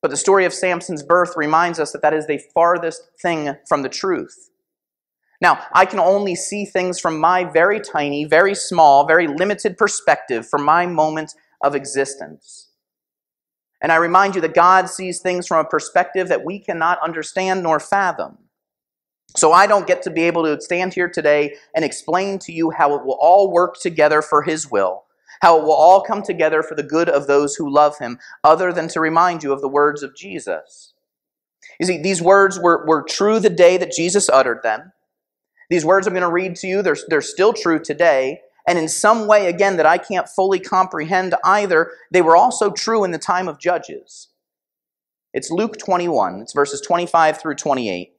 But 0.01 0.11
the 0.11 0.17
story 0.17 0.45
of 0.45 0.53
Samson's 0.53 1.03
birth 1.03 1.33
reminds 1.35 1.79
us 1.79 1.91
that 1.91 2.01
that 2.01 2.13
is 2.13 2.27
the 2.27 2.41
farthest 2.53 3.09
thing 3.21 3.55
from 3.67 3.81
the 3.81 3.89
truth. 3.89 4.49
Now, 5.41 5.63
I 5.73 5.85
can 5.85 5.99
only 5.99 6.35
see 6.35 6.65
things 6.65 6.99
from 6.99 7.19
my 7.19 7.45
very 7.45 7.79
tiny, 7.79 8.25
very 8.25 8.55
small, 8.55 9.05
very 9.05 9.27
limited 9.27 9.77
perspective 9.77 10.47
from 10.47 10.63
my 10.63 10.85
moment 10.85 11.33
of 11.61 11.75
existence. 11.75 12.69
And 13.81 13.91
I 13.91 13.95
remind 13.95 14.35
you 14.35 14.41
that 14.41 14.53
God 14.53 14.89
sees 14.89 15.19
things 15.19 15.47
from 15.47 15.65
a 15.65 15.69
perspective 15.69 16.27
that 16.27 16.43
we 16.43 16.59
cannot 16.59 16.99
understand 17.01 17.63
nor 17.63 17.79
fathom. 17.79 18.37
So 19.37 19.53
I 19.53 19.67
don't 19.67 19.87
get 19.87 20.01
to 20.03 20.09
be 20.09 20.23
able 20.23 20.43
to 20.43 20.59
stand 20.59 20.93
here 20.93 21.09
today 21.09 21.55
and 21.75 21.85
explain 21.85 22.39
to 22.39 22.51
you 22.51 22.71
how 22.71 22.95
it 22.95 23.05
will 23.05 23.17
all 23.21 23.51
work 23.51 23.79
together 23.79 24.21
for 24.21 24.41
His 24.41 24.69
will, 24.69 25.03
how 25.41 25.57
it 25.57 25.63
will 25.63 25.73
all 25.73 26.01
come 26.01 26.21
together 26.21 26.61
for 26.61 26.75
the 26.75 26.83
good 26.83 27.09
of 27.09 27.27
those 27.27 27.55
who 27.55 27.69
love 27.73 27.97
Him, 27.97 28.19
other 28.43 28.71
than 28.73 28.87
to 28.89 28.99
remind 28.99 29.43
you 29.43 29.53
of 29.53 29.61
the 29.61 29.67
words 29.67 30.03
of 30.03 30.15
Jesus. 30.15 30.93
You 31.79 31.85
see, 31.85 32.01
these 32.01 32.21
words 32.21 32.59
were, 32.59 32.85
were 32.85 33.03
true 33.03 33.39
the 33.39 33.49
day 33.49 33.77
that 33.77 33.91
Jesus 33.91 34.29
uttered 34.29 34.61
them. 34.63 34.91
These 35.69 35.85
words 35.85 36.07
I'm 36.07 36.13
going 36.13 36.21
to 36.21 36.31
read 36.31 36.55
to 36.57 36.67
you, 36.67 36.81
they're, 36.81 36.97
they're 37.07 37.21
still 37.21 37.53
true 37.53 37.79
today. 37.79 38.41
And 38.67 38.77
in 38.77 38.87
some 38.87 39.27
way, 39.27 39.47
again, 39.47 39.77
that 39.77 39.85
I 39.85 39.97
can't 39.97 40.27
fully 40.27 40.59
comprehend 40.59 41.35
either, 41.43 41.91
they 42.11 42.21
were 42.21 42.35
also 42.35 42.71
true 42.71 43.03
in 43.03 43.11
the 43.11 43.17
time 43.17 43.47
of 43.47 43.59
Judges. 43.59 44.27
It's 45.33 45.51
Luke 45.51 45.77
21, 45.77 46.41
it's 46.41 46.53
verses 46.53 46.81
25 46.81 47.39
through 47.39 47.55
28. 47.55 48.13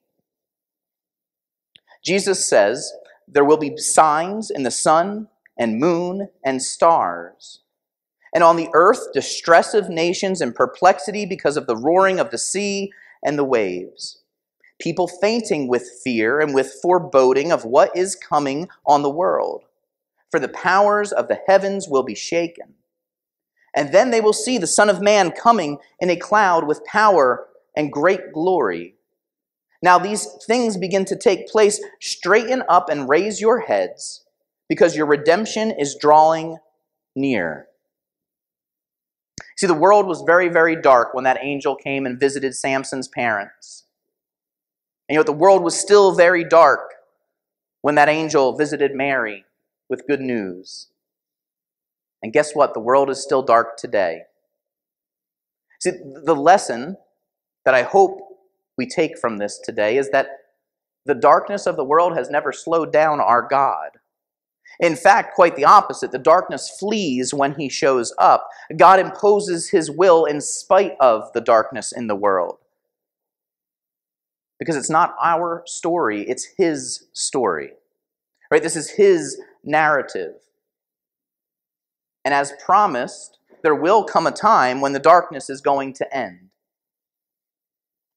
Jesus 2.04 2.46
says, 2.46 2.92
There 3.28 3.44
will 3.44 3.56
be 3.58 3.76
signs 3.76 4.50
in 4.50 4.62
the 4.62 4.70
sun 4.70 5.28
and 5.61 5.78
moon 5.78 6.28
and 6.44 6.61
stars. 6.61 7.61
And 8.34 8.42
on 8.42 8.56
the 8.56 8.70
earth, 8.74 9.12
distress 9.12 9.74
of 9.74 9.88
nations 9.88 10.40
and 10.40 10.56
perplexity 10.56 11.24
because 11.24 11.56
of 11.56 11.68
the 11.68 11.76
roaring 11.76 12.18
of 12.18 12.32
the 12.32 12.38
sea 12.38 12.90
and 13.22 13.38
the 13.38 13.44
waves 13.44 14.20
people 14.80 15.06
fainting 15.06 15.68
with 15.68 16.00
fear 16.02 16.40
and 16.40 16.54
with 16.54 16.78
foreboding 16.82 17.52
of 17.52 17.64
what 17.64 17.94
is 17.96 18.16
coming 18.16 18.68
on 18.86 19.02
the 19.02 19.11
world. 19.11 19.64
For 20.30 20.40
the 20.40 20.48
powers 20.48 21.12
of 21.12 21.28
the 21.28 21.40
heavens 21.46 21.88
will 21.88 22.02
be 22.02 22.14
shaken. 22.14 22.74
And 23.74 23.92
then 23.92 24.11
they 24.11 24.20
will 24.20 24.32
see 24.32 24.58
the 24.58 24.66
Son 24.66 24.88
of 24.90 25.00
Man 25.00 25.30
coming 25.30 25.78
in 26.00 26.11
a 26.11 26.16
cloud 26.16 26.66
with 26.66 26.84
power 26.84 27.46
and 27.76 27.92
great 27.92 28.32
glory. 28.32 28.94
Now 29.82 29.98
these 29.98 30.26
things 30.46 30.76
begin 30.76 31.04
to 31.06 31.16
take 31.16 31.48
place. 31.48 31.80
Straighten 32.00 32.64
up 32.68 32.88
and 32.88 33.08
raise 33.08 33.40
your 33.40 33.61
heads, 33.61 34.24
because 34.70 34.96
your 34.96 35.06
redemption 35.06 35.72
is 35.72 35.96
drawing 35.96 36.56
near. 37.16 37.66
See, 39.58 39.66
the 39.66 39.74
world 39.74 40.06
was 40.06 40.22
very, 40.22 40.48
very 40.48 40.80
dark 40.80 41.12
when 41.12 41.24
that 41.24 41.40
angel 41.42 41.74
came 41.74 42.06
and 42.06 42.20
visited 42.20 42.54
Samson's 42.54 43.08
parents. 43.08 43.84
And 45.08 45.16
yet 45.16 45.26
the 45.26 45.32
world 45.32 45.64
was 45.64 45.76
still 45.76 46.14
very 46.14 46.44
dark 46.44 46.92
when 47.82 47.96
that 47.96 48.08
angel 48.08 48.56
visited 48.56 48.94
Mary 48.94 49.44
with 49.88 50.06
good 50.06 50.20
news. 50.20 50.86
And 52.22 52.32
guess 52.32 52.54
what? 52.54 52.72
The 52.72 52.80
world 52.80 53.10
is 53.10 53.20
still 53.20 53.42
dark 53.42 53.76
today. 53.76 54.22
See, 55.80 55.90
the 55.90 56.36
lesson 56.36 56.96
that 57.64 57.74
I 57.74 57.82
hope 57.82 58.20
we 58.78 58.86
take 58.86 59.18
from 59.18 59.38
this 59.38 59.58
today 59.58 59.96
is 59.96 60.10
that 60.10 60.28
the 61.06 61.14
darkness 61.14 61.66
of 61.66 61.76
the 61.76 61.84
world 61.84 62.16
has 62.16 62.30
never 62.30 62.52
slowed 62.52 62.92
down 62.92 63.18
our 63.20 63.42
God. 63.42 63.99
In 64.80 64.96
fact, 64.96 65.34
quite 65.34 65.56
the 65.56 65.64
opposite. 65.64 66.10
The 66.10 66.18
darkness 66.18 66.74
flees 66.78 67.34
when 67.34 67.54
he 67.54 67.68
shows 67.68 68.14
up. 68.18 68.48
God 68.76 68.98
imposes 68.98 69.68
his 69.68 69.90
will 69.90 70.24
in 70.24 70.40
spite 70.40 70.96
of 71.00 71.32
the 71.32 71.40
darkness 71.40 71.92
in 71.92 72.06
the 72.06 72.16
world 72.16 72.58
because 74.60 74.76
it's 74.76 74.90
not 74.90 75.16
our 75.20 75.62
story, 75.66 76.22
it's 76.28 76.46
his 76.56 77.08
story. 77.12 77.72
Right? 78.50 78.62
This 78.62 78.76
is 78.76 78.90
his 78.90 79.40
narrative. 79.64 80.34
And 82.24 82.34
as 82.34 82.52
promised, 82.64 83.38
there 83.62 83.74
will 83.74 84.04
come 84.04 84.26
a 84.26 84.32
time 84.32 84.80
when 84.80 84.92
the 84.92 84.98
darkness 84.98 85.48
is 85.48 85.62
going 85.62 85.94
to 85.94 86.16
end. 86.16 86.50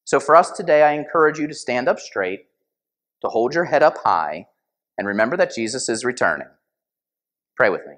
So 0.04 0.20
for 0.20 0.36
us 0.36 0.50
today, 0.50 0.82
I 0.82 0.92
encourage 0.92 1.38
you 1.38 1.46
to 1.46 1.54
stand 1.54 1.88
up 1.88 1.98
straight, 1.98 2.46
to 3.22 3.28
hold 3.28 3.54
your 3.54 3.64
head 3.64 3.82
up 3.82 3.96
high, 4.04 4.48
and 4.98 5.08
remember 5.08 5.38
that 5.38 5.54
Jesus 5.54 5.88
is 5.88 6.04
returning. 6.04 6.48
Pray 7.56 7.70
with 7.70 7.82
me. 7.86 7.94